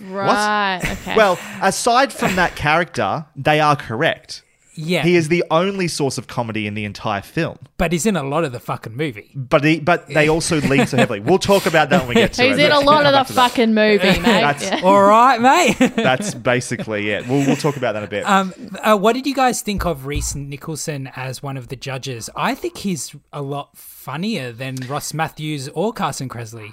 [0.00, 0.80] Right.
[1.02, 1.16] Okay.
[1.16, 4.42] Well, aside from that character, they are correct.
[4.74, 5.02] Yeah.
[5.02, 7.58] He is the only source of comedy in the entire film.
[7.76, 9.30] but he's in a lot of the fucking movie.
[9.34, 11.20] But he, but they also lean so heavily.
[11.20, 12.60] We'll talk about that when we get to He's it.
[12.60, 13.50] He's in a lot of the to that.
[13.50, 14.22] fucking movie, mate.
[14.22, 14.80] That's- Yeah.
[14.88, 15.76] All right, mate.
[15.94, 17.26] That's basically it.
[17.28, 18.24] We'll, we'll talk about that a bit.
[18.24, 22.30] Um, uh, what did you guys think of Rhys Nicholson as one of the judges?
[22.34, 26.72] I think he's a lot funnier than Ross Mathews or Carson Kressley.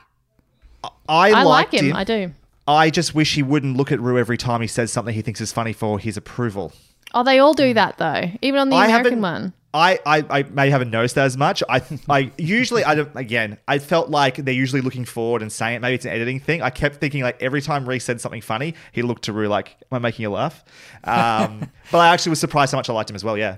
[1.09, 1.87] I, I like him.
[1.87, 1.95] him.
[1.97, 2.31] I do.
[2.73, 5.41] I just wish he wouldn't look at Ru every time he says something he thinks
[5.41, 6.71] is funny for his approval.
[7.13, 8.29] Oh, they all do that though.
[8.41, 9.53] Even on the I American haven't- one.
[9.71, 11.61] I, I, I may haven't noticed that as much.
[11.69, 13.59] I I usually I don't again.
[13.67, 15.79] I felt like they're usually looking forward and saying it.
[15.81, 16.63] Maybe it's an editing thing.
[16.63, 19.77] I kept thinking like every time Rhys said something funny, he looked to Ru like,
[19.91, 20.63] "Am I making you laugh?"
[21.03, 23.37] Um, but I actually was surprised how much I liked him as well.
[23.37, 23.57] Yeah,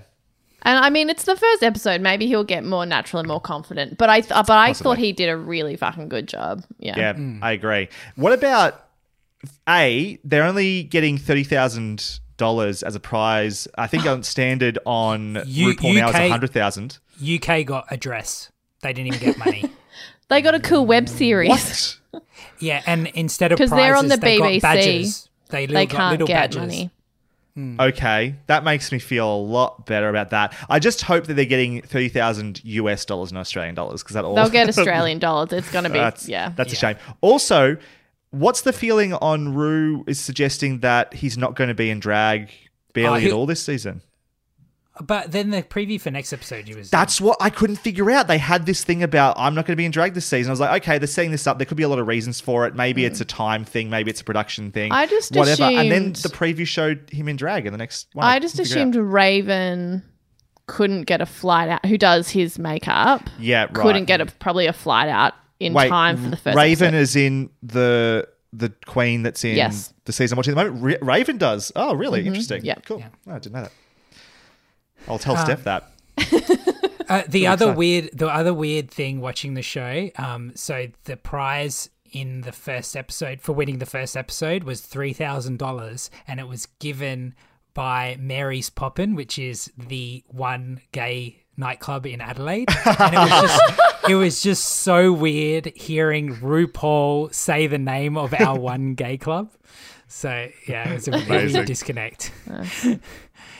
[0.64, 2.02] And I mean, it's the first episode.
[2.02, 3.96] Maybe he'll get more natural and more confident.
[3.96, 4.84] But I, th- but I Possibly.
[4.90, 6.62] thought he did a really fucking good job.
[6.78, 6.98] Yeah.
[7.16, 7.88] yeah, I agree.
[8.16, 8.84] What about
[9.68, 10.18] a?
[10.24, 13.68] They're only getting thirty thousand dollars as a prize.
[13.76, 16.98] I think on standard on U- RuPaul now is UK a hundred thousand.
[17.22, 18.50] UK got a dress.
[18.82, 19.64] They didn't even get money.
[20.28, 21.98] They got a cool web series.
[22.10, 22.22] What?
[22.58, 24.62] yeah, and instead of 'Cause prizes, they're on the they BBC.
[24.62, 25.28] badges.
[25.50, 26.56] They, little, They got can't little get badges.
[26.58, 26.90] money.
[27.54, 27.78] Hmm.
[27.78, 30.54] Okay, that makes me feel a lot better about that.
[30.70, 34.24] I just hope that they're getting thirty thousand US dollars and Australian dollars because that
[34.24, 35.52] all They'll get Australian dollars.
[35.52, 36.52] It's gonna be That's yeah.
[36.56, 36.96] that's a shame.
[37.20, 37.76] Also,
[38.32, 42.50] what's the feeling on Ru is suggesting that he's not going to be in drag
[42.92, 44.02] barely Oh, he- at all this season?
[45.00, 46.90] But then the preview for next episode, you was.
[46.90, 48.26] That's what I couldn't figure out.
[48.28, 50.50] They had this thing about I'm not going to be in drag this season.
[50.50, 51.56] I was like, okay, they're setting this up.
[51.58, 52.74] There could be a lot of reasons for it.
[52.74, 53.88] Maybe it's a time thing.
[53.88, 54.90] Maybe it's a production thing.
[54.90, 54.96] Hmm.
[54.98, 55.62] I just whatever.
[55.62, 58.26] And then the preview showed him in drag in the next one.
[58.26, 58.96] I just couldn't figure it assumed.
[59.12, 60.02] Raven
[60.66, 61.86] couldn't get a flight out.
[61.86, 63.30] Who does his makeup?
[63.38, 63.74] Yeah, right.
[63.74, 65.32] Couldn't get a probably a flight out
[65.62, 66.56] in Wait, time for the first.
[66.56, 67.00] Raven episode.
[67.00, 69.94] is in the the queen that's in Yes.
[70.04, 71.00] the season I'm watching at the moment.
[71.02, 71.72] Ra- Raven does.
[71.74, 72.26] Oh, really?
[72.26, 72.64] Interesting.
[72.64, 72.74] Yeah.
[72.84, 73.02] Cool.
[73.26, 73.72] Oh, I didn't know that.
[75.08, 75.90] I'll tell Um, Steph that.
[77.08, 77.76] Uh, the other excited.
[77.78, 80.08] weird, the other weird thing watching the show.
[80.16, 85.12] Um, so the prize in the first episode for winning the first episode was three
[85.12, 87.34] thousand dollars, and it was given
[87.74, 92.68] by Mary's Poppin, which is the one gay nightclub in Adelaide.
[92.86, 98.34] And it was just, it was just so weird hearing RuPaul say the name of
[98.34, 99.50] our one gay club.
[100.08, 101.54] So yeah, it was a Amazing.
[101.54, 102.32] weird disconnect.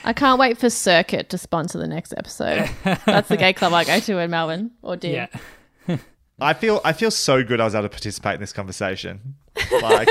[0.05, 2.69] I can't wait for Circuit to sponsor the next episode.
[3.07, 5.31] That's the gay club I go to in Melbourne or did.
[5.89, 5.97] Yeah.
[6.41, 9.37] I feel I feel so good I was able to participate in this conversation.
[9.81, 10.09] Like,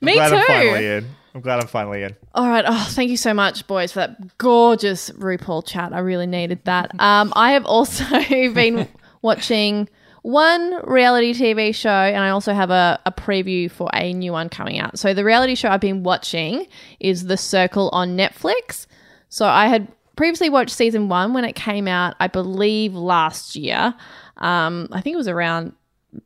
[0.00, 1.06] Me glad I'm finally in.
[1.36, 2.16] I'm glad I'm finally in.
[2.34, 2.64] All right.
[2.66, 5.92] Oh, thank you so much, boys, for that gorgeous RuPaul chat.
[5.92, 6.92] I really needed that.
[7.06, 8.88] Um, I have also been
[9.20, 9.88] watching
[10.22, 14.48] one reality TV show, and I also have a, a preview for a new one
[14.48, 14.98] coming out.
[14.98, 16.66] So, the reality show I've been watching
[17.00, 18.86] is The Circle on Netflix.
[19.28, 23.94] So, I had previously watched season one when it came out, I believe last year.
[24.38, 25.74] Um, I think it was around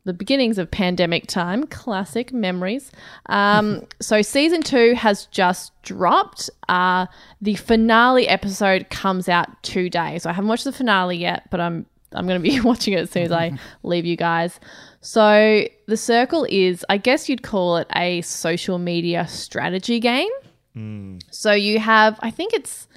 [0.03, 2.91] the beginnings of pandemic time, classic memories.
[3.27, 6.49] Um, so season two has just dropped.
[6.69, 7.07] Uh,
[7.41, 10.19] the finale episode comes out today.
[10.19, 13.01] So I haven't watched the finale yet, but I'm I'm going to be watching it
[13.01, 14.59] as soon as I leave you guys.
[15.01, 20.29] So the circle is, I guess you'd call it a social media strategy game.
[21.31, 22.87] So you have, I think it's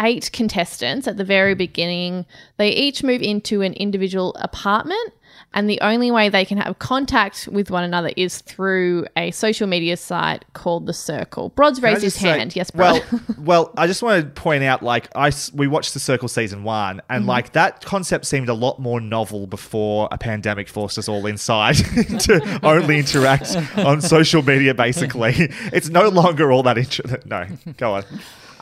[0.00, 2.26] eight contestants at the very beginning.
[2.56, 5.12] They each move into an individual apartment,
[5.54, 9.66] and the only way they can have contact with one another is through a social
[9.66, 11.50] media site called The Circle.
[11.50, 12.54] Brod's Can raised his say- hand.
[12.56, 13.02] yes, Brod.
[13.10, 16.64] Well, well, I just want to point out, like, I, we watched the Circle season
[16.64, 17.12] one, Mm-hmm.
[17.12, 21.26] and like that concept seemed a lot more novel before a pandemic forced us all
[21.26, 24.74] inside to only interact on social media.
[24.74, 25.34] Basically,
[25.72, 27.20] it's no longer all that interesting.
[27.26, 27.46] No,
[27.76, 28.04] go on.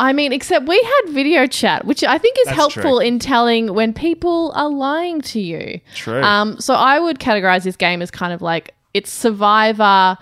[0.00, 2.98] I mean, except we had video chat, which I think is That's helpful true.
[3.00, 5.80] in telling when people are lying to you.
[5.94, 6.22] True.
[6.22, 10.16] Um, so I would categorize this game as kind of like it's Survivor,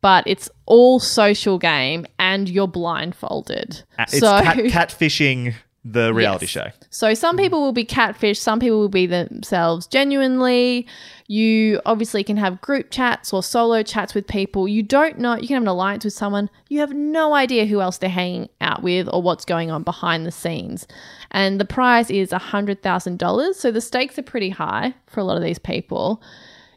[0.00, 3.82] but it's all social game, and you're blindfolded.
[3.98, 5.54] Uh, It's so, cat, catfishing
[5.84, 6.50] the reality Yes.
[6.50, 6.66] show.
[6.90, 10.86] so some people will be catfish, some people will be themselves genuinely.
[11.26, 14.68] You obviously can have group chats or solo chats with people.
[14.68, 16.50] You don't know, you can have an alliance with someone.
[16.68, 20.24] You have no idea who else they're hanging out with or what's going on behind
[20.26, 20.86] the scenes.
[21.32, 23.54] And the prize is $100,000.
[23.54, 26.22] So the stakes are pretty high for a lot of these people.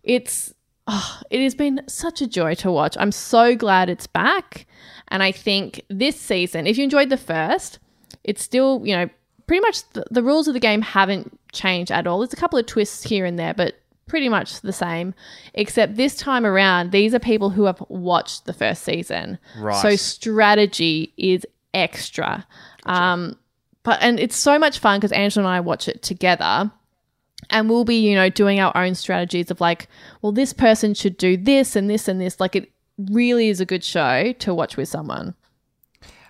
[0.03, 0.53] It's
[0.88, 2.95] oh, it has been such a joy to watch.
[2.99, 4.65] I'm so glad it's back.
[5.10, 7.80] And I think this season, if you enjoyed the first,
[8.26, 9.10] it's still, you know,
[9.47, 12.19] pretty much the, the rules of the game haven't changed at all.
[12.19, 13.76] There's a couple of twists here and there, but
[14.07, 15.14] pretty much the same.
[15.53, 19.38] Except this time around, these are people who have watched the first season.
[19.57, 19.81] Right.
[19.81, 22.45] So strategy is extra.
[22.85, 23.38] Um,
[23.84, 26.72] but and it's so much fun because Angela and I watch it together
[27.52, 29.88] and we'll be you know doing our own strategies of like
[30.22, 32.72] well this person should do this and this and this like it
[33.11, 35.35] really is a good show to watch with someone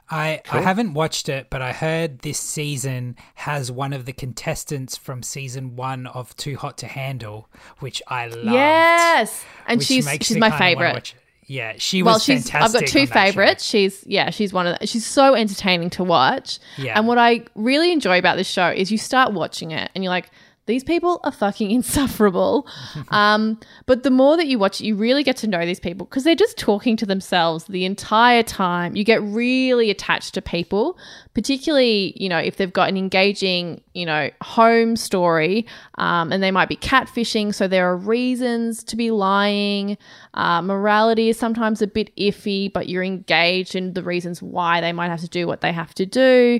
[0.09, 4.95] I, I haven't watched it, but I heard this season has one of the contestants
[4.97, 7.49] from season one of Too Hot to Handle,
[7.79, 8.51] which I loved.
[8.51, 11.15] yes and she's she's my favorite.
[11.47, 12.75] Yeah, she was well she's fantastic.
[12.75, 13.13] i've got two that show.
[13.13, 16.97] favorites she's yeah she's one of the, she's so entertaining to watch Yeah.
[16.97, 20.09] and what i really enjoy about this show is you start watching it and you're
[20.09, 20.31] like
[20.65, 22.67] these people are fucking insufferable.
[23.09, 26.05] Um, but the more that you watch it you really get to know these people
[26.05, 28.95] because they're just talking to themselves the entire time.
[28.95, 30.97] You get really attached to people
[31.33, 35.65] particularly you know if they've got an engaging you know home story
[35.95, 37.53] um, and they might be catfishing.
[37.53, 39.97] So there are reasons to be lying.
[40.33, 44.91] Uh, morality is sometimes a bit iffy but you're engaged in the reasons why they
[44.91, 46.59] might have to do what they have to do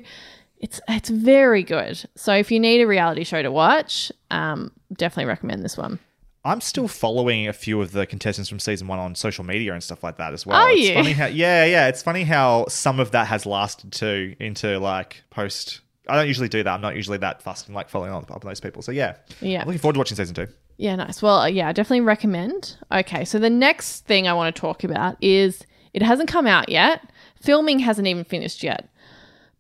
[0.66, 5.26] it's it's very good so if you need a reality show to watch um, definitely
[5.26, 6.00] recommend this one
[6.44, 9.82] I'm still following a few of the contestants from season one on social media and
[9.82, 10.62] stuff like that as well.
[10.62, 10.94] Are it's you?
[10.94, 11.88] funny how yeah, yeah.
[11.88, 16.48] It's funny how some of that has lasted too into like post I don't usually
[16.48, 16.72] do that.
[16.72, 18.84] I'm not usually that fussed and like following up on those people.
[18.84, 19.16] So yeah.
[19.42, 19.62] Yeah.
[19.62, 20.48] I'm looking forward to watching season two.
[20.78, 21.20] Yeah, nice.
[21.20, 22.78] Well, uh, yeah, I definitely recommend.
[22.92, 26.70] Okay, so the next thing I want to talk about is it hasn't come out
[26.70, 27.10] yet.
[27.42, 28.88] Filming hasn't even finished yet.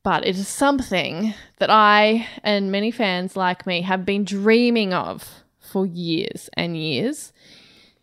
[0.06, 5.44] But it is something that I and many fans like me have been dreaming of
[5.60, 7.34] for years and years.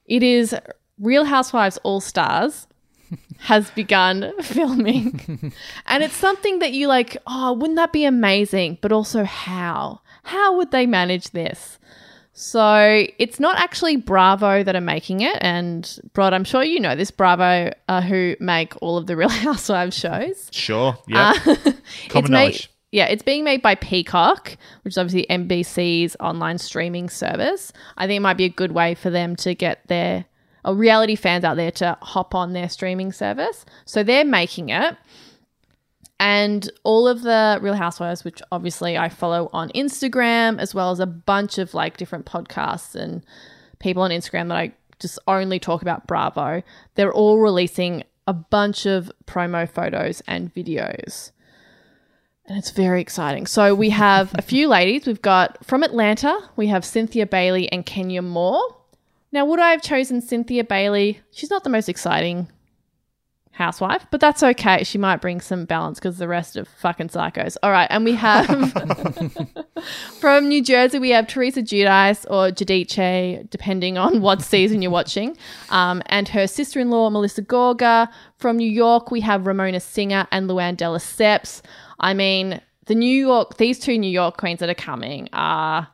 [0.06, 0.52] It is
[0.98, 2.66] Real Housewives All Stars
[3.42, 5.52] has begun filming.
[5.86, 8.78] and it's something that you like, oh, wouldn't that be amazing?
[8.80, 10.00] But also, how?
[10.24, 11.78] How would they manage this?
[12.32, 15.36] So it's not actually Bravo that are making it.
[15.40, 19.28] And, Brod, I'm sure you know this Bravo uh, who make all of the Real
[19.28, 20.48] Housewives shows.
[20.50, 20.96] Sure.
[21.06, 21.32] Yeah.
[21.44, 21.74] Common
[22.14, 27.72] it's made, yeah, it's being made by Peacock, which is obviously NBC's online streaming service.
[27.96, 30.24] I think it might be a good way for them to get their
[30.64, 33.64] uh, reality fans out there to hop on their streaming service.
[33.84, 34.96] So they're making it.
[36.22, 41.00] And all of the Real Housewives, which obviously I follow on Instagram, as well as
[41.00, 43.24] a bunch of like different podcasts and
[43.80, 46.62] people on Instagram that I just only talk about Bravo,
[46.94, 51.32] they're all releasing a bunch of promo photos and videos.
[52.46, 53.46] And it's very exciting.
[53.46, 55.08] So we have a few ladies.
[55.08, 58.76] We've got from Atlanta, we have Cynthia Bailey and Kenya Moore.
[59.32, 61.20] Now, would I have chosen Cynthia Bailey?
[61.32, 62.46] She's not the most exciting
[63.52, 64.82] housewife, but that's okay.
[64.82, 67.56] She might bring some balance because the rest are fucking psychos.
[67.62, 68.46] All right, and we have
[70.20, 75.36] from New Jersey, we have Teresa Giudice or Giudice, depending on what season you're watching,
[75.70, 78.08] um, and her sister-in-law Melissa Gorga.
[78.38, 81.62] From New York, we have Ramona Singer and Luann de Lesseps.
[82.00, 85.88] I mean, the New York, these two New York queens that are coming are New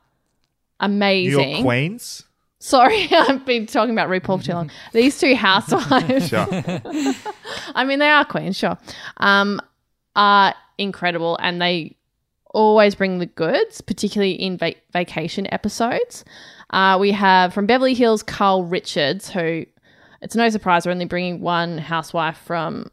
[0.87, 1.51] amazing.
[1.51, 2.25] York Queens.
[2.61, 4.71] Sorry, I've been talking about RuPaul for too long.
[4.93, 6.47] These two housewives, Sure.
[7.75, 8.77] I mean, they are queens, sure,
[9.19, 9.61] um,
[10.17, 11.97] are incredible and they
[12.55, 16.25] always bring the goods, particularly in va- vacation episodes.
[16.71, 19.65] Uh, we have from Beverly Hills, Kyle Richards, who
[20.21, 22.91] it's no surprise we're only bringing one housewife from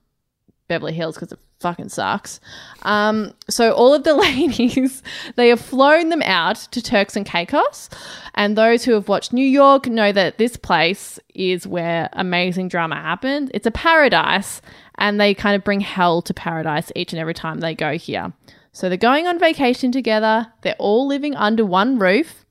[0.67, 2.39] Beverly Hills because it fucking sucks.
[2.83, 5.01] Um, so all of the ladies,
[5.35, 7.89] they have flown them out to Turks and Caicos,
[8.35, 12.95] and those who have watched New York know that this place is where amazing drama
[12.95, 13.49] happens.
[13.53, 14.61] It's a paradise,
[14.97, 18.33] and they kind of bring hell to paradise each and every time they go here.
[18.71, 20.47] So they're going on vacation together.
[20.61, 22.45] They're all living under one roof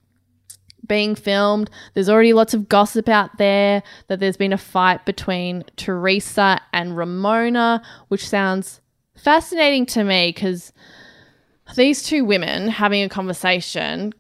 [0.87, 1.71] being filmed.
[1.95, 6.97] There's already lots of gossip out there that there's been a fight between Teresa and
[6.97, 8.81] Ramona, which sounds
[9.25, 10.73] fascinating to me because
[11.77, 14.13] these two women having a conversation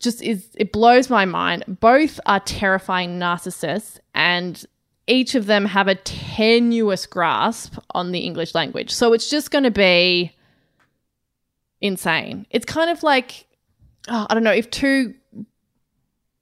[0.00, 1.64] just is it blows my mind.
[1.68, 4.64] Both are terrifying narcissists and
[5.06, 8.90] each of them have a tenuous grasp on the English language.
[8.90, 10.34] So it's just going to be
[11.82, 12.46] insane.
[12.50, 13.46] It's kind of like
[14.08, 15.14] oh, I don't know if two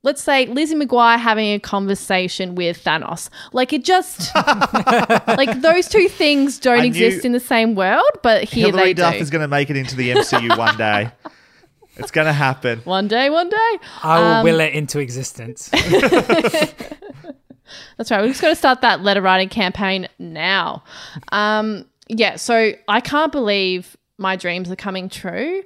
[0.08, 3.28] let's say Lizzie McGuire having a conversation with Thanos.
[3.52, 4.34] Like it just
[5.28, 8.94] like those two things don't I exist in the same world, but here Hilary they
[8.94, 9.20] Duff do.
[9.20, 11.10] is going to make it into the MCU one day.
[11.96, 12.78] It's going to happen.
[12.84, 13.78] one day, one day.
[14.02, 15.68] I will Um, will it into existence.
[17.98, 18.22] That's right.
[18.22, 20.84] We've just got to start that letter writing campaign now.
[21.32, 25.62] Um, yeah, so I can't believe my dreams are coming true.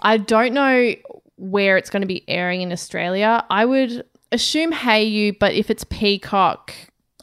[0.00, 0.94] I don't know
[1.36, 3.44] where it's going to be airing in Australia.
[3.50, 6.72] I would assume Hayu, but if it's Peacock,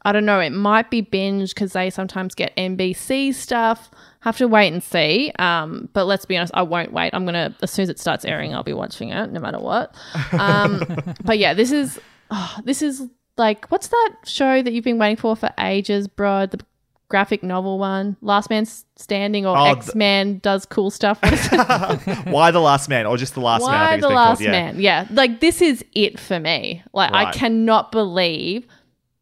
[0.06, 0.40] I don't know.
[0.40, 3.90] It might be binge because they sometimes get NBC stuff.
[4.20, 5.32] Have to wait and see.
[5.40, 7.12] Um, but let's be honest, I won't wait.
[7.14, 9.96] I'm gonna as soon as it starts airing, I'll be watching it no matter what.
[10.34, 10.84] Um,
[11.24, 12.00] but yeah, this is
[12.32, 13.08] oh, this is
[13.38, 16.46] like what's that show that you've been waiting for for ages, bro?
[16.46, 16.60] The
[17.10, 18.66] graphic novel one, Last Man
[18.96, 21.22] Standing or Oh, X Man does cool stuff.
[21.22, 22.26] What is it?
[22.32, 23.70] Y: The Last Man, or just the last man?
[23.72, 24.42] Why the Last.
[24.42, 24.52] Yeah.
[24.52, 24.80] Man?
[24.80, 26.84] Yeah, like this is it for me.
[26.94, 28.68] Like I cannot believe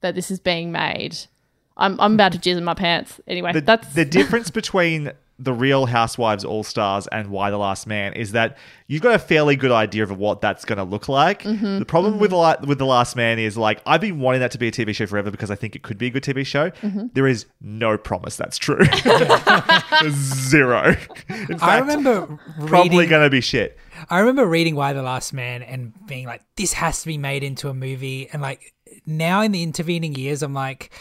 [0.01, 1.17] that this is being made.
[1.77, 3.19] I'm I'm about to jizz in my pants.
[3.27, 7.87] Anyway, The, that's the difference between the Real Housewives All Stars and Y: The Last
[7.87, 11.09] Man is that you've got a fairly good idea of what that's going to look
[11.09, 11.43] like.
[11.43, 14.51] Mm-hmm, the problem with La- with the Last Man is like I've been wanting that
[14.51, 16.45] to be a TV show forever because I think it could be a good TV
[16.45, 16.69] show.
[16.69, 17.07] Mm-hmm.
[17.13, 18.83] There is no promise that's true.
[20.11, 20.95] Zero.
[21.29, 23.77] In fact, I remember probably going to be shit.
[24.09, 27.43] I remember reading Y: The Last Man and being like, this has to be made
[27.43, 28.29] into a movie.
[28.31, 28.73] And like
[29.05, 30.91] now in the intervening years, I'm like,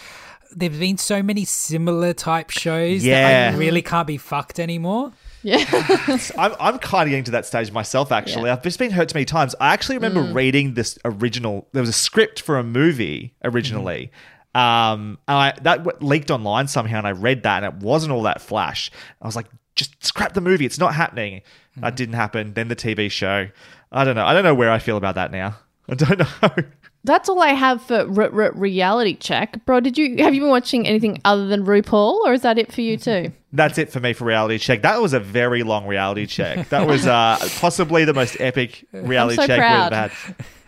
[0.55, 3.51] there've been so many similar type shows Yeah.
[3.51, 5.12] that I really can't be fucked anymore.
[5.43, 5.64] Yeah.
[6.39, 8.51] I'm, I'm kind of getting to that stage myself, actually.
[8.51, 9.55] I've just been hurt too many times.
[9.60, 10.35] I actually remember Mm.
[10.35, 14.10] reading this original, there was a script for a movie originally.
[14.55, 18.12] Um, and I, that w- leaked online somehow, and I read that, and it wasn't
[18.12, 18.90] all that flash.
[19.22, 19.47] I was like,
[19.77, 20.66] just scrap the movie.
[20.66, 21.43] It's not happening.
[21.77, 22.52] That didn't happen.
[22.55, 23.48] Then the TV show.
[23.93, 24.27] I don't know.
[24.27, 25.56] I don't know where I feel about that now.
[25.89, 26.64] I don't know.
[27.05, 29.81] That's all I have for r- r- reality check, bro.
[29.81, 32.81] Did you have you been watching anything other than RuPaul, or is that it for
[32.82, 33.32] you too?
[33.52, 34.82] That's it for me for reality check.
[34.82, 36.68] That was a very long reality check.
[36.68, 39.90] That was uh, possibly the most epic reality so check proud.
[39.90, 39.98] we've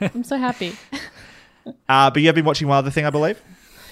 [0.01, 0.11] had.
[0.17, 0.75] I'm so happy.
[1.89, 3.41] Uh, but you have been watching one other thing, I believe.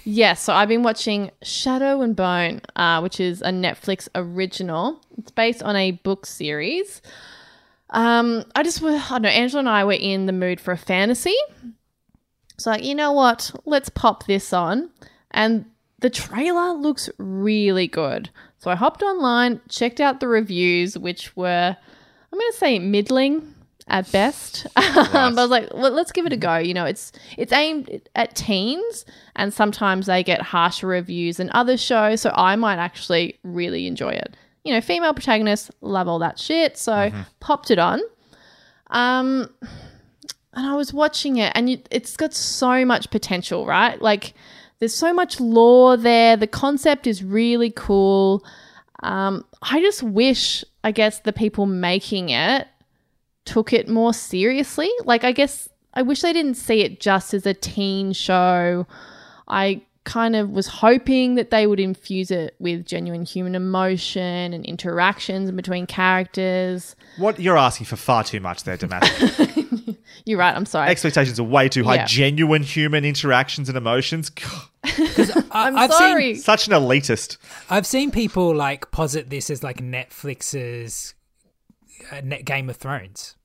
[0.02, 5.00] Yes, so I've been watching Shadow and Bone, uh, which is a Netflix original.
[5.18, 7.00] It's based on a book series.
[7.90, 10.72] Um, I just, were- I don't know, Angela and I were in the mood for
[10.72, 11.36] a fantasy.
[12.60, 13.50] So, like, you know what?
[13.64, 14.90] Let's pop this on.
[15.30, 15.64] And
[16.00, 18.28] the trailer looks really good.
[18.58, 21.74] So I hopped online, checked out the reviews, which were,
[22.32, 23.54] I'm going to say, middling
[23.88, 24.66] at best.
[24.76, 26.58] Um, but I was like, well, let's give it a go.
[26.58, 29.06] You know, it's it's aimed at teens,
[29.36, 32.20] and sometimes they get harsher reviews than other shows.
[32.20, 34.36] So I might actually really enjoy it.
[34.64, 36.76] You know, female protagonists love all that shit.
[36.76, 37.10] So
[37.40, 38.00] popped it on.
[38.88, 39.48] Um,
[40.54, 44.00] and I was watching it, and it's got so much potential, right?
[44.00, 44.34] Like,
[44.78, 46.36] there's so much lore there.
[46.36, 48.44] The concept is really cool.
[49.02, 52.66] Um, I just wish, I guess, the people making it
[53.44, 54.90] took it more seriously.
[55.04, 58.86] Like, I guess I wish they didn't see it just as a teen show.
[59.48, 64.66] I kind of was hoping that they would infuse it with genuine human emotion and
[64.66, 66.96] interactions between characters.
[67.16, 69.96] What you're asking for far too much there, Damask.
[70.26, 70.54] You're right.
[70.54, 70.88] I'm sorry.
[70.88, 71.94] Expectations are way too high.
[71.94, 72.06] Yeah.
[72.06, 74.30] Genuine human interactions and emotions.
[74.30, 74.68] God,
[75.52, 76.34] I'm I've sorry.
[76.34, 77.36] Seen, such an elitist.
[77.70, 81.14] I've seen people like posit this as like Netflix's
[82.10, 83.36] uh, net Game of Thrones.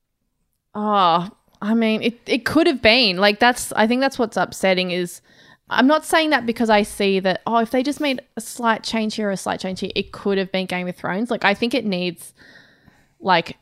[0.74, 1.30] Oh,
[1.62, 3.18] I mean, it, it could have been.
[3.18, 5.22] Like, that's, I think that's what's upsetting is
[5.68, 8.84] I'm not saying that because I see that, oh, if they just made a slight
[8.84, 11.30] change here or a slight change here, it could have been Game of Thrones.
[11.30, 12.34] Like, I think it needs,
[13.18, 13.56] like,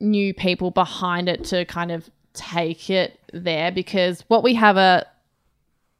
[0.00, 5.06] new people behind it to kind of take it there because what we have a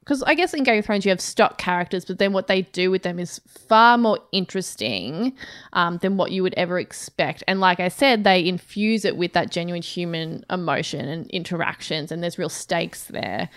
[0.01, 2.63] because I guess in Game of Thrones you have stock characters, but then what they
[2.63, 5.33] do with them is far more interesting
[5.73, 7.43] um, than what you would ever expect.
[7.49, 12.23] And like I said, they infuse it with that genuine human emotion and interactions, and
[12.23, 13.49] there's real stakes there.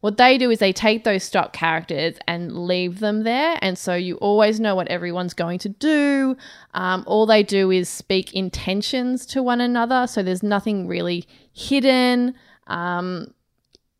[0.00, 3.94] What they do is they take those stock characters and leave them there, and so
[3.94, 6.36] you always know what everyone's going to do.
[6.72, 12.34] Um, all they do is speak intentions to one another, so there's nothing really hidden.
[12.66, 13.34] Um,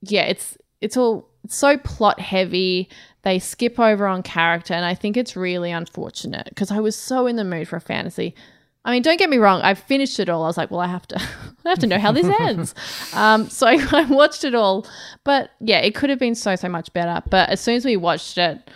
[0.00, 2.88] yeah, it's it's all it's so plot heavy.
[3.22, 7.26] They skip over on character, and I think it's really unfortunate because I was so
[7.26, 8.34] in the mood for a fantasy.
[8.84, 9.60] I mean, don't get me wrong.
[9.60, 10.42] I finished it all.
[10.42, 11.16] I was like, well, I have to,
[11.64, 12.74] I have to know how this ends.
[13.12, 14.86] Um, so I, I watched it all,
[15.24, 17.22] but yeah, it could have been so so much better.
[17.28, 18.70] But as soon as we watched it,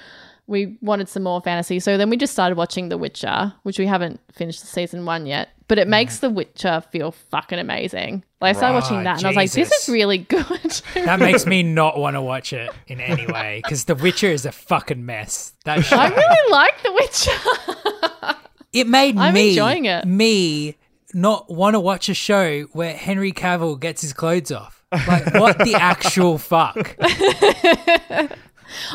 [0.47, 1.81] we wanted some more fantasy.
[1.81, 5.25] So then we just started watching The Witcher, which we haven't finished the season one
[5.25, 5.49] yet.
[5.69, 8.25] But it makes The Witcher feel fucking amazing.
[8.43, 10.83] Like I started watching that and I was like, this is really good.
[10.95, 14.45] That makes me not want to watch it in any way because The Witcher is
[14.45, 15.55] a fucking mess.
[15.65, 18.37] That show, I really like The Witcher.
[18.75, 20.05] It made I'm me enjoying it.
[20.05, 20.77] me
[21.15, 24.85] not want to watch a show where Henry Cavill gets his clothes off.
[24.93, 26.97] Like what the actual fuck?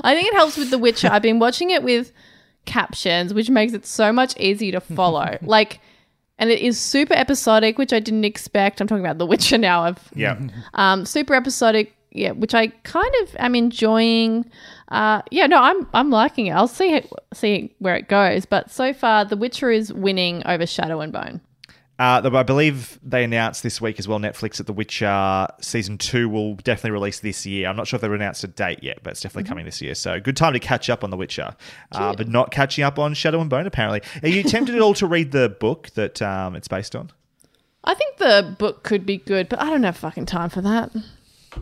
[0.04, 1.10] I think it helps with The Witcher.
[1.12, 2.12] I've been watching it with
[2.66, 5.38] captions, which makes it so much easier to follow.
[5.42, 5.80] like,
[6.38, 8.82] and it is super episodic, which I didn't expect.
[8.82, 9.84] I'm talking about The Witcher now.
[9.84, 10.40] I've Yeah.
[10.74, 14.50] um, super episodic, yeah, which I kind of am enjoying.
[14.90, 16.52] Uh, yeah, no, I'm I'm liking it.
[16.52, 20.66] I'll see it, see where it goes, but so far, The Witcher is winning over
[20.66, 21.42] Shadow and Bone.
[22.00, 24.20] Uh, I believe they announced this week as well.
[24.20, 27.68] Netflix that The Witcher season two will definitely release this year.
[27.68, 29.50] I'm not sure if they've announced a date yet, but it's definitely Mm-hmm.
[29.50, 29.94] coming this year.
[29.96, 31.54] So good time to catch up on The Witcher,
[31.92, 33.68] uh, but not catching up on Shadow and Bone.
[33.68, 37.12] Apparently, are you tempted at all to read the book that um, it's based on?
[37.84, 40.92] I think the book could be good, but I don't have fucking time for that.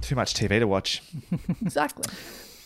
[0.02, 1.02] Too much TV to watch.
[1.62, 2.06] Exactly.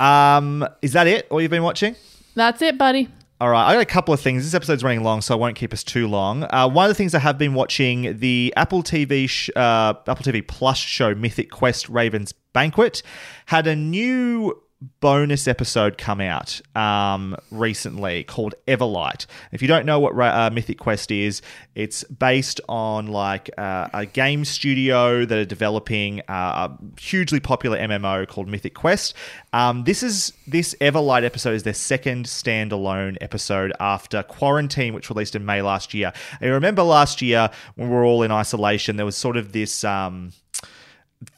[0.02, 1.28] Um, is that it?
[1.30, 1.96] All you've been watching?
[2.36, 3.10] That's it, buddy.
[3.40, 4.44] All right, I got a couple of things.
[4.44, 6.44] This episode's running long, so I won't keep us too long.
[6.44, 10.24] Uh, one of the things I have been watching the Apple TV sh- uh, Apple
[10.24, 13.02] TV Plus show Mythic Quest Ravens Banquet
[13.48, 14.62] had a new
[15.00, 19.28] bonus episode come out um, recently called Everlight.
[19.52, 21.42] If you don't know what uh, Mythic Quest is,
[21.76, 27.78] it's based on like uh, a game studio that are developing uh, a hugely popular
[27.78, 29.14] MMO called Mythic Quest.
[29.54, 35.36] Um, this is this Everlight episode is their second standalone episode after Quarantine, which released
[35.36, 36.12] in May last year.
[36.42, 39.84] I remember last year when we were all in isolation, there was sort of this.
[39.84, 40.32] Um,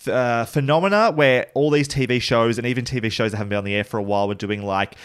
[0.07, 3.63] uh, phenomena where all these TV shows and even TV shows that haven't been on
[3.63, 4.95] the air for a while were doing like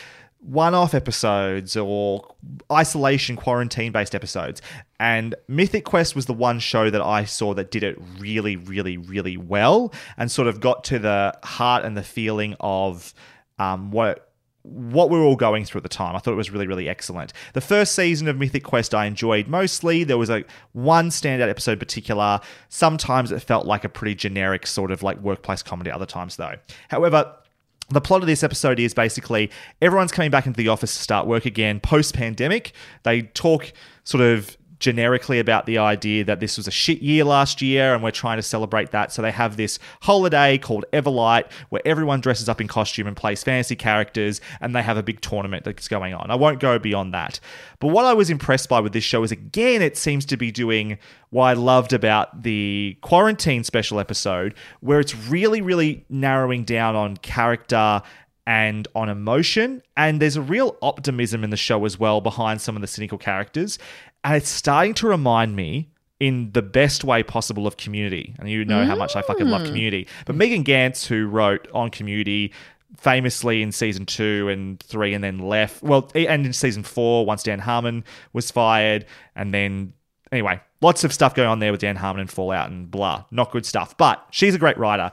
[0.40, 2.34] one-off episodes or
[2.70, 4.62] isolation quarantine based episodes.
[5.00, 8.96] And mythic quest was the one show that i saw that did it really really
[8.96, 13.14] really well and sort of got to the heart and the feeling of
[13.58, 14.27] um, what
[14.68, 16.14] what we're all going through at the time.
[16.14, 17.32] I thought it was really, really excellent.
[17.54, 20.04] The first season of Mythic Quest I enjoyed mostly.
[20.04, 22.40] There was a one standout episode in particular.
[22.68, 26.54] Sometimes it felt like a pretty generic sort of like workplace comedy, other times though.
[26.88, 27.34] However,
[27.90, 29.50] the plot of this episode is basically
[29.80, 32.72] everyone's coming back into the office to start work again post pandemic.
[33.02, 33.72] They talk
[34.04, 38.02] sort of generically about the idea that this was a shit year last year and
[38.02, 39.12] we're trying to celebrate that.
[39.12, 43.42] So they have this holiday called Everlight where everyone dresses up in costume and plays
[43.42, 46.30] fantasy characters and they have a big tournament that's going on.
[46.30, 47.40] I won't go beyond that.
[47.80, 50.50] But what I was impressed by with this show is again, it seems to be
[50.50, 50.98] doing
[51.30, 57.16] what I loved about the quarantine special episode, where it's really, really narrowing down on
[57.18, 58.02] character
[58.48, 59.82] and on emotion.
[59.94, 63.18] And there's a real optimism in the show as well behind some of the cynical
[63.18, 63.78] characters.
[64.28, 65.88] And it's starting to remind me
[66.20, 68.34] in the best way possible of community.
[68.38, 69.68] And you know how much I fucking love mm.
[69.68, 70.06] community.
[70.26, 72.52] But Megan Ganz, who wrote on community,
[72.98, 75.82] famously in season two and three, and then left.
[75.82, 79.94] Well, and in season four, once Dan Harmon was fired, and then
[80.30, 83.24] anyway, lots of stuff going on there with Dan Harmon and Fallout and blah.
[83.30, 83.96] Not good stuff.
[83.96, 85.10] But she's a great writer.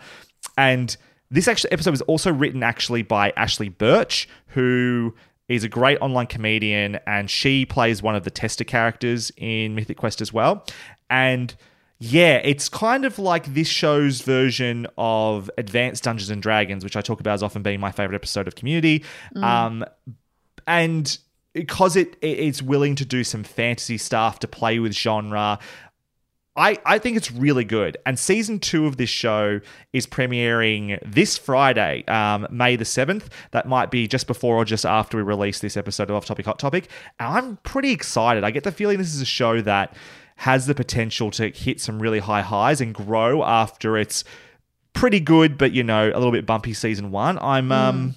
[0.57, 0.97] And
[1.31, 5.15] this actually episode was also written actually by Ashly Burch, who
[5.47, 9.97] is a great online comedian, and she plays one of the tester characters in Mythic
[9.97, 10.65] Quest as well.
[11.09, 11.53] And
[11.99, 17.01] yeah, it's kind of like this show's version of Advanced Dungeons and Dragons, which I
[17.01, 19.03] talk about as often being my favorite episode of Community.
[19.35, 19.85] Um,
[20.67, 21.17] and
[21.53, 25.57] because it- it's willing to do some fantasy stuff to play with genre.
[26.57, 27.97] I, I think it's really good.
[28.05, 29.59] And season two of this show
[29.91, 33.25] is premiering this Friday, um, May the 7th.
[33.51, 36.45] That might be just before or just after we release this episode of Off Topic
[36.45, 36.89] Hot Topic.
[37.19, 38.45] And I'm pretty excited.
[38.45, 39.95] I get the feeling this is a show that
[40.37, 44.23] has the potential to hit some really high highs and grow after its
[44.93, 47.37] pretty good, but you know, a little bit bumpy season one.
[47.39, 48.15] I'm um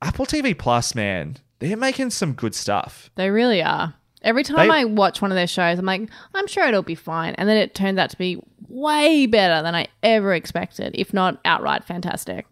[0.00, 3.10] Apple TV Plus, man, they're making some good stuff.
[3.14, 3.94] They really are.
[4.22, 6.94] Every time They- I watch one of their shows, I'm like, I'm sure it'll be
[6.94, 7.34] fine.
[7.34, 11.40] And then it turns out to be way better than I ever expected, if not
[11.44, 12.46] outright fantastic.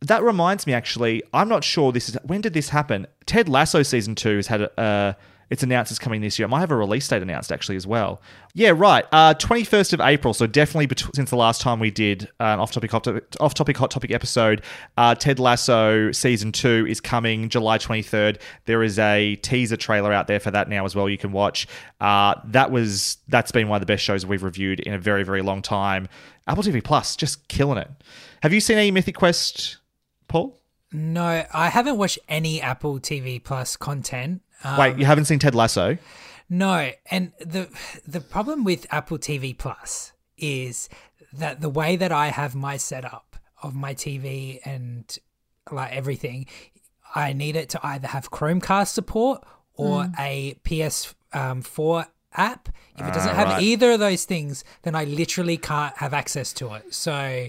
[0.00, 3.06] That reminds me, actually, I'm not sure this is when did this happen.
[3.24, 4.80] Ted Lasso season two has had a.
[4.80, 5.12] Uh,
[5.50, 6.46] it's announced it's coming this year.
[6.46, 8.20] It might have a release date announced actually as well.
[8.54, 9.04] Yeah, right.
[9.12, 10.34] Uh, 21st of April.
[10.34, 12.92] So definitely bet- since the last time we did uh, an hot topic,
[13.40, 14.62] off-topic hot topic episode,
[14.96, 18.40] uh, Ted Lasso season two is coming July 23rd.
[18.64, 21.08] There is a teaser trailer out there for that now as well.
[21.08, 21.68] You can watch.
[22.00, 25.22] Uh, that was that's been one of the best shows we've reviewed in a very
[25.22, 26.08] very long time.
[26.48, 27.90] Apple TV Plus just killing it.
[28.42, 29.78] Have you seen any Mythic Quest,
[30.28, 30.58] Paul?
[30.92, 34.40] No, I haven't watched any Apple TV Plus content.
[34.64, 35.98] Um, Wait, you haven't seen Ted Lasso?
[36.48, 37.68] No, and the
[38.06, 40.88] the problem with Apple TV Plus is
[41.32, 45.18] that the way that I have my setup of my TV and
[45.70, 46.46] like everything,
[47.14, 52.68] I need it to either have Chromecast support or a PS4 app.
[52.98, 53.62] If it doesn't Ah, have right.
[53.62, 56.94] either of those things, then I literally can't have access to it.
[56.94, 57.48] So,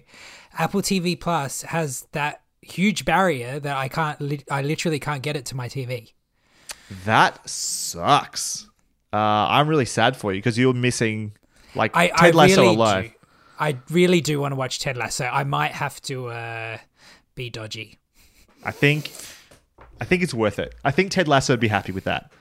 [0.57, 4.19] Apple TV Plus has that huge barrier that I can't.
[4.19, 6.13] Li- I literally can't get it to my TV.
[7.05, 8.67] That sucks.
[9.11, 11.33] Uh, I'm really sad for you because you're missing
[11.75, 13.03] like I, Ted I Lasso really alone.
[13.03, 13.11] Do.
[13.59, 15.25] I really do want to watch Ted Lasso.
[15.25, 16.77] I might have to uh,
[17.35, 17.97] be dodgy.
[18.63, 19.11] I think,
[19.99, 20.75] I think it's worth it.
[20.83, 22.31] I think Ted Lasso would be happy with that.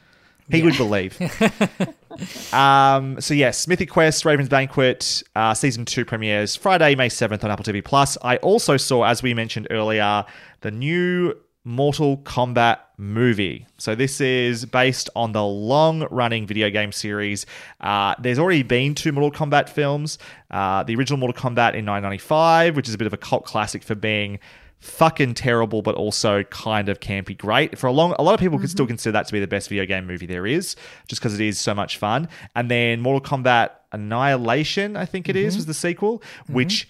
[0.51, 1.18] He would believe.
[2.52, 7.51] um, so yes, Mythic Quest, Raven's Banquet, uh, season two premieres Friday, May seventh on
[7.51, 8.16] Apple TV Plus.
[8.23, 10.24] I also saw, as we mentioned earlier,
[10.60, 11.35] the new
[11.66, 13.66] Mortal Kombat movie.
[13.76, 17.44] So this is based on the long-running video game series.
[17.80, 20.16] Uh, there's already been two Mortal Kombat films.
[20.48, 23.82] Uh, the original Mortal Kombat in 1995, which is a bit of a cult classic
[23.82, 24.38] for being
[24.78, 27.76] fucking terrible, but also kind of campy great.
[27.76, 29.68] For a long, a lot of people could still consider that to be the best
[29.68, 30.76] video game movie there is,
[31.09, 32.28] just because it is so much fun.
[32.55, 36.88] And then Mortal Kombat Annihilation, I think it is, was the sequel, which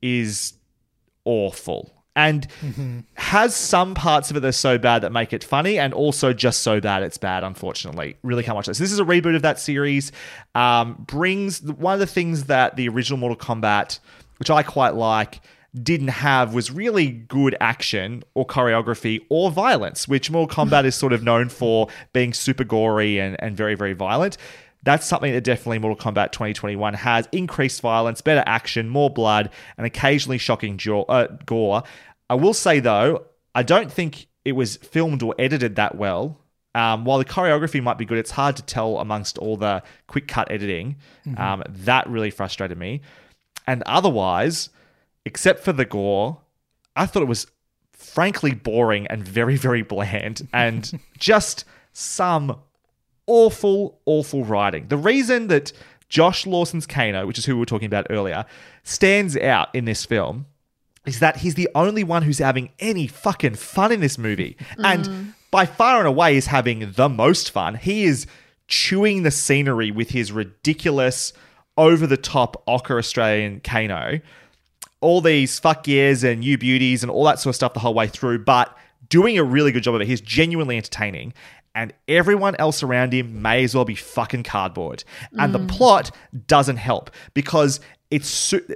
[0.00, 0.52] is
[1.24, 1.95] awful.
[2.16, 2.46] And
[3.14, 6.32] has some parts of it that are so bad that make it funny, and also
[6.32, 7.44] just so bad it's bad.
[7.44, 8.78] Unfortunately, really can't watch this.
[8.78, 10.12] This is a reboot of that series.
[10.54, 14.00] Um, brings one of the things that the original Mortal Kombat,
[14.38, 15.42] which I quite like,
[15.82, 21.12] didn't have was really good action or choreography or violence, which Mortal Kombat is sort
[21.12, 24.38] of known for being super gory and, and very, very violent.
[24.86, 29.84] That's something that definitely Mortal Kombat 2021 has increased violence, better action, more blood, and
[29.84, 31.82] occasionally shocking jaw, uh, gore.
[32.30, 36.38] I will say, though, I don't think it was filmed or edited that well.
[36.76, 40.28] Um, while the choreography might be good, it's hard to tell amongst all the quick
[40.28, 40.98] cut editing.
[41.36, 43.00] Um, that really frustrated me.
[43.66, 44.68] And otherwise,
[45.24, 46.38] except for the gore,
[46.94, 47.48] I thought it was
[47.90, 52.60] frankly boring and very, very bland and just some
[53.26, 54.88] awful, awful writing.
[54.88, 55.72] The reason that
[56.08, 58.44] Josh Lawson's Kano, which is who we were talking about earlier,
[58.84, 60.46] stands out in this film
[61.04, 64.56] is that he's the only one who's having any fucking fun in this movie.
[64.78, 65.34] And mm.
[65.50, 67.76] by far and away is having the most fun.
[67.76, 68.26] He is
[68.66, 71.32] chewing the scenery with his ridiculous,
[71.76, 74.20] over the top ochre Australian Kano.
[75.00, 77.94] All these fuck yeahs and you beauties and all that sort of stuff the whole
[77.94, 78.76] way through, but
[79.08, 80.06] doing a really good job of it.
[80.06, 81.34] He's genuinely entertaining.
[81.76, 85.04] And everyone else around him may as well be fucking cardboard.
[85.38, 86.10] And the plot
[86.46, 87.80] doesn't help because
[88.10, 88.66] it's su-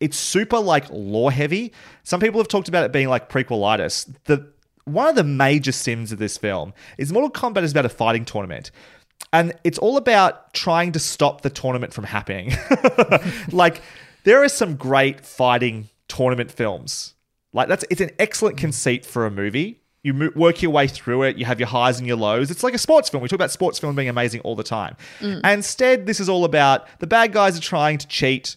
[0.00, 1.72] it's super like lore heavy.
[2.02, 4.14] Some people have talked about it being like prequelitis.
[4.24, 4.52] The
[4.84, 8.26] one of the major sins of this film is Mortal Kombat is about a fighting
[8.26, 8.70] tournament.
[9.32, 12.52] And it's all about trying to stop the tournament from happening.
[13.52, 13.80] like
[14.24, 17.14] there are some great fighting tournament films.
[17.54, 19.79] Like that's it's an excellent conceit for a movie.
[20.02, 21.36] You work your way through it.
[21.36, 22.50] You have your highs and your lows.
[22.50, 23.22] It's like a sports film.
[23.22, 24.96] We talk about sports film being amazing all the time.
[25.44, 28.56] And instead, this is all about the bad guys are trying to cheat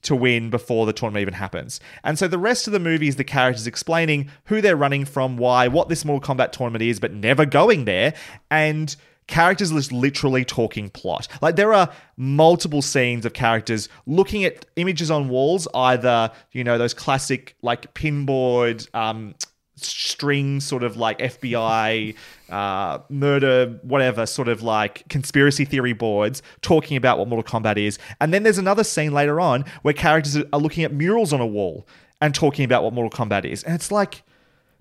[0.00, 1.80] to win before the tournament even happens.
[2.04, 5.36] And so the rest of the movie is the characters explaining who they're running from,
[5.36, 8.14] why, what this Mortal Kombat tournament is, but never going there.
[8.50, 8.94] And
[9.26, 11.28] characters just literally talking plot.
[11.42, 16.78] Like there are multiple scenes of characters looking at images on walls, either, you know,
[16.78, 19.34] those classic like pinboard, um,
[19.78, 22.14] string sort of like FBI
[22.50, 27.98] uh, murder, whatever sort of like conspiracy theory boards talking about what Mortal Kombat is.
[28.20, 31.46] And then there's another scene later on where characters are looking at murals on a
[31.46, 31.86] wall
[32.20, 33.62] and talking about what Mortal Kombat is.
[33.62, 34.22] And it's like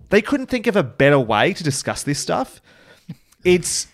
[0.09, 2.61] they couldn't think of a better way to discuss this stuff.
[3.43, 3.87] It's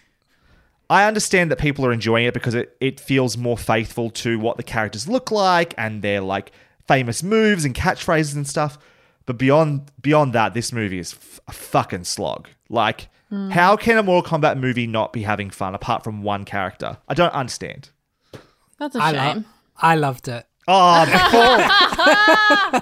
[0.89, 4.57] I understand that people are enjoying it because it, it feels more faithful to what
[4.57, 6.51] the characters look like and their like
[6.87, 8.77] famous moves and catchphrases and stuff.
[9.25, 12.49] But beyond beyond that, this movie is f- a fucking slog.
[12.69, 13.07] Like,
[13.51, 16.97] how can a Mortal Kombat movie not be having fun apart from one character?
[17.07, 17.89] I don't understand.
[18.77, 19.37] That's a I, shame.
[19.37, 19.43] lo-
[19.77, 20.45] I loved it.
[20.67, 21.05] Oh,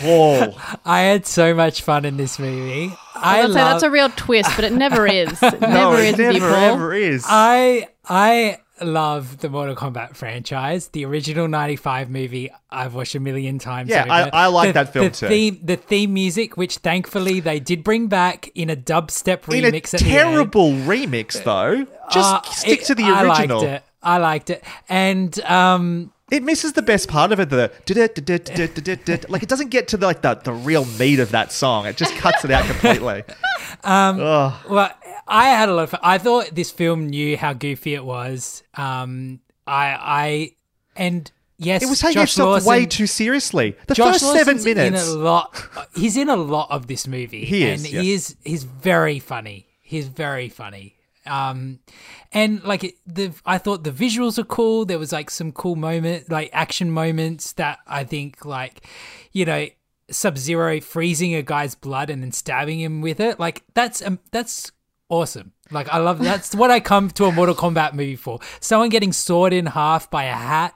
[0.00, 0.58] Paul.
[0.84, 2.92] I had so much fun in this movie.
[3.14, 5.30] I I would say love- that's a real twist, but it never is.
[5.42, 6.54] It never No, is it never Paul.
[6.74, 7.24] ever is.
[7.28, 10.88] I I love the Mortal Kombat franchise.
[10.88, 13.88] The original '95 movie I've watched a million times.
[13.90, 14.04] Yeah.
[14.08, 15.28] I- I like The- that film the too.
[15.28, 19.70] Theme, the theme music, which thankfully they did bring back in a dubstep In a
[19.72, 19.90] remix.
[19.90, 21.86] the terrible remix, though.
[22.10, 23.58] Just Uh, stick it- to the original.
[23.58, 23.82] I liked it.
[24.02, 27.50] I liked it, and um, It misses the best part of it.
[27.50, 27.70] The
[29.28, 31.86] like it doesn't get to the, like the, the real meat of that song.
[31.86, 33.22] It just cuts it out completely.
[34.68, 34.90] Well,
[35.28, 36.00] I had a lot of fun.
[36.02, 38.64] I thought this film knew how goofy it was.
[38.74, 40.50] Um, I, I,
[40.96, 43.76] and yes, It was taking Josh itself Lawson, way too seriously.
[43.86, 45.08] The Josh first seven minutes.
[45.08, 45.62] In a lot,
[45.94, 47.44] he's in a lot of this movie.
[47.44, 48.02] He is, and yes.
[48.02, 48.36] he is.
[48.44, 49.68] He's very funny.
[49.80, 50.95] He's very funny.
[51.26, 51.80] Um,
[52.32, 54.84] and like it, the, I thought the visuals are cool.
[54.84, 58.86] There was like some cool moment, like action moments that I think, like,
[59.32, 59.66] you know,
[60.10, 63.40] Sub Zero freezing a guy's blood and then stabbing him with it.
[63.40, 64.70] Like that's um, that's
[65.08, 65.52] awesome.
[65.70, 68.40] Like I love that's what I come to a Mortal Kombat movie for.
[68.60, 70.74] Someone getting sawed in half by a hat.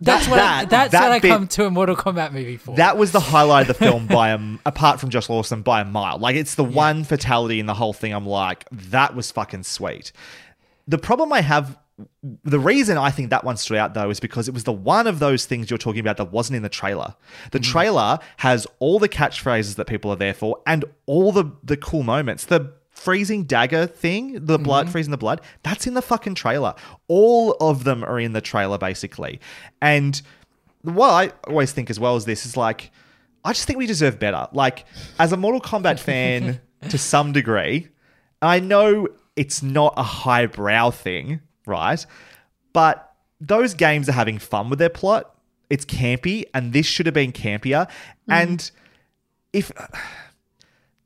[0.00, 2.58] That's That- what I, that's that what I bit- come to a Mortal Kombat movie
[2.58, 2.76] for.
[2.76, 5.84] That was the highlight of the film by a, apart from Josh Lawson by a
[5.86, 6.18] mile.
[6.18, 8.12] Like it's the one fatality in the whole thing.
[8.12, 10.12] I'm like, that was fucking sweet.
[10.86, 11.78] The problem I have,
[12.44, 15.06] the reason I think that one stood out though is because it was the one
[15.06, 17.14] of those things you're talking about that wasn't in the trailer.
[17.52, 17.64] The mm.
[17.64, 22.02] trailer has all the catchphrases that people are there for and all the the cool
[22.02, 22.44] moments.
[22.44, 24.92] The freezing dagger thing, the blood mm-hmm.
[24.92, 26.74] freezing the blood, that's in the fucking trailer.
[27.08, 29.38] All of them are in the trailer basically.
[29.80, 30.20] And
[30.82, 32.90] what I always think as well as this is like,
[33.44, 34.48] I just think we deserve better.
[34.52, 34.86] Like,
[35.18, 37.88] as a Mortal Kombat fan to some degree,
[38.42, 42.04] I know it's not a highbrow thing, right?
[42.72, 45.32] But those games are having fun with their plot.
[45.70, 47.86] It's campy, and this should have been campier.
[47.86, 48.32] Mm-hmm.
[48.32, 48.70] And
[49.52, 49.70] if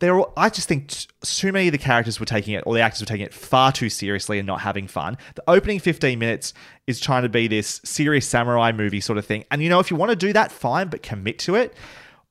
[0.00, 3.00] there, I just think too many of the characters were taking it, or the actors
[3.00, 5.16] were taking it far too seriously and not having fun.
[5.34, 6.52] The opening 15 minutes
[6.86, 9.44] is trying to be this serious samurai movie sort of thing.
[9.50, 11.74] And you know, if you want to do that, fine, but commit to it.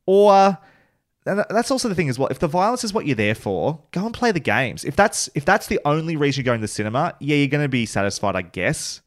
[0.05, 0.57] Or
[1.25, 2.29] and that's also the thing as well.
[2.29, 4.83] If the violence is what you're there for, go and play the games.
[4.83, 7.63] If that's if that's the only reason you're going to the cinema, yeah, you're going
[7.63, 9.01] to be satisfied, I guess.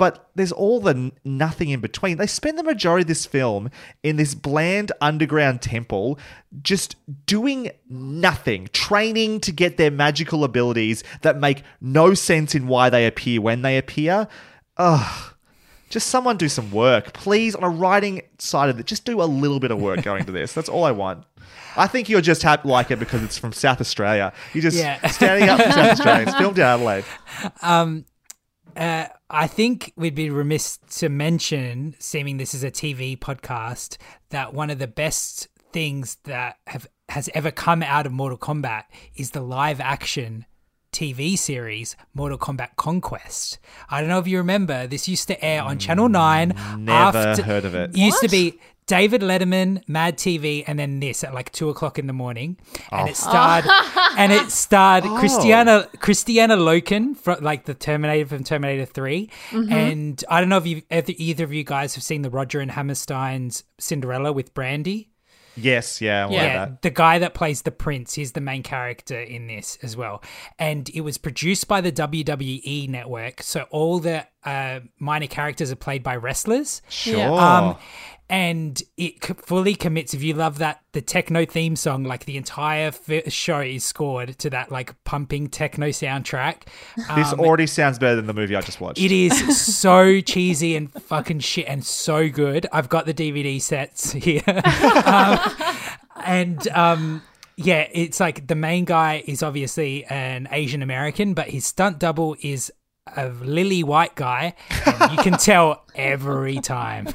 [0.00, 2.16] But there's all the nothing in between.
[2.16, 3.68] They spend the majority of this film
[4.02, 6.18] in this bland underground temple,
[6.62, 6.96] just
[7.26, 13.06] doing nothing, training to get their magical abilities that make no sense in why they
[13.06, 14.26] appear when they appear.
[14.78, 15.34] Ugh.
[15.90, 17.54] Just someone do some work, please.
[17.54, 20.32] On a writing side of it, just do a little bit of work going to
[20.32, 20.54] this.
[20.54, 21.24] That's all I want.
[21.76, 24.32] I think you'll just have like it because it's from South Australia.
[24.54, 25.06] You're just Yeah.
[25.08, 26.22] standing up for South Australia.
[26.26, 27.04] It's filmed in Adelaide.
[27.60, 28.06] Um,
[28.74, 33.96] uh, I think we'd be remiss to mention, seeming this is a TV podcast,
[34.30, 38.84] that one of the best things that have has ever come out of Mortal Kombat
[39.14, 40.46] is the live action
[40.92, 43.58] TV series Mortal Kombat Conquest.
[43.88, 46.54] I don't know if you remember, this used to air on Channel 9.
[46.78, 47.96] Never heard of it.
[47.96, 48.58] Used to be
[48.90, 52.56] David Letterman, Mad TV, and then this at like two o'clock in the morning,
[52.90, 53.14] and it oh.
[53.14, 53.64] starred,
[54.18, 55.10] and it starred oh.
[55.10, 59.72] Kristanna Kristanna Loken from like the Terminator from Terminator 3 mm-hmm.
[59.72, 62.58] and I don't know if you either, either of you guys have seen the Roger
[62.58, 65.09] and Hammerstein's Cinderella with Brandy.
[65.62, 66.66] Yes, yeah, Yeah.
[66.66, 66.82] that.
[66.82, 70.22] the guy that plays the prince, is the main character in this as well.
[70.58, 75.76] And it was produced by the WWE network, so all the uh, minor characters are
[75.76, 76.82] played by wrestlers.
[76.88, 77.38] Sure.
[77.38, 77.76] Um,
[78.30, 80.14] and it fully commits.
[80.14, 82.92] If you love that, the techno theme song, like the entire
[83.26, 86.62] show is scored to that like pumping techno soundtrack.
[87.16, 89.00] this already sounds better than the movie I just watched.
[89.00, 92.68] It is so cheesy and fucking shit and so good.
[92.72, 94.42] I've got the DVD sets here.
[95.04, 95.40] um,
[96.24, 97.22] and um,
[97.56, 102.36] yeah, it's like the main guy is obviously an Asian American, but his stunt double
[102.42, 102.72] is
[103.16, 104.54] a lily white guy.
[104.86, 107.08] And you can tell every time.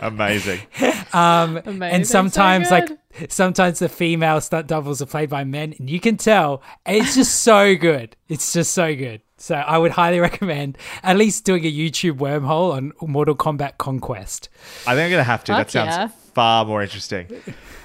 [0.00, 0.60] Amazing.
[1.14, 1.82] Um, Amazing.
[1.82, 2.90] and So sometimes like
[3.28, 7.42] sometimes the female stunt doubles are played by men and you can tell it's just
[7.42, 11.72] so good it's just so good so i would highly recommend at least doing a
[11.72, 14.48] youtube wormhole on mortal kombat conquest
[14.88, 15.52] I think I'm going to have to.
[15.52, 16.08] Fuck that sounds yeah.
[16.34, 17.26] Far more interesting.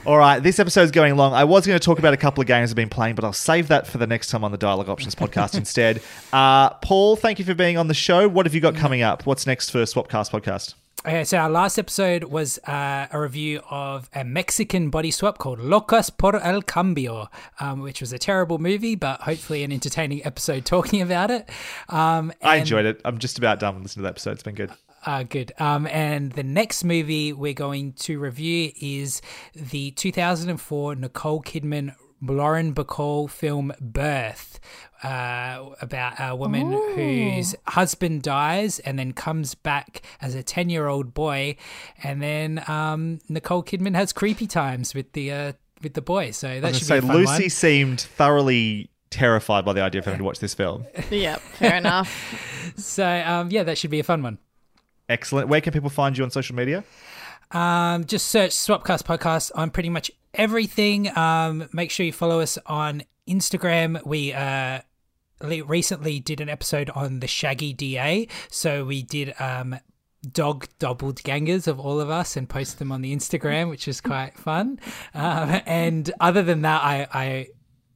[0.05, 1.33] All right, this episode's going long.
[1.33, 3.33] I was going to talk about a couple of games I've been playing, but I'll
[3.33, 6.01] save that for the next time on the Dialogue Options podcast instead.
[6.33, 8.27] Uh, Paul, thank you for being on the show.
[8.27, 9.25] What have you got coming up?
[9.25, 10.75] What's next for Swapcast podcast?
[11.05, 15.59] Okay, so our last episode was uh, a review of a Mexican body swap called
[15.59, 17.29] Locos por el Cambio,
[17.61, 21.49] um, which was a terrible movie, but hopefully an entertaining episode talking about it.
[21.87, 22.99] Um, I enjoyed it.
[23.05, 24.31] I'm just about done listening to the episode.
[24.31, 24.71] It's been good.
[25.05, 25.51] Uh, good.
[25.59, 29.21] Um, and the next movie we're going to review is
[29.53, 34.59] the 2004 Nicole Kidman Lauren Bacall film Birth,
[35.03, 40.87] uh, about a woman whose husband dies and then comes back as a 10 year
[40.87, 41.55] old boy.
[42.03, 46.31] And then um, Nicole Kidman has creepy times with the uh, with the boy.
[46.31, 47.49] So that was should going be a say, fun Lucy one.
[47.49, 50.85] seemed thoroughly terrified by the idea of having to watch this film.
[51.09, 52.45] Yep, fair enough.
[52.75, 54.37] So um, yeah, that should be a fun one.
[55.09, 55.49] Excellent.
[55.49, 56.83] Where can people find you on social media?
[57.51, 61.15] Um, just search Swapcast Podcast on pretty much everything.
[61.17, 64.05] Um, make sure you follow us on Instagram.
[64.05, 64.81] We uh,
[65.41, 68.27] recently did an episode on the Shaggy DA.
[68.49, 69.79] So we did um,
[70.31, 74.01] dog doubled gangers of all of us and post them on the Instagram, which is
[74.01, 74.79] quite fun.
[75.13, 77.47] Um, and other than that, I, I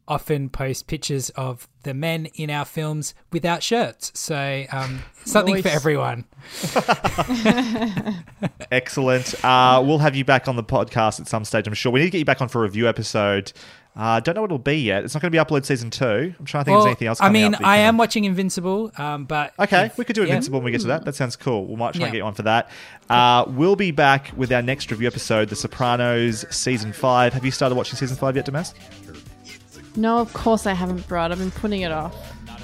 [0.08, 4.12] often post pictures of the men in our films without shirts.
[4.20, 6.26] So um, something for everyone.
[8.72, 9.44] Excellent.
[9.44, 11.92] Uh, we'll have you back on the podcast at some stage, I'm sure.
[11.92, 13.52] We need to get you back on for a review episode.
[13.96, 15.04] Uh, don't know what it'll be yet.
[15.04, 16.34] It's not going to be upload season two.
[16.40, 18.92] I'm trying to think if there's anything else I mean, up I am watching Invincible,
[18.98, 20.30] um, but Okay, if- we could do yeah.
[20.30, 21.06] Invincible when we get to that.
[21.06, 21.68] That sounds cool.
[21.68, 22.06] We might try Yeah.
[22.08, 22.72] and get you on for that.
[23.08, 27.34] Uh, we'll be back with our next review episode, The Sopranos season five.
[27.34, 28.74] Have you started watching season five yet, Damask?
[29.96, 31.32] No, of course I haven't, Brad.
[31.32, 32.16] I've been putting it off.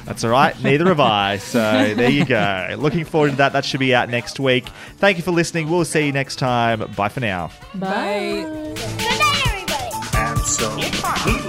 [0.06, 0.60] That's all right.
[0.64, 1.38] Neither have I.
[1.38, 1.60] So
[1.96, 2.76] there you go.
[2.78, 3.54] Looking forward to that.
[3.54, 4.68] That should be out next week.
[4.98, 5.70] Thank you for listening.
[5.70, 6.80] We'll see you next time.
[6.96, 7.52] Bye for now.
[7.76, 8.44] Bye.
[8.44, 10.08] Good night, everybody.
[10.14, 11.49] Absolutely.